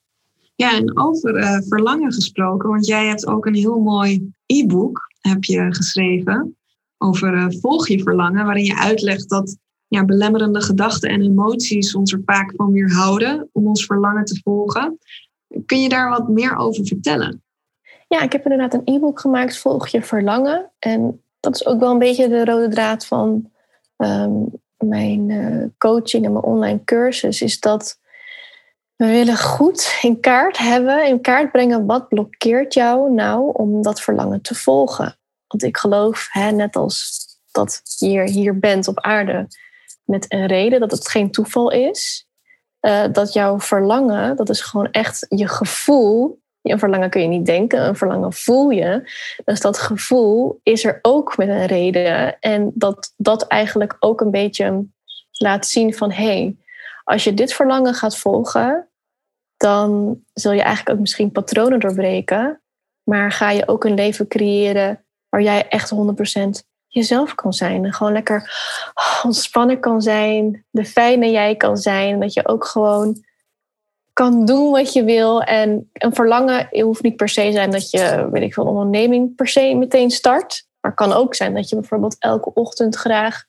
ja 0.54 0.76
en 0.76 0.98
over 0.98 1.62
verlangen 1.68 2.12
gesproken, 2.12 2.68
want 2.68 2.86
jij 2.86 3.06
hebt 3.06 3.26
ook 3.26 3.46
een 3.46 3.54
heel 3.54 3.78
mooi 3.78 4.32
e-book 4.46 5.12
heb 5.20 5.44
je 5.44 5.74
geschreven 5.74 6.56
over 6.98 7.54
volg 7.60 7.88
je 7.88 8.02
verlangen, 8.02 8.44
waarin 8.44 8.64
je 8.64 8.78
uitlegt 8.78 9.28
dat 9.28 9.56
ja, 9.88 10.04
belemmerende 10.04 10.60
gedachten 10.60 11.10
en 11.10 11.22
emoties 11.22 11.94
ons 11.94 12.12
er 12.12 12.22
vaak 12.24 12.52
van 12.56 12.72
weerhouden 12.72 13.48
om 13.52 13.66
ons 13.66 13.84
verlangen 13.84 14.24
te 14.24 14.40
volgen. 14.42 14.98
Kun 15.66 15.82
je 15.82 15.88
daar 15.88 16.10
wat 16.10 16.28
meer 16.28 16.56
over 16.56 16.86
vertellen? 16.86 17.42
Ja, 18.08 18.22
ik 18.22 18.32
heb 18.32 18.42
inderdaad 18.42 18.74
een 18.74 18.94
e-book 18.94 19.20
gemaakt, 19.20 19.58
Volg 19.58 19.88
je 19.88 20.02
verlangen. 20.02 20.70
En 20.78 21.22
dat 21.40 21.54
is 21.54 21.66
ook 21.66 21.80
wel 21.80 21.90
een 21.90 21.98
beetje 21.98 22.28
de 22.28 22.44
rode 22.44 22.68
draad 22.68 23.06
van 23.06 23.50
ehm, 23.98 24.32
mijn 24.76 25.28
uh, 25.28 25.66
coaching 25.78 26.24
en 26.24 26.32
mijn 26.32 26.44
online 26.44 26.84
cursus. 26.84 27.42
Is 27.42 27.60
dat 27.60 27.98
we 28.96 29.06
willen 29.06 29.38
goed 29.38 29.98
in 30.02 30.20
kaart 30.20 30.58
hebben, 30.58 31.06
in 31.06 31.20
kaart 31.20 31.52
brengen 31.52 31.86
wat 31.86 32.08
blokkeert 32.08 32.74
jou 32.74 33.12
nou 33.12 33.50
om 33.52 33.82
dat 33.82 34.00
verlangen 34.00 34.42
te 34.42 34.54
volgen. 34.54 35.18
Want 35.46 35.62
ik 35.62 35.76
geloof, 35.76 36.28
hè, 36.30 36.50
net 36.50 36.76
als 36.76 37.26
dat 37.50 37.82
je 37.98 38.30
hier, 38.30 38.58
bent 38.58 38.88
op 38.88 39.00
aarde 39.00 39.46
met 40.04 40.24
een 40.32 40.46
reden, 40.46 40.80
dat 40.80 40.90
het 40.90 41.08
geen 41.08 41.30
toeval 41.30 41.70
is. 41.70 42.26
Uh, 42.80 43.04
dat 43.12 43.32
jouw 43.32 43.60
verlangen, 43.60 44.36
dat 44.36 44.48
is 44.48 44.60
gewoon 44.60 44.90
echt 44.90 45.26
je 45.28 45.48
gevoel. 45.48 46.40
Een 46.62 46.78
verlangen 46.78 47.10
kun 47.10 47.22
je 47.22 47.28
niet 47.28 47.46
denken, 47.46 47.86
een 47.86 47.96
verlangen 47.96 48.32
voel 48.32 48.70
je. 48.70 49.10
Dus 49.44 49.60
dat 49.60 49.78
gevoel 49.78 50.60
is 50.62 50.84
er 50.84 50.98
ook 51.02 51.36
met 51.36 51.48
een 51.48 51.66
reden. 51.66 52.40
En 52.40 52.70
dat 52.74 53.14
dat 53.16 53.46
eigenlijk 53.46 53.96
ook 54.00 54.20
een 54.20 54.30
beetje 54.30 54.86
laat 55.32 55.66
zien 55.66 55.94
van 55.94 56.10
hé, 56.10 56.24
hey, 56.24 56.56
als 57.04 57.24
je 57.24 57.34
dit 57.34 57.52
verlangen 57.52 57.94
gaat 57.94 58.18
volgen, 58.18 58.88
dan 59.56 60.20
zul 60.32 60.52
je 60.52 60.62
eigenlijk 60.62 60.90
ook 60.90 61.00
misschien 61.00 61.32
patronen 61.32 61.80
doorbreken. 61.80 62.60
Maar 63.02 63.32
ga 63.32 63.50
je 63.50 63.68
ook 63.68 63.84
een 63.84 63.94
leven 63.94 64.28
creëren 64.28 65.04
waar 65.28 65.42
jij 65.42 65.68
echt 65.68 65.92
100% 65.94 65.96
jezelf 66.86 67.34
kan 67.34 67.52
zijn. 67.52 67.84
En 67.84 67.92
gewoon 67.92 68.12
lekker 68.12 68.52
ontspannen 69.24 69.80
kan 69.80 70.02
zijn. 70.02 70.64
De 70.70 70.84
fijne 70.84 71.30
jij 71.30 71.56
kan 71.56 71.76
zijn. 71.76 72.20
Dat 72.20 72.32
je 72.32 72.48
ook 72.48 72.64
gewoon 72.64 73.24
kan 74.18 74.44
doen 74.44 74.70
wat 74.70 74.92
je 74.92 75.04
wil. 75.04 75.42
En 75.42 75.90
een 75.92 76.14
verlangen 76.14 76.68
hoeft 76.70 77.02
niet 77.02 77.16
per 77.16 77.28
se 77.28 77.52
zijn 77.52 77.70
dat 77.70 77.90
je, 77.90 78.28
weet 78.32 78.42
ik 78.42 78.54
veel, 78.54 78.62
een 78.62 78.68
onderneming 78.68 79.34
per 79.34 79.48
se 79.48 79.74
meteen 79.74 80.10
start. 80.10 80.66
Maar 80.80 80.90
het 80.90 81.00
kan 81.00 81.12
ook 81.12 81.34
zijn 81.34 81.54
dat 81.54 81.68
je 81.68 81.76
bijvoorbeeld 81.76 82.16
elke 82.18 82.54
ochtend 82.54 82.96
graag 82.96 83.44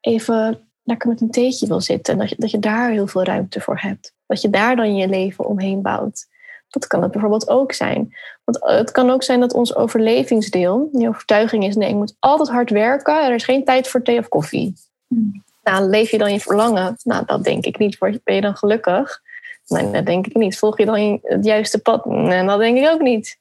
even 0.00 0.68
lekker 0.82 1.08
met 1.08 1.20
een 1.20 1.30
theetje 1.30 1.66
wil 1.66 1.80
zitten. 1.80 2.12
En 2.12 2.18
dat 2.18 2.28
je, 2.28 2.36
dat 2.38 2.50
je 2.50 2.58
daar 2.58 2.90
heel 2.90 3.06
veel 3.06 3.22
ruimte 3.22 3.60
voor 3.60 3.78
hebt. 3.78 4.12
Dat 4.26 4.40
je 4.40 4.50
daar 4.50 4.76
dan 4.76 4.96
je 4.96 5.08
leven 5.08 5.46
omheen 5.46 5.82
bouwt. 5.82 6.26
Dat 6.68 6.86
kan 6.86 7.02
het 7.02 7.10
bijvoorbeeld 7.10 7.48
ook 7.48 7.72
zijn. 7.72 8.14
Want 8.44 8.64
eh, 8.64 8.76
het 8.76 8.90
kan 8.90 9.10
ook 9.10 9.22
zijn 9.22 9.40
dat 9.40 9.54
ons 9.54 9.74
overlevingsdeel, 9.74 10.88
die 10.92 11.08
overtuiging 11.08 11.64
is: 11.64 11.76
nee, 11.76 11.88
ik 11.88 11.94
moet 11.94 12.16
altijd 12.18 12.48
hard 12.48 12.70
werken. 12.70 13.24
Er 13.24 13.34
is 13.34 13.44
geen 13.44 13.64
tijd 13.64 13.88
voor 13.88 14.02
thee 14.02 14.18
of 14.18 14.28
koffie. 14.28 14.74
Hmm. 15.06 15.44
Nou, 15.62 15.84
leef 15.84 16.10
je 16.10 16.18
dan 16.18 16.32
je 16.32 16.40
verlangen? 16.40 16.96
Nou, 17.02 17.24
dat 17.26 17.44
denk 17.44 17.64
ik 17.64 17.78
niet. 17.78 17.98
Ben 17.98 18.34
je 18.34 18.40
dan 18.40 18.56
gelukkig? 18.56 19.24
Nee, 19.66 19.90
dat 19.90 20.06
denk 20.06 20.26
ik 20.26 20.34
niet. 20.34 20.58
Volg 20.58 20.78
je 20.78 20.84
dan 20.84 21.20
het 21.22 21.44
juiste 21.44 21.78
pad? 21.78 22.04
Nee, 22.04 22.46
dat 22.46 22.58
denk 22.58 22.78
ik 22.78 22.88
ook 22.88 23.00
niet. 23.00 23.38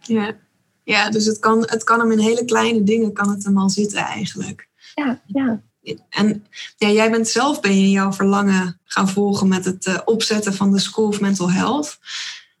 Ja, 0.00 0.36
ja 0.84 1.10
dus 1.10 1.26
het 1.26 1.38
kan, 1.38 1.60
het 1.66 1.84
kan 1.84 2.00
hem 2.00 2.12
in 2.12 2.18
hele 2.18 2.44
kleine 2.44 2.82
dingen 2.82 3.12
kan 3.12 3.28
het 3.28 3.44
hem 3.44 3.58
al 3.58 3.70
zitten 3.70 3.98
eigenlijk. 3.98 4.68
Ja, 4.94 5.20
ja. 5.26 5.62
En 6.08 6.46
ja, 6.76 6.88
jij 6.88 7.10
bent 7.10 7.28
zelf 7.28 7.60
ben 7.60 7.80
je 7.80 7.90
jouw 7.90 8.12
verlangen 8.12 8.80
gaan 8.84 9.08
volgen 9.08 9.48
met 9.48 9.64
het 9.64 9.86
uh, 9.86 9.98
opzetten 10.04 10.54
van 10.54 10.72
de 10.72 10.78
School 10.78 11.06
of 11.06 11.20
Mental 11.20 11.50
Health. 11.50 11.98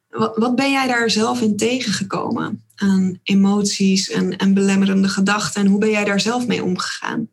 Wat, 0.08 0.36
wat, 0.36 0.54
ben 0.54 0.70
jij 0.70 0.86
daar 0.86 1.10
zelf 1.10 1.40
in 1.40 1.56
tegengekomen? 1.56 2.64
Aan 2.74 3.20
emoties 3.22 4.10
en, 4.10 4.36
en 4.36 4.54
belemmerende 4.54 5.08
gedachten. 5.08 5.60
En 5.60 5.66
hoe 5.66 5.78
ben 5.78 5.90
jij 5.90 6.04
daar 6.04 6.20
zelf 6.20 6.46
mee 6.46 6.62
omgegaan? 6.62 7.28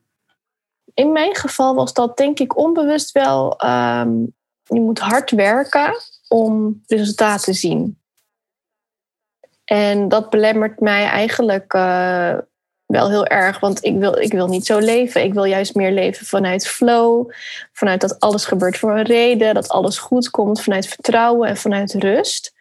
In 0.94 1.12
mijn 1.12 1.36
geval 1.36 1.76
was 1.76 1.94
dat 1.94 2.18
denk 2.18 2.40
ik 2.40 2.58
onbewust 2.58 3.12
wel 3.12 3.66
um, 3.66 4.34
je 4.74 4.82
moet 4.82 5.00
hard 5.00 5.32
werken 5.32 5.96
om 6.28 6.82
resultaten 6.88 7.44
te 7.44 7.54
zien. 7.54 8.00
En 9.64 10.08
dat 10.08 10.30
belemmert 10.30 10.80
mij 10.80 11.06
eigenlijk 11.06 11.74
uh, 11.74 12.38
wel 12.86 13.10
heel 13.10 13.26
erg, 13.26 13.60
want 13.60 13.86
ik 13.86 13.98
wil, 13.98 14.18
ik 14.18 14.32
wil 14.32 14.48
niet 14.48 14.66
zo 14.66 14.78
leven. 14.78 15.24
Ik 15.24 15.34
wil 15.34 15.44
juist 15.44 15.76
meer 15.76 15.92
leven 15.92 16.26
vanuit 16.26 16.68
flow, 16.68 17.32
vanuit 17.74 18.02
dat 18.02 18.20
alles 18.20 18.46
gebeurt 18.46 18.78
voor 18.78 18.98
een 18.98 19.06
reden, 19.06 19.54
dat 19.54 19.70
alles 19.70 19.98
goed 19.98 20.30
komt, 20.30 20.62
vanuit 20.62 20.88
vertrouwen 20.88 21.50
en 21.50 21.58
vanuit 21.58 21.94
rust. 21.94 22.54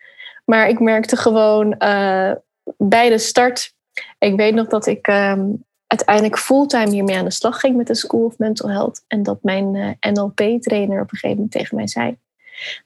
Maar 0.44 0.68
ik 0.68 0.80
merkte 0.80 1.16
gewoon 1.16 1.74
uh, 1.78 2.32
bij 2.76 3.08
de 3.08 3.18
start, 3.18 3.74
ik 4.18 4.36
weet 4.36 4.54
nog 4.54 4.66
dat 4.66 4.86
ik 4.86 5.06
um, 5.06 5.64
uiteindelijk 5.90 6.38
fulltime 6.38 6.90
hiermee 6.90 7.16
aan 7.16 7.24
de 7.24 7.30
slag 7.30 7.60
ging 7.60 7.76
met 7.76 7.86
de 7.86 7.94
School 7.94 8.24
of 8.24 8.38
Mental 8.38 8.70
Health. 8.70 9.04
En 9.06 9.22
dat 9.22 9.42
mijn 9.42 9.74
eh, 9.74 10.12
NLP-trainer 10.12 11.00
op 11.00 11.12
een 11.12 11.18
gegeven 11.18 11.36
moment 11.36 11.50
tegen 11.50 11.76
mij 11.76 11.88
zei: 11.88 12.16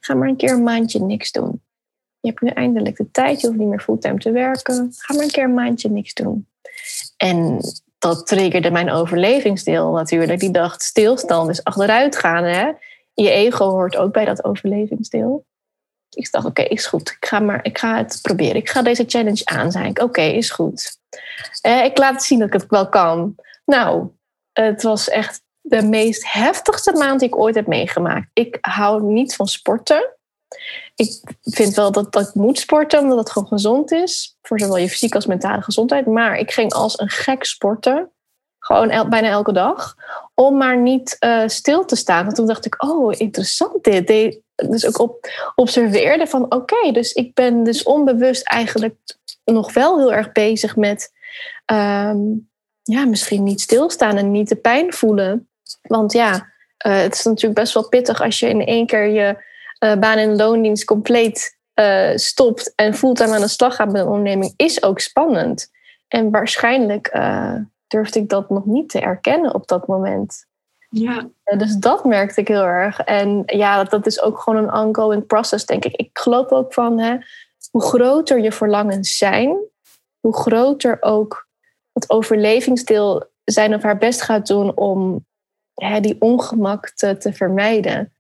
Ga 0.01 0.15
maar 0.15 0.29
een 0.29 0.37
keer 0.37 0.53
een 0.53 0.63
maandje 0.63 1.01
niks 1.01 1.33
doen. 1.33 1.63
Je 2.21 2.29
hebt 2.29 2.41
nu 2.41 2.49
eindelijk 2.49 2.97
de 2.97 3.11
tijd, 3.11 3.41
je 3.41 3.47
hoeft 3.47 3.59
niet 3.59 3.69
meer 3.69 3.81
fulltime 3.81 4.19
te 4.19 4.31
werken. 4.31 4.93
Ga 4.97 5.15
maar 5.15 5.25
een 5.25 5.31
keer 5.31 5.45
een 5.45 5.55
maandje 5.55 5.91
niks 5.91 6.15
doen. 6.15 6.47
En 7.17 7.61
dat 7.99 8.27
triggerde 8.27 8.71
mijn 8.71 8.91
overlevingsdeel 8.91 9.93
natuurlijk. 9.93 10.41
Die 10.41 10.51
dacht: 10.51 10.83
stilstand 10.83 11.51
is 11.51 11.65
achteruit 11.65 12.17
gaan. 12.17 12.45
Hè? 12.45 12.73
Je 13.15 13.31
ego 13.31 13.71
hoort 13.71 13.97
ook 13.97 14.13
bij 14.13 14.25
dat 14.25 14.45
overlevingsdeel. 14.45 15.45
Ik 16.11 16.31
dacht: 16.31 16.47
Oké, 16.47 16.63
is 16.63 16.87
goed. 16.87 17.11
Ik 17.11 17.27
ga, 17.27 17.39
maar, 17.39 17.65
ik 17.65 17.79
ga 17.79 17.97
het 17.97 18.19
proberen. 18.23 18.57
Ik 18.57 18.69
ga 18.69 18.83
deze 18.83 19.05
challenge 19.07 19.45
aan. 19.45 19.85
Ik: 19.85 19.99
Oké, 19.99 20.23
is 20.23 20.51
goed. 20.51 21.03
Eh, 21.61 21.85
ik 21.85 21.99
laat 21.99 22.23
zien 22.23 22.39
dat 22.39 22.47
ik 22.47 22.61
het 22.61 22.67
wel 22.69 22.89
kan. 22.89 23.35
Nou, 23.65 24.09
het 24.53 24.83
was 24.83 25.09
echt 25.09 25.43
de 25.61 25.83
meest 25.83 26.33
heftigste 26.33 26.93
maand 26.93 27.21
die 27.21 27.29
ik 27.29 27.39
ooit 27.39 27.55
heb 27.55 27.67
meegemaakt. 27.67 28.29
Ik 28.33 28.59
hou 28.61 29.03
niet 29.03 29.35
van 29.35 29.47
sporten. 29.47 30.17
Ik 30.95 31.21
vind 31.43 31.75
wel 31.75 31.93
dat, 31.93 32.13
dat 32.13 32.29
ik 32.29 32.35
moet 32.35 32.59
sporten, 32.59 33.01
omdat 33.01 33.19
het 33.19 33.31
gewoon 33.31 33.49
gezond 33.49 33.93
is. 33.93 34.37
Voor 34.43 34.61
zowel 34.61 34.77
je 34.77 34.89
fysieke 34.89 35.15
als 35.15 35.27
mentale 35.27 35.63
gezondheid. 35.63 36.07
Maar 36.07 36.39
ik 36.39 36.51
ging 36.51 36.73
als 36.73 36.99
een 36.99 37.09
gek 37.09 37.45
sporten. 37.45 38.11
Gewoon 38.59 39.09
bijna 39.11 39.29
elke 39.29 39.53
dag. 39.53 39.95
Om 40.35 40.57
maar 40.57 40.79
niet 40.79 41.17
uh, 41.21 41.43
stil 41.47 41.85
te 41.85 41.97
staan. 41.97 42.25
Want 42.25 42.37
toen 42.37 42.47
dacht 42.47 42.67
ik, 42.67 42.83
oh, 42.83 43.15
interessant 43.17 43.85
dit. 43.85 44.41
Dus 44.55 44.87
ook 44.87 44.99
op, 44.99 45.29
observeerde 45.55 46.27
van, 46.27 46.55
oké, 46.55 46.93
dus 46.93 47.13
ik 47.13 47.35
ben 47.35 47.65
dus 47.65 47.83
onbewust 47.83 48.43
eigenlijk 48.43 48.97
nog 49.45 49.73
wel 49.73 49.99
heel 49.99 50.13
erg 50.13 50.33
bezig 50.33 50.77
met... 50.77 51.13
Um, 51.73 52.49
ja, 52.83 53.05
misschien 53.05 53.43
niet 53.43 53.61
stilstaan 53.61 54.17
en 54.17 54.31
niet 54.31 54.49
de 54.49 54.57
pijn 54.57 54.93
voelen. 54.93 55.49
Want 55.83 56.13
ja, 56.13 56.33
uh, 56.87 56.97
het 56.97 57.15
is 57.15 57.23
natuurlijk 57.23 57.61
best 57.61 57.75
wel 57.75 57.89
pittig 57.89 58.23
als 58.23 58.41
je 58.41 58.49
in 58.49 58.67
één 58.67 58.87
keer 58.87 59.07
je 59.07 59.45
uh, 59.85 59.95
baan- 59.95 60.19
en 60.19 60.37
loondienst 60.37 60.85
compleet 60.85 61.59
uh, 61.75 62.11
stopt 62.15 62.73
en 62.75 62.95
fulltime 62.95 63.35
aan 63.35 63.41
de 63.41 63.49
slag 63.49 63.77
gaat 63.77 63.93
met 63.93 64.01
een 64.01 64.09
onderneming, 64.09 64.55
is 64.57 64.83
ook 64.83 65.01
spannend. 65.01 65.71
En 66.09 66.31
waarschijnlijk 66.31 67.19
durfde 67.87 68.19
ik 68.19 68.29
dat 68.29 68.51
nog 68.51 68.65
niet 68.65 68.89
te 68.89 69.01
erkennen 69.01 69.55
op 69.55 69.69
dat 69.69 69.87
moment. 69.87 70.47
Ja. 70.89 71.29
dus 71.57 71.77
dat 71.77 72.05
merkte 72.05 72.41
ik 72.41 72.49
heel 72.49 72.65
erg. 72.65 73.01
En 73.01 73.43
ja, 73.47 73.77
dat, 73.77 73.91
dat 73.91 74.07
is 74.07 74.23
ook 74.23 74.39
gewoon 74.39 74.65
een 74.65 74.75
ongoing 74.75 75.27
process, 75.27 75.67
denk 75.67 75.85
ik. 75.85 75.97
Ik 75.97 76.11
geloof 76.13 76.51
ook 76.51 76.73
van 76.73 76.99
hè, 76.99 77.17
hoe 77.71 77.83
groter 77.83 78.41
je 78.41 78.53
verlangens 78.53 79.17
zijn, 79.17 79.57
hoe 80.21 80.37
groter 80.37 80.97
ook 81.01 81.49
het 81.93 82.11
overlevingsdeel 82.11 83.31
zijn 83.45 83.75
of 83.75 83.83
haar 83.83 83.99
best 83.99 84.23
gaat 84.23 84.47
doen 84.47 84.77
om 84.77 85.27
hè, 85.75 86.01
die 86.01 86.21
ongemak 86.21 86.91
te, 86.91 87.33
vermijden 87.33 88.13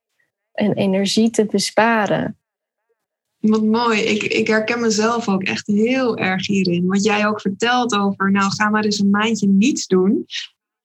en 0.53 0.72
energie 0.72 1.30
te 1.30 1.45
besparen. 1.45 2.38
Wat 3.38 3.62
mooi. 3.62 4.01
Ik, 4.01 4.22
ik 4.22 4.47
herken 4.47 4.80
mezelf 4.80 5.28
ook 5.28 5.42
echt 5.42 5.66
heel 5.66 6.16
erg 6.16 6.47
hierin. 6.47 6.86
Wat 6.86 7.05
jij 7.05 7.26
ook 7.26 7.40
vertelt 7.40 7.95
over, 7.95 8.30
nou 8.30 8.51
ga 8.51 8.68
maar 8.68 8.84
eens 8.84 8.99
een 8.99 9.11
maandje 9.11 9.47
niets 9.47 9.86
doen. 9.86 10.26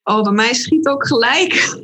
Oh, 0.10 0.22
bij 0.22 0.32
mij 0.32 0.54
schiet 0.54 0.88
ook 0.88 1.08
gelijk. 1.08 1.54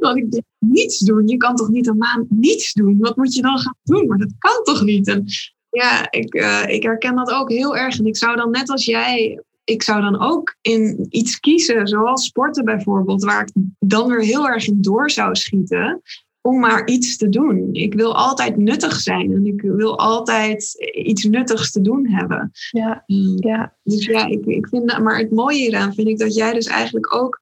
Want 0.00 0.16
ik 0.16 0.30
denk, 0.30 0.44
niets 0.58 0.98
doen. 0.98 1.28
Je 1.28 1.36
kan 1.36 1.56
toch 1.56 1.68
niet 1.68 1.86
een 1.86 1.96
maand 1.96 2.30
niets 2.30 2.72
doen? 2.72 2.98
Wat 2.98 3.16
moet 3.16 3.34
je 3.34 3.42
dan 3.42 3.58
gaan 3.58 3.76
doen? 3.82 4.06
Maar 4.06 4.18
dat 4.18 4.32
kan 4.38 4.62
toch 4.62 4.82
niet? 4.82 5.08
En 5.08 5.24
ja, 5.70 6.10
ik, 6.10 6.34
uh, 6.34 6.64
ik 6.66 6.82
herken 6.82 7.16
dat 7.16 7.30
ook 7.30 7.50
heel 7.50 7.76
erg. 7.76 7.98
En 7.98 8.06
ik 8.06 8.16
zou 8.16 8.36
dan 8.36 8.50
net 8.50 8.70
als 8.70 8.84
jij 8.84 9.42
ik 9.64 9.82
zou 9.82 10.00
dan 10.00 10.20
ook 10.20 10.56
in 10.60 11.06
iets 11.08 11.40
kiezen, 11.40 11.88
zoals 11.88 12.24
sporten 12.24 12.64
bijvoorbeeld, 12.64 13.24
waar 13.24 13.42
ik 13.42 13.50
dan 13.78 14.08
weer 14.08 14.20
heel 14.20 14.48
erg 14.48 14.66
in 14.66 14.80
door 14.80 15.10
zou 15.10 15.34
schieten, 15.34 16.02
om 16.48 16.58
maar 16.58 16.86
iets 16.86 17.16
te 17.16 17.28
doen. 17.28 17.68
Ik 17.72 17.94
wil 17.94 18.16
altijd 18.16 18.56
nuttig 18.56 19.00
zijn 19.00 19.32
en 19.32 19.46
ik 19.46 19.60
wil 19.60 19.98
altijd 19.98 20.74
iets 20.92 21.24
nuttigs 21.24 21.72
te 21.72 21.80
doen 21.80 22.08
hebben. 22.08 22.50
Ja, 22.70 23.04
mm. 23.06 23.36
ja. 23.36 23.76
Dus 23.82 24.06
ja, 24.06 24.26
ik, 24.26 24.46
ik 24.46 24.68
vind, 24.68 24.98
maar 24.98 25.18
het 25.18 25.30
mooie 25.30 25.58
hieraan 25.58 25.94
vind 25.94 26.08
ik 26.08 26.18
dat 26.18 26.34
jij 26.34 26.52
dus 26.52 26.66
eigenlijk 26.66 27.14
ook 27.14 27.40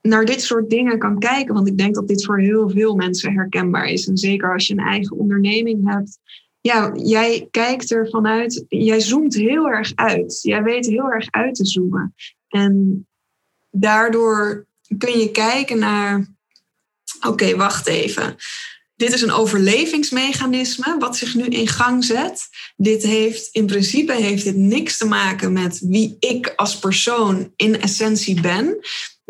naar 0.00 0.24
dit 0.24 0.42
soort 0.42 0.70
dingen 0.70 0.98
kan 0.98 1.18
kijken, 1.18 1.54
want 1.54 1.68
ik 1.68 1.78
denk 1.78 1.94
dat 1.94 2.08
dit 2.08 2.24
voor 2.24 2.38
heel 2.38 2.70
veel 2.70 2.94
mensen 2.94 3.32
herkenbaar 3.32 3.86
is. 3.86 4.08
En 4.08 4.16
zeker 4.16 4.52
als 4.52 4.66
je 4.66 4.72
een 4.72 4.84
eigen 4.84 5.16
onderneming 5.16 5.90
hebt. 5.90 6.18
Ja, 6.60 6.92
jij 6.94 7.48
kijkt 7.50 7.90
er 7.90 8.08
vanuit, 8.10 8.64
jij 8.68 9.00
zoomt 9.00 9.34
heel 9.34 9.68
erg 9.68 9.92
uit. 9.94 10.38
Jij 10.42 10.62
weet 10.62 10.86
heel 10.86 11.10
erg 11.10 11.30
uit 11.30 11.54
te 11.54 11.66
zoomen. 11.66 12.14
En 12.48 13.06
daardoor 13.70 14.66
kun 14.98 15.18
je 15.18 15.30
kijken 15.30 15.78
naar, 15.78 16.26
oké, 17.26 17.56
wacht 17.56 17.86
even. 17.86 18.36
Dit 18.96 19.12
is 19.12 19.22
een 19.22 19.32
overlevingsmechanisme 19.32 20.96
wat 20.98 21.16
zich 21.16 21.34
nu 21.34 21.44
in 21.44 21.68
gang 21.68 22.04
zet. 22.04 22.48
Dit 22.76 23.02
heeft 23.02 23.48
in 23.52 23.66
principe 23.66 24.12
heeft 24.12 24.44
dit 24.44 24.56
niks 24.56 24.96
te 24.96 25.06
maken 25.06 25.52
met 25.52 25.78
wie 25.80 26.16
ik 26.20 26.52
als 26.56 26.78
persoon 26.78 27.52
in 27.56 27.80
essentie 27.80 28.40
ben. 28.40 28.78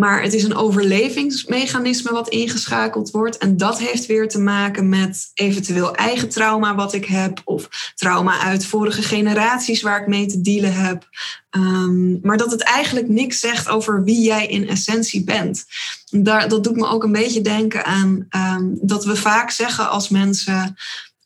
Maar 0.03 0.23
het 0.23 0.33
is 0.33 0.45
een 0.45 0.55
overlevingsmechanisme 0.55 2.13
wat 2.13 2.29
ingeschakeld 2.29 3.11
wordt. 3.11 3.39
En 3.39 3.57
dat 3.57 3.79
heeft 3.79 4.07
weer 4.07 4.29
te 4.29 4.39
maken 4.39 4.89
met 4.89 5.31
eventueel 5.35 5.95
eigen 5.95 6.29
trauma 6.29 6.75
wat 6.75 6.93
ik 6.93 7.05
heb. 7.05 7.41
Of 7.45 7.93
trauma 7.95 8.41
uit 8.41 8.67
vorige 8.67 9.03
generaties 9.03 9.83
waar 9.83 10.01
ik 10.01 10.07
mee 10.07 10.27
te 10.27 10.41
dealen 10.41 10.75
heb. 10.75 11.09
Ehm, 11.51 12.21
maar 12.21 12.37
dat 12.37 12.51
het 12.51 12.63
eigenlijk 12.63 13.09
niks 13.09 13.39
zegt 13.39 13.69
over 13.69 14.05
wie 14.05 14.21
jij 14.21 14.47
in 14.47 14.69
essentie 14.69 15.25
bent. 15.25 15.65
Daar, 16.11 16.49
dat 16.49 16.65
doet 16.65 16.77
me 16.77 16.87
ook 16.87 17.03
een 17.03 17.13
beetje 17.13 17.41
denken 17.41 17.85
aan 17.85 18.27
ehm, 18.29 18.65
dat 18.81 19.05
we 19.05 19.17
vaak 19.17 19.51
zeggen 19.51 19.91
als 19.91 20.09
mensen: 20.09 20.77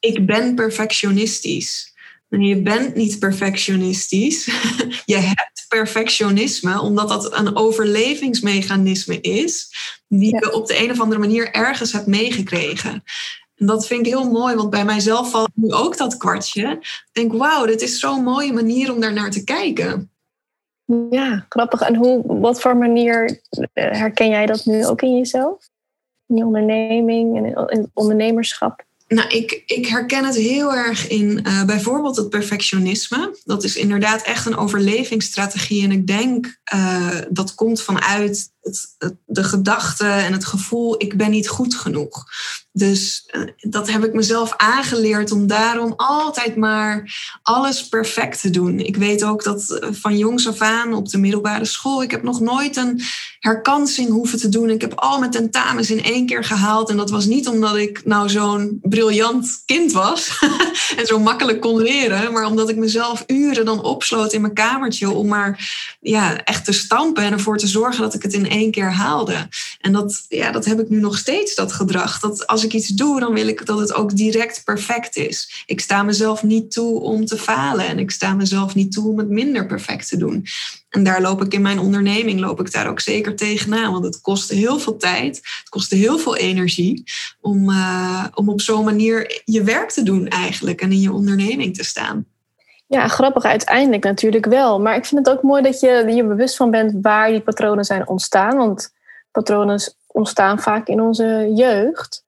Ik 0.01 0.27
ben 0.27 0.55
perfectionistisch. 0.55 1.86
Je 2.29 2.63
bent 2.63 2.95
niet 2.95 3.19
perfectionistisch. 3.19 4.45
je 5.05 5.17
hebt 5.17 5.67
perfectionisme, 5.69 6.81
omdat 6.81 7.09
dat 7.09 7.39
een 7.39 7.57
overlevingsmechanisme 7.57 9.21
is, 9.21 9.69
die 10.09 10.35
je 10.35 10.53
op 10.53 10.67
de 10.67 10.83
een 10.83 10.91
of 10.91 11.01
andere 11.01 11.21
manier 11.21 11.51
ergens 11.51 11.93
hebt 11.93 12.07
meegekregen. 12.07 13.03
En 13.57 13.67
dat 13.67 13.87
vind 13.87 14.07
ik 14.07 14.13
heel 14.13 14.31
mooi, 14.31 14.55
want 14.55 14.71
bij 14.71 14.85
mijzelf 14.85 15.31
valt 15.31 15.51
nu 15.55 15.73
ook 15.73 15.97
dat 15.97 16.17
kwartje. 16.17 16.71
Ik 16.81 17.09
denk, 17.13 17.33
wauw, 17.33 17.67
dit 17.67 17.83
is 17.83 17.99
zo'n 17.99 18.23
mooie 18.23 18.53
manier 18.53 18.93
om 18.93 19.01
daar 19.01 19.13
naar 19.13 19.31
te 19.31 19.45
kijken. 19.45 20.11
Ja, 21.11 21.47
grappig. 21.49 21.81
En 21.81 21.95
hoe, 21.95 22.41
wat 22.41 22.61
voor 22.61 22.77
manier 22.77 23.41
eh, 23.73 23.91
herken 23.91 24.29
jij 24.29 24.47
dat 24.47 24.65
nu 24.65 24.87
ook 24.87 25.03
in 25.03 25.17
jezelf? 25.17 25.69
In 26.27 26.37
je 26.37 26.45
onderneming 26.45 27.37
en 27.37 27.45
in 27.45 27.81
het 27.81 27.91
ondernemerschap? 27.95 28.85
Nou, 29.09 29.29
ik, 29.29 29.63
ik 29.67 29.87
herken 29.87 30.25
het 30.25 30.37
heel 30.37 30.75
erg 30.75 31.09
in 31.09 31.41
uh, 31.47 31.65
bijvoorbeeld 31.65 32.17
het 32.17 32.29
perfectionisme. 32.29 33.39
Dat 33.45 33.65
is 33.65 33.77
inderdaad 33.77 34.23
echt 34.23 34.47
een 34.47 34.57
overlevingsstrategie. 34.57 35.83
En 35.83 35.93
ik 35.93 36.07
denk 36.07 36.61
uh, 36.75 37.19
dat 37.31 37.55
komt 37.55 37.83
vanuit 37.83 38.51
het, 38.67 39.17
de 39.25 39.45
gedachte 39.45 40.07
en 40.07 40.33
het 40.33 40.45
gevoel: 40.45 40.95
ik 41.03 41.17
ben 41.17 41.31
niet 41.31 41.49
goed 41.49 41.75
genoeg. 41.75 42.25
Dus 42.73 43.31
uh, 43.37 43.43
dat 43.57 43.91
heb 43.91 44.05
ik 44.05 44.13
mezelf 44.13 44.55
aangeleerd 44.57 45.33
om 45.33 45.47
daarom 45.47 45.95
altijd 45.97 46.57
maar 46.57 47.15
alles 47.43 47.89
perfect 47.89 48.41
te 48.41 48.51
doen. 48.51 48.79
Ik 48.79 48.97
weet 48.97 49.25
ook 49.25 49.45
dat 49.45 49.81
van 49.81 50.19
jongs 50.19 50.49
af 50.49 50.61
aan 50.61 50.95
op 50.95 51.09
de 51.09 51.19
middelbare 51.19 51.65
school, 51.65 52.03
ik 52.03 52.11
heb 52.11 52.23
nog 52.23 52.41
nooit 52.41 52.77
een 52.77 53.01
herkansing 53.39 54.09
hoeven 54.09 54.39
te 54.39 54.49
doen. 54.49 54.71
Ik 54.71 54.81
heb 54.81 54.95
al 54.95 55.19
mijn 55.19 55.31
tentamens 55.31 55.91
in 55.91 56.05
één 56.05 56.27
keer 56.27 56.45
gehaald. 56.45 56.91
En 56.91 56.97
dat 56.97 57.11
was 57.11 57.25
niet 57.25 57.49
omdat 57.49 57.77
ik 57.77 58.05
nou 58.05 58.29
zo'n 58.29 58.79
briljant 58.83 59.63
kind 59.65 59.93
was 59.93 60.39
en 60.99 61.07
zo 61.07 61.19
makkelijk 61.19 61.61
kon 61.61 61.83
leren, 61.83 62.33
maar 62.33 62.47
omdat 62.47 62.69
ik 62.69 62.77
mezelf 62.77 63.25
uren 63.27 63.65
dan 63.65 63.83
opsloot 63.83 64.33
in 64.33 64.41
mijn 64.41 64.55
kamertje 64.55 65.11
om 65.11 65.27
maar 65.27 65.71
ja, 66.01 66.45
echt 66.45 66.65
te 66.65 66.73
stampen 66.73 67.25
en 67.25 67.33
ervoor 67.33 67.59
te 67.59 67.67
zorgen 67.67 68.03
dat 68.03 68.15
ik 68.15 68.23
het 68.23 68.33
in 68.33 68.47
één 68.57 68.71
keer 68.71 68.93
haalde. 68.93 69.49
En 69.81 69.93
dat, 69.93 70.25
ja, 70.29 70.51
dat 70.51 70.65
heb 70.65 70.81
ik 70.81 70.89
nu 70.89 71.01
nog 71.01 71.19
steeds, 71.19 71.55
dat 71.55 71.73
gedrag. 71.73 72.21
Dat 72.21 72.47
als 72.47 72.65
ik 72.65 72.73
iets 72.73 72.89
doe, 72.89 73.21
dan 73.21 73.33
wil 73.33 73.49
ik 73.49 73.67
dat 73.67 73.79
het 73.79 73.93
ook 73.93 74.17
direct 74.17 74.65
perfect 74.65 75.17
is. 75.17 75.65
Ik 75.67 75.81
sta 75.81 76.03
mezelf 76.03 76.43
niet 76.43 76.71
toe 76.71 77.01
om 77.01 77.27
te 77.27 77.39
falen 77.39 77.87
en 77.87 77.99
ik 77.99 78.11
sta 78.11 78.35
mezelf 78.35 78.75
niet 78.75 78.93
toe 78.93 79.09
om 79.09 79.19
het 79.19 79.29
minder 79.29 79.67
perfect 79.67 80.09
te 80.09 80.17
doen. 80.17 80.47
En 80.89 81.05
daar 81.05 81.21
loop 81.21 81.43
ik 81.43 81.53
in 81.53 81.63
mijn 81.63 81.79
onderneming 81.79 82.41
loop 82.41 82.61
ik 82.61 82.73
daar 82.73 82.89
ook 82.89 83.01
zeker 83.01 83.37
tegenaan. 83.37 83.93
Want 83.93 84.05
het 84.05 84.21
kostte 84.21 84.55
heel 84.55 84.79
veel 84.79 84.97
tijd, 84.97 85.37
het 85.37 85.69
kostte 85.69 85.95
heel 85.95 86.19
veel 86.19 86.37
energie 86.37 87.05
om, 87.41 87.71
uh, 87.71 88.25
om 88.35 88.49
op 88.49 88.61
zo'n 88.61 88.85
manier 88.85 89.43
je 89.45 89.63
werk 89.63 89.91
te 89.91 90.03
doen 90.03 90.29
eigenlijk 90.29 90.81
en 90.81 90.93
in 90.93 91.01
je 91.01 91.13
onderneming 91.13 91.77
te 91.77 91.85
staan. 91.85 92.27
Ja, 92.87 93.09
grappig 93.09 93.45
uiteindelijk 93.45 94.05
natuurlijk 94.05 94.47
wel. 94.47 94.81
Maar 94.81 94.97
ik 94.97 95.05
vind 95.05 95.27
het 95.27 95.37
ook 95.37 95.43
mooi 95.43 95.63
dat 95.63 95.81
je 95.81 96.05
je 96.15 96.25
bewust 96.25 96.57
van 96.57 96.71
bent 96.71 96.93
waar 97.01 97.29
die 97.29 97.41
patronen 97.41 97.85
zijn 97.85 98.09
ontstaan. 98.09 98.57
Want 98.57 98.95
patronen 99.31 99.81
ontstaan 100.07 100.59
vaak 100.59 100.89
in 100.89 101.01
onze 101.01 101.53
jeugd. 101.55 102.25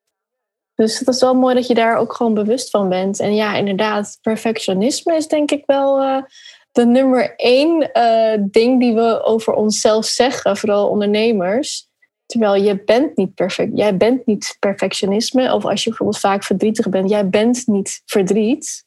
Dus 0.74 0.98
het 0.98 1.08
is 1.08 1.20
wel 1.20 1.34
mooi 1.34 1.54
dat 1.54 1.66
je 1.66 1.74
daar 1.74 1.96
ook 1.96 2.12
gewoon 2.12 2.34
bewust 2.34 2.70
van 2.70 2.88
bent. 2.88 3.20
En 3.20 3.34
ja, 3.34 3.54
inderdaad, 3.54 4.18
perfectionisme 4.22 5.16
is 5.16 5.28
denk 5.28 5.50
ik 5.50 5.62
wel 5.66 6.02
uh, 6.02 6.22
de 6.72 6.86
nummer 6.86 7.34
één 7.36 7.90
uh, 7.92 8.46
ding 8.50 8.80
die 8.80 8.94
we 8.94 9.22
over 9.22 9.52
onszelf 9.52 10.04
zeggen, 10.04 10.56
vooral 10.56 10.88
ondernemers. 10.88 11.86
Terwijl 12.26 12.54
je 12.54 12.84
bent 12.84 13.16
niet 13.16 13.34
perfect. 13.34 13.70
Jij 13.74 13.96
bent 13.96 14.26
niet 14.26 14.56
perfectionisme. 14.58 15.54
Of 15.54 15.64
als 15.64 15.84
je 15.84 15.88
bijvoorbeeld 15.88 16.20
vaak 16.20 16.44
verdrietig 16.44 16.88
bent, 16.88 17.10
jij 17.10 17.28
bent 17.28 17.66
niet 17.66 18.02
verdriet. 18.04 18.86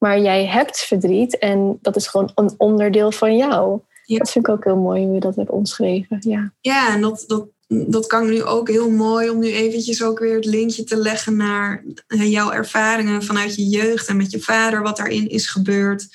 Maar 0.00 0.20
jij 0.20 0.46
hebt 0.46 0.78
verdriet 0.78 1.38
en 1.38 1.78
dat 1.82 1.96
is 1.96 2.06
gewoon 2.06 2.32
een 2.34 2.54
onderdeel 2.56 3.12
van 3.12 3.36
jou. 3.36 3.80
Ja. 4.04 4.18
Dat 4.18 4.30
vind 4.30 4.48
ik 4.48 4.54
ook 4.54 4.64
heel 4.64 4.76
mooi 4.76 5.04
hoe 5.04 5.14
je 5.14 5.20
dat 5.20 5.36
hebt 5.36 5.50
omschreven. 5.50 6.16
Ja, 6.20 6.52
ja 6.60 6.94
en 6.94 7.00
dat, 7.00 7.24
dat, 7.26 7.46
dat 7.68 8.06
kan 8.06 8.26
nu 8.26 8.42
ook 8.42 8.68
heel 8.68 8.90
mooi 8.90 9.30
om 9.30 9.38
nu 9.38 9.52
eventjes 9.52 10.02
ook 10.02 10.18
weer 10.18 10.34
het 10.34 10.44
linkje 10.44 10.84
te 10.84 10.96
leggen 10.96 11.36
naar 11.36 11.84
eh, 12.06 12.30
jouw 12.30 12.50
ervaringen 12.50 13.22
vanuit 13.22 13.54
je 13.54 13.68
jeugd 13.68 14.08
en 14.08 14.16
met 14.16 14.30
je 14.30 14.40
vader, 14.40 14.82
wat 14.82 14.96
daarin 14.96 15.28
is 15.28 15.46
gebeurd 15.46 16.08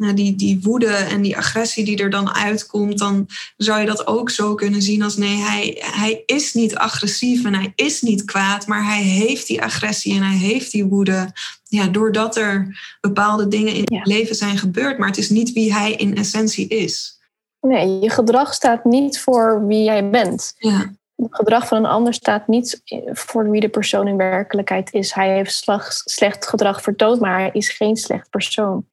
nou, 0.00 0.14
die, 0.14 0.36
die 0.36 0.60
woede 0.62 0.86
en 0.86 1.22
die 1.22 1.36
agressie 1.36 1.84
die 1.84 1.96
er 1.96 2.10
dan 2.10 2.34
uitkomt, 2.34 2.98
dan 2.98 3.26
zou 3.56 3.80
je 3.80 3.86
dat 3.86 4.06
ook 4.06 4.30
zo 4.30 4.54
kunnen 4.54 4.82
zien 4.82 5.02
als 5.02 5.16
nee, 5.16 5.36
hij, 5.36 5.78
hij 5.80 6.22
is 6.26 6.54
niet 6.54 6.76
agressief 6.76 7.44
en 7.44 7.54
hij 7.54 7.72
is 7.74 8.02
niet 8.02 8.24
kwaad, 8.24 8.66
maar 8.66 8.84
hij 8.84 9.02
heeft 9.02 9.46
die 9.46 9.62
agressie 9.62 10.14
en 10.14 10.22
hij 10.22 10.36
heeft 10.36 10.70
die 10.70 10.84
woede. 10.84 11.32
Ja, 11.64 11.86
doordat 11.86 12.36
er 12.36 12.78
bepaalde 13.00 13.48
dingen 13.48 13.74
in 13.74 13.84
het 13.84 14.06
leven 14.06 14.34
zijn 14.34 14.58
gebeurd, 14.58 14.98
maar 14.98 15.08
het 15.08 15.18
is 15.18 15.30
niet 15.30 15.52
wie 15.52 15.72
hij 15.72 15.92
in 15.92 16.16
essentie 16.16 16.68
is. 16.68 17.20
Nee, 17.60 17.98
je 18.00 18.10
gedrag 18.10 18.54
staat 18.54 18.84
niet 18.84 19.20
voor 19.20 19.66
wie 19.66 19.82
jij 19.82 20.10
bent. 20.10 20.54
Ja. 20.56 20.92
Het 21.16 21.34
gedrag 21.34 21.68
van 21.68 21.78
een 21.78 21.90
ander 21.90 22.14
staat 22.14 22.48
niet 22.48 22.82
voor 23.06 23.50
wie 23.50 23.60
de 23.60 23.68
persoon 23.68 24.08
in 24.08 24.16
werkelijkheid 24.16 24.92
is. 24.92 25.14
Hij 25.14 25.34
heeft 25.34 25.64
slecht 26.04 26.46
gedrag 26.46 26.82
vertoond, 26.82 27.20
maar 27.20 27.38
hij 27.38 27.50
is 27.52 27.68
geen 27.68 27.96
slecht 27.96 28.30
persoon. 28.30 28.88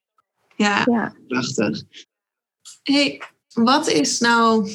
Ja, 0.58 0.84
ja. 0.86 1.14
prachtig. 1.28 1.84
Hey, 2.84 3.22
wat 3.54 3.88
is 3.88 4.20
nou 4.20 4.72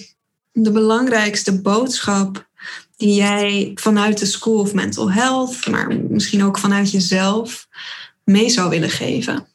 de 0.52 0.70
belangrijkste 0.70 1.60
boodschap 1.60 2.48
die 2.96 3.14
jij 3.14 3.70
vanuit 3.74 4.18
de 4.18 4.26
School 4.26 4.60
of 4.60 4.74
Mental 4.74 5.12
Health, 5.12 5.66
maar 5.66 5.94
misschien 6.08 6.44
ook 6.44 6.58
vanuit 6.58 6.90
jezelf, 6.90 7.68
mee 8.24 8.48
zou 8.48 8.70
willen 8.70 8.90
geven? 8.90 9.46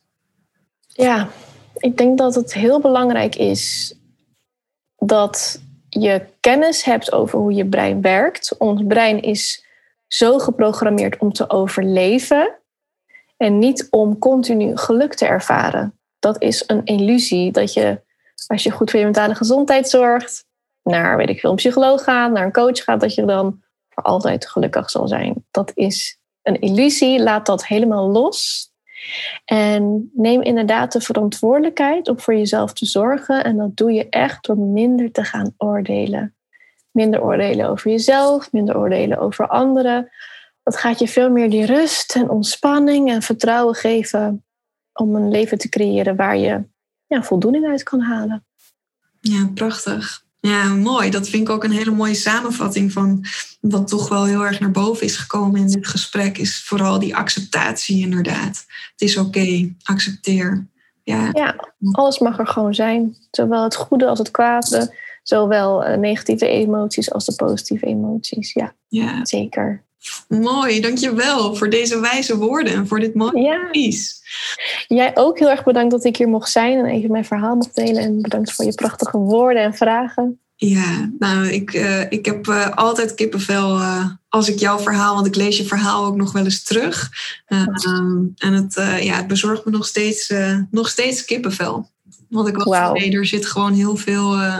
Ja, 0.87 1.29
ik 1.77 1.97
denk 1.97 2.17
dat 2.17 2.35
het 2.35 2.53
heel 2.53 2.81
belangrijk 2.81 3.35
is 3.35 3.95
dat 4.97 5.61
je 5.89 6.25
kennis 6.39 6.83
hebt 6.83 7.11
over 7.11 7.39
hoe 7.39 7.53
je 7.53 7.65
brein 7.65 8.01
werkt. 8.01 8.57
Ons 8.57 8.81
brein 8.87 9.21
is 9.21 9.65
zo 10.07 10.39
geprogrammeerd 10.39 11.17
om 11.17 11.33
te 11.33 11.49
overleven 11.49 12.55
en 13.37 13.59
niet 13.59 13.87
om 13.89 14.19
continu 14.19 14.77
geluk 14.77 15.13
te 15.13 15.25
ervaren 15.25 15.96
dat 16.19 16.41
is 16.41 16.63
een 16.67 16.85
illusie. 16.85 17.51
Dat 17.51 17.73
je, 17.73 18.01
als 18.47 18.63
je 18.63 18.71
goed 18.71 18.89
voor 18.89 18.99
je 18.99 19.05
mentale 19.05 19.35
gezondheid 19.35 19.89
zorgt, 19.89 20.45
naar, 20.83 21.17
weet 21.17 21.29
ik 21.29 21.39
veel, 21.39 21.49
een 21.49 21.55
psycholoog 21.55 22.03
gaat, 22.03 22.31
naar 22.31 22.45
een 22.45 22.51
coach 22.51 22.83
gaat, 22.83 22.99
dat 22.99 23.13
je 23.13 23.25
dan 23.25 23.63
voor 23.89 24.03
altijd 24.03 24.47
gelukkig 24.47 24.89
zal 24.89 25.07
zijn. 25.07 25.45
Dat 25.51 25.71
is 25.73 26.19
een 26.41 26.59
illusie. 26.59 27.23
Laat 27.23 27.45
dat 27.45 27.65
helemaal 27.65 28.09
los. 28.09 28.69
En 29.45 30.11
neem 30.13 30.41
inderdaad 30.41 30.91
de 30.91 31.01
verantwoordelijkheid 31.01 32.07
om 32.07 32.19
voor 32.19 32.35
jezelf 32.35 32.73
te 32.73 32.85
zorgen. 32.85 33.43
En 33.43 33.57
dat 33.57 33.77
doe 33.77 33.91
je 33.91 34.09
echt 34.09 34.45
door 34.45 34.57
minder 34.57 35.11
te 35.11 35.23
gaan 35.23 35.53
oordelen. 35.57 36.35
Minder 36.91 37.23
oordelen 37.23 37.69
over 37.69 37.91
jezelf, 37.91 38.51
minder 38.51 38.77
oordelen 38.77 39.17
over 39.17 39.47
anderen. 39.47 40.11
Dat 40.63 40.77
gaat 40.77 40.99
je 40.99 41.07
veel 41.07 41.29
meer 41.29 41.49
die 41.49 41.65
rust 41.65 42.15
en 42.15 42.29
ontspanning 42.29 43.09
en 43.11 43.21
vertrouwen 43.21 43.75
geven 43.75 44.45
om 44.97 45.15
een 45.15 45.29
leven 45.29 45.57
te 45.57 45.69
creëren 45.69 46.15
waar 46.15 46.37
je 46.37 46.63
ja, 47.07 47.23
voldoening 47.23 47.65
uit 47.65 47.83
kan 47.83 47.99
halen. 47.99 48.45
Ja, 49.19 49.49
prachtig. 49.53 50.25
Ja, 50.39 50.73
mooi. 50.73 51.09
Dat 51.09 51.29
vind 51.29 51.47
ik 51.47 51.53
ook 51.53 51.63
een 51.63 51.71
hele 51.71 51.91
mooie 51.91 52.13
samenvatting 52.13 52.91
van 52.91 53.25
wat 53.61 53.87
toch 53.87 54.09
wel 54.09 54.25
heel 54.25 54.45
erg 54.45 54.59
naar 54.59 54.71
boven 54.71 55.05
is 55.05 55.17
gekomen 55.17 55.59
in 55.59 55.67
dit 55.67 55.87
gesprek, 55.87 56.37
is 56.37 56.63
vooral 56.63 56.99
die 56.99 57.15
acceptatie 57.15 58.01
inderdaad. 58.01 58.65
Het 58.91 59.01
is 59.01 59.17
oké, 59.17 59.75
accepteer. 59.83 60.67
Ja. 61.03 61.29
ja, 61.33 61.55
alles 61.91 62.19
mag 62.19 62.39
er 62.39 62.47
gewoon 62.47 62.73
zijn. 62.73 63.15
Zowel 63.31 63.63
het 63.63 63.75
goede 63.75 64.07
als 64.07 64.19
het 64.19 64.31
kwade. 64.31 64.95
zowel 65.23 65.83
eh, 65.83 65.97
negatieve 65.97 66.47
emoties 66.47 67.11
als 67.11 67.25
de 67.25 67.35
positieve 67.35 67.85
emoties. 67.85 68.53
Ja, 68.53 68.75
Ja, 68.87 69.25
zeker. 69.25 69.85
Mooi. 70.27 70.81
Dankjewel 70.81 71.55
voor 71.55 71.69
deze 71.69 71.99
wijze 71.99 72.37
woorden 72.37 72.73
en 72.73 72.87
voor 72.87 72.99
dit 72.99 73.15
mooie 73.15 73.41
Ja, 73.41 73.65
advies. 73.65 74.21
jij 74.87 75.11
ook 75.15 75.39
heel 75.39 75.49
erg 75.49 75.63
bedankt 75.63 75.91
dat 75.91 76.03
ik 76.05 76.17
hier 76.17 76.27
mocht 76.27 76.51
zijn 76.51 76.77
en 76.77 76.85
even 76.85 77.11
mijn 77.11 77.25
verhaal 77.25 77.55
mocht 77.55 77.75
delen. 77.75 78.03
En 78.03 78.21
bedankt 78.21 78.53
voor 78.53 78.65
je 78.65 78.73
prachtige 78.73 79.17
woorden 79.17 79.63
en 79.63 79.73
vragen. 79.73 80.39
Ja, 80.59 81.11
nou, 81.19 81.47
ik, 81.47 81.73
eh, 81.73 82.11
ik 82.11 82.25
heb 82.25 82.47
eh, 82.47 82.69
altijd 82.69 83.13
kippenvel 83.13 83.79
eh, 83.79 84.05
als 84.29 84.49
ik 84.49 84.59
jouw 84.59 84.79
verhaal, 84.79 85.15
want 85.15 85.27
ik 85.27 85.35
lees 85.35 85.57
je 85.57 85.65
verhaal 85.65 86.05
ook 86.05 86.15
nog 86.15 86.31
wel 86.31 86.43
eens 86.43 86.63
terug. 86.63 87.09
Eh, 87.45 87.59
ehm, 87.59 88.17
en 88.37 88.53
het, 88.53 88.73
ja, 89.01 89.15
het 89.15 89.27
bezorgt 89.27 89.65
me 89.65 89.71
nog 89.71 89.85
steeds, 89.85 90.33
nog 90.71 90.89
steeds 90.89 91.25
kippenvel. 91.25 91.89
Want 92.29 92.47
ik 92.47 92.55
was 92.55 92.65
nee, 92.93 93.11
er 93.11 93.25
zit 93.25 93.45
gewoon 93.45 93.73
heel 93.73 93.95
veel, 93.95 94.33
eh, 94.33 94.57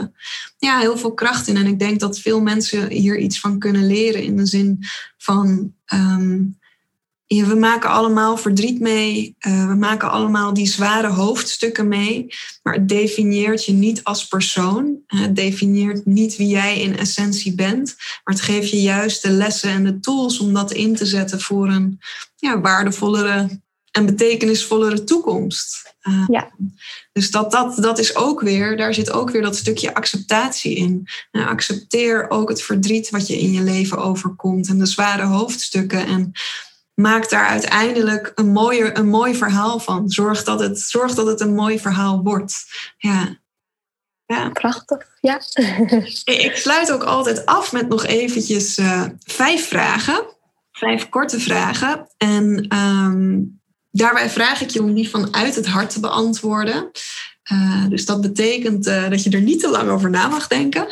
ja, 0.58 0.78
heel 0.78 0.96
veel 0.98 1.14
kracht 1.14 1.48
in. 1.48 1.56
En 1.56 1.66
ik 1.66 1.78
denk 1.78 2.00
dat 2.00 2.18
veel 2.18 2.40
mensen 2.40 2.90
hier 2.90 3.18
iets 3.18 3.40
van 3.40 3.58
kunnen 3.58 3.86
leren. 3.86 4.22
In 4.22 4.36
de 4.36 4.46
zin 4.46 4.78
van, 5.18 5.74
ehm, 5.84 6.38
ja, 7.26 7.44
we 7.46 7.54
maken 7.54 7.90
allemaal 7.90 8.36
verdriet 8.36 8.80
mee. 8.80 9.34
eh, 9.38 9.66
we 9.68 9.74
maken 9.74 10.10
allemaal 10.10 10.54
die 10.54 10.66
zware 10.66 11.08
hoofdstukken 11.08 11.88
mee. 11.88 12.26
Maar 12.62 12.74
het 12.74 12.88
definieert 12.88 13.64
je 13.64 13.72
niet 13.72 14.04
als 14.04 14.28
persoon. 14.28 14.98
Eh, 15.06 15.20
Het 15.20 15.36
definieert 15.36 16.06
niet 16.06 16.36
wie 16.36 16.48
jij 16.48 16.80
in 16.80 16.98
essentie 16.98 17.54
bent. 17.54 17.94
Maar 18.24 18.34
het 18.34 18.44
geeft 18.44 18.70
je 18.70 18.82
juist 18.82 19.22
de 19.22 19.30
lessen 19.30 19.70
en 19.70 19.84
de 19.84 20.00
tools 20.00 20.38
om 20.38 20.54
dat 20.54 20.72
in 20.72 20.96
te 20.96 21.06
zetten 21.06 21.40
voor 21.40 21.68
een 21.68 21.98
ja, 22.36 22.60
waardevollere 22.60 23.60
en 23.90 24.06
betekenisvollere 24.06 25.04
toekomst. 25.04 25.94
Eh, 26.00 26.24
Ja. 26.26 26.50
Dus 27.12 27.30
dat, 27.30 27.50
dat, 27.50 27.76
dat 27.76 27.98
is 27.98 28.16
ook 28.16 28.40
weer, 28.40 28.76
daar 28.76 28.94
zit 28.94 29.10
ook 29.10 29.30
weer 29.30 29.42
dat 29.42 29.56
stukje 29.56 29.94
acceptatie 29.94 30.76
in. 30.76 31.08
En 31.30 31.46
accepteer 31.46 32.30
ook 32.30 32.48
het 32.48 32.62
verdriet 32.62 33.10
wat 33.10 33.26
je 33.26 33.38
in 33.38 33.52
je 33.52 33.62
leven 33.62 33.98
overkomt 33.98 34.68
en 34.68 34.78
de 34.78 34.86
zware 34.86 35.24
hoofdstukken. 35.24 36.06
En 36.06 36.32
maak 36.94 37.28
daar 37.30 37.46
uiteindelijk 37.46 38.32
een, 38.34 38.52
mooier, 38.52 38.98
een 38.98 39.08
mooi 39.08 39.34
verhaal 39.34 39.78
van. 39.78 40.08
Zorg 40.08 40.44
dat, 40.44 40.60
het, 40.60 40.80
zorg 40.80 41.14
dat 41.14 41.26
het 41.26 41.40
een 41.40 41.54
mooi 41.54 41.78
verhaal 41.78 42.22
wordt. 42.22 42.64
Ja. 42.96 43.38
ja. 44.26 44.50
Prachtig. 44.50 45.06
Ja. 45.20 45.40
Ik 46.46 46.56
sluit 46.56 46.92
ook 46.92 47.02
altijd 47.02 47.46
af 47.46 47.72
met 47.72 47.88
nog 47.88 48.06
eventjes 48.06 48.76
eh, 48.76 49.04
vijf 49.18 49.68
vragen. 49.68 50.36
Vijf 50.72 51.08
korte 51.08 51.40
vragen. 51.40 52.08
En 52.16 52.66
ehm, 52.68 53.40
daarbij 53.98 54.30
vraag 54.30 54.60
ik 54.60 54.70
je 54.70 54.82
om 54.82 54.94
die 54.94 55.10
vanuit 55.10 55.54
het 55.54 55.66
hart 55.66 55.90
te 55.90 56.00
beantwoorden. 56.00 56.90
Eh, 57.42 57.88
dus 57.88 58.06
dat 58.06 58.20
betekent 58.20 58.86
eh, 58.86 59.10
dat 59.10 59.22
je 59.22 59.30
er 59.30 59.40
niet 59.40 59.60
te 59.60 59.68
lang 59.68 59.90
over 59.90 60.10
na 60.10 60.28
mag 60.28 60.46
denken. 60.46 60.86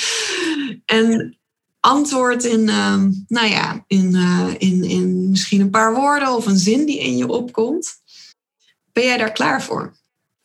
en 1.00 1.38
antwoord 1.80 2.44
in, 2.44 2.68
ehm, 2.68 3.10
nou 3.28 3.48
ja, 3.48 3.84
in, 3.86 4.14
eh, 4.14 4.48
in, 4.58 4.84
in 4.84 5.30
misschien 5.30 5.60
een 5.60 5.70
paar 5.70 5.94
woorden 5.94 6.36
of 6.36 6.46
een 6.46 6.58
zin 6.58 6.86
die 6.86 6.98
in 6.98 7.16
je 7.16 7.28
opkomt. 7.28 7.94
Ben 8.92 9.04
jij 9.04 9.16
daar 9.16 9.32
klaar 9.32 9.62
voor? 9.62 9.94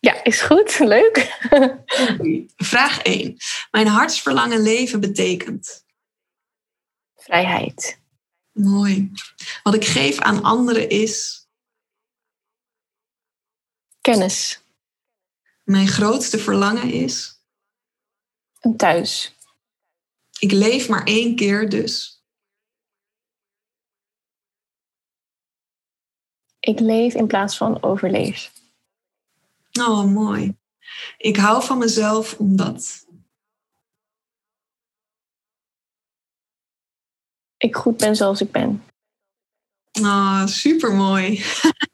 ja, 0.01 0.23
is 0.23 0.41
goed. 0.41 0.79
Leuk. 0.95 1.37
Vraag 2.55 3.01
1. 3.01 3.37
Mijn 3.71 3.87
hartsverlangen 3.87 4.61
leven 4.61 4.99
betekent. 4.99 5.83
Vrijheid. 7.15 7.99
Mooi. 8.51 9.11
Wat 9.63 9.73
ik 9.73 9.85
geef 9.85 10.19
aan 10.19 10.43
anderen 10.43 10.89
is. 10.89 11.40
Kennis. 14.01 14.63
Mijn 15.63 15.87
grootste 15.87 16.37
verlangen 16.39 16.91
is. 16.91 17.43
Een 18.59 18.77
thuis. 18.77 19.35
Ik 20.39 20.51
leef 20.51 20.89
maar 20.89 21.03
één 21.03 21.35
keer 21.35 21.69
dus. 21.69 22.23
Ik 26.59 26.79
leef 26.79 27.13
in 27.13 27.27
plaats 27.27 27.57
van 27.57 27.83
overleef. 27.83 28.51
Oh, 29.79 30.05
mooi. 30.05 30.57
Ik 31.17 31.37
hou 31.37 31.63
van 31.63 31.77
mezelf 31.77 32.39
omdat. 32.39 33.05
Ik 37.57 37.75
goed 37.75 37.97
ben 37.97 38.15
zoals 38.15 38.41
ik 38.41 38.51
ben. 38.51 38.83
Oh, 40.01 40.45
super 40.45 40.93
mooi. 40.93 41.43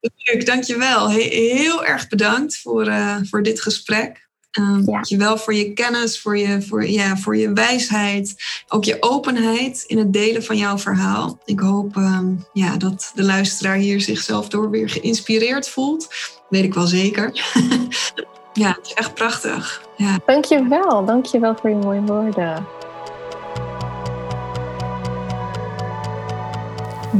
Leuk, 0.00 0.46
dankjewel. 0.46 1.10
He- 1.10 1.18
heel 1.54 1.84
erg 1.84 2.08
bedankt 2.08 2.58
voor, 2.60 2.86
eh, 2.86 3.16
voor 3.30 3.42
dit 3.42 3.60
gesprek. 3.62 4.26
Um, 4.58 4.76
Ja. 4.78 4.82
Dankjewel 4.84 5.36
voor 5.38 5.54
je 5.54 5.72
kennis, 5.72 6.20
voor 6.20 6.38
je, 6.38 6.62
voor, 6.62 6.86
ja, 6.86 7.16
voor 7.16 7.36
je 7.36 7.52
wijsheid. 7.52 8.34
Ook 8.68 8.84
je 8.84 8.96
openheid 9.00 9.84
in 9.86 9.98
het 9.98 10.12
delen 10.12 10.42
van 10.44 10.56
jouw 10.56 10.78
verhaal. 10.78 11.38
Ik 11.44 11.60
hoop 11.60 11.96
ehm, 11.96 12.32
ja, 12.52 12.76
dat 12.76 13.12
de 13.14 13.22
luisteraar 13.24 13.76
hier 13.76 14.00
zichzelf 14.00 14.48
door 14.48 14.70
weer 14.70 14.88
geïnspireerd 14.90 15.68
voelt. 15.68 16.08
Weet 16.48 16.64
ik 16.64 16.74
wel 16.74 16.86
zeker. 16.86 17.30
ja, 18.52 18.68
het 18.68 18.86
is 18.86 18.92
echt 18.94 19.14
prachtig. 19.14 19.82
Ja. 19.96 20.18
Dankjewel. 20.26 21.04
Dankjewel 21.04 21.56
voor 21.60 21.70
je 21.70 21.76
mooie 21.76 22.00
woorden. 22.02 22.66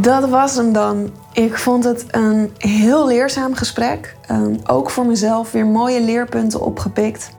Dat 0.08 0.28
was 0.28 0.56
hem 0.56 0.72
dan. 0.72 1.10
Ik 1.32 1.58
vond 1.58 1.84
het 1.84 2.04
een 2.10 2.52
heel 2.58 3.06
leerzaam 3.06 3.54
gesprek. 3.54 4.16
Ehm, 4.26 4.54
ook 4.66 4.90
voor 4.90 5.06
mezelf 5.06 5.52
weer 5.52 5.66
mooie 5.66 6.00
leerpunten 6.00 6.60
opgepikt. 6.60 7.30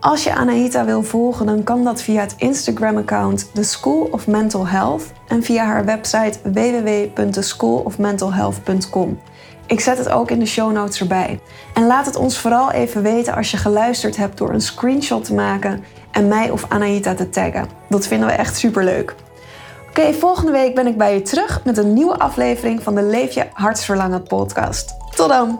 Als 0.00 0.24
je 0.24 0.34
Anahita 0.34 0.84
wil 0.84 1.02
volgen, 1.02 1.46
dan 1.46 1.62
kan 1.62 1.84
dat 1.84 2.02
via 2.02 2.20
het 2.20 2.34
Instagram-account 2.36 3.50
The 3.54 3.62
School 3.62 4.08
of 4.10 4.26
Mental 4.26 4.66
Health 4.66 5.02
en 5.28 5.42
via 5.42 5.64
haar 5.64 5.84
website 5.84 6.38
www.theschoolofmentalhealth.com. 6.42 9.20
Ik 9.66 9.80
zet 9.80 9.98
het 9.98 10.08
ook 10.08 10.30
in 10.30 10.38
de 10.38 10.46
show 10.46 10.72
notes 10.72 11.00
erbij. 11.00 11.40
En 11.74 11.86
laat 11.86 12.06
het 12.06 12.16
ons 12.16 12.38
vooral 12.38 12.70
even 12.70 13.02
weten 13.02 13.34
als 13.34 13.50
je 13.50 13.56
geluisterd 13.56 14.16
hebt 14.16 14.38
door 14.38 14.52
een 14.52 14.60
screenshot 14.60 15.24
te 15.24 15.34
maken 15.34 15.84
en 16.10 16.28
mij 16.28 16.50
of 16.50 16.64
Anahita 16.68 17.14
te 17.14 17.28
taggen. 17.28 17.68
Dat 17.88 18.06
vinden 18.06 18.28
we 18.28 18.34
echt 18.34 18.56
superleuk. 18.56 19.14
Oké, 19.98 20.12
volgende 20.12 20.52
week 20.52 20.74
ben 20.74 20.86
ik 20.86 20.96
bij 20.96 21.14
je 21.14 21.22
terug 21.22 21.64
met 21.64 21.76
een 21.76 21.92
nieuwe 21.92 22.18
aflevering 22.18 22.82
van 22.82 22.94
de 22.94 23.02
Leef 23.02 23.34
je 23.34 23.46
Hartsverlangen 23.52 24.22
podcast. 24.22 24.94
Tot 25.14 25.28
dan! 25.28 25.58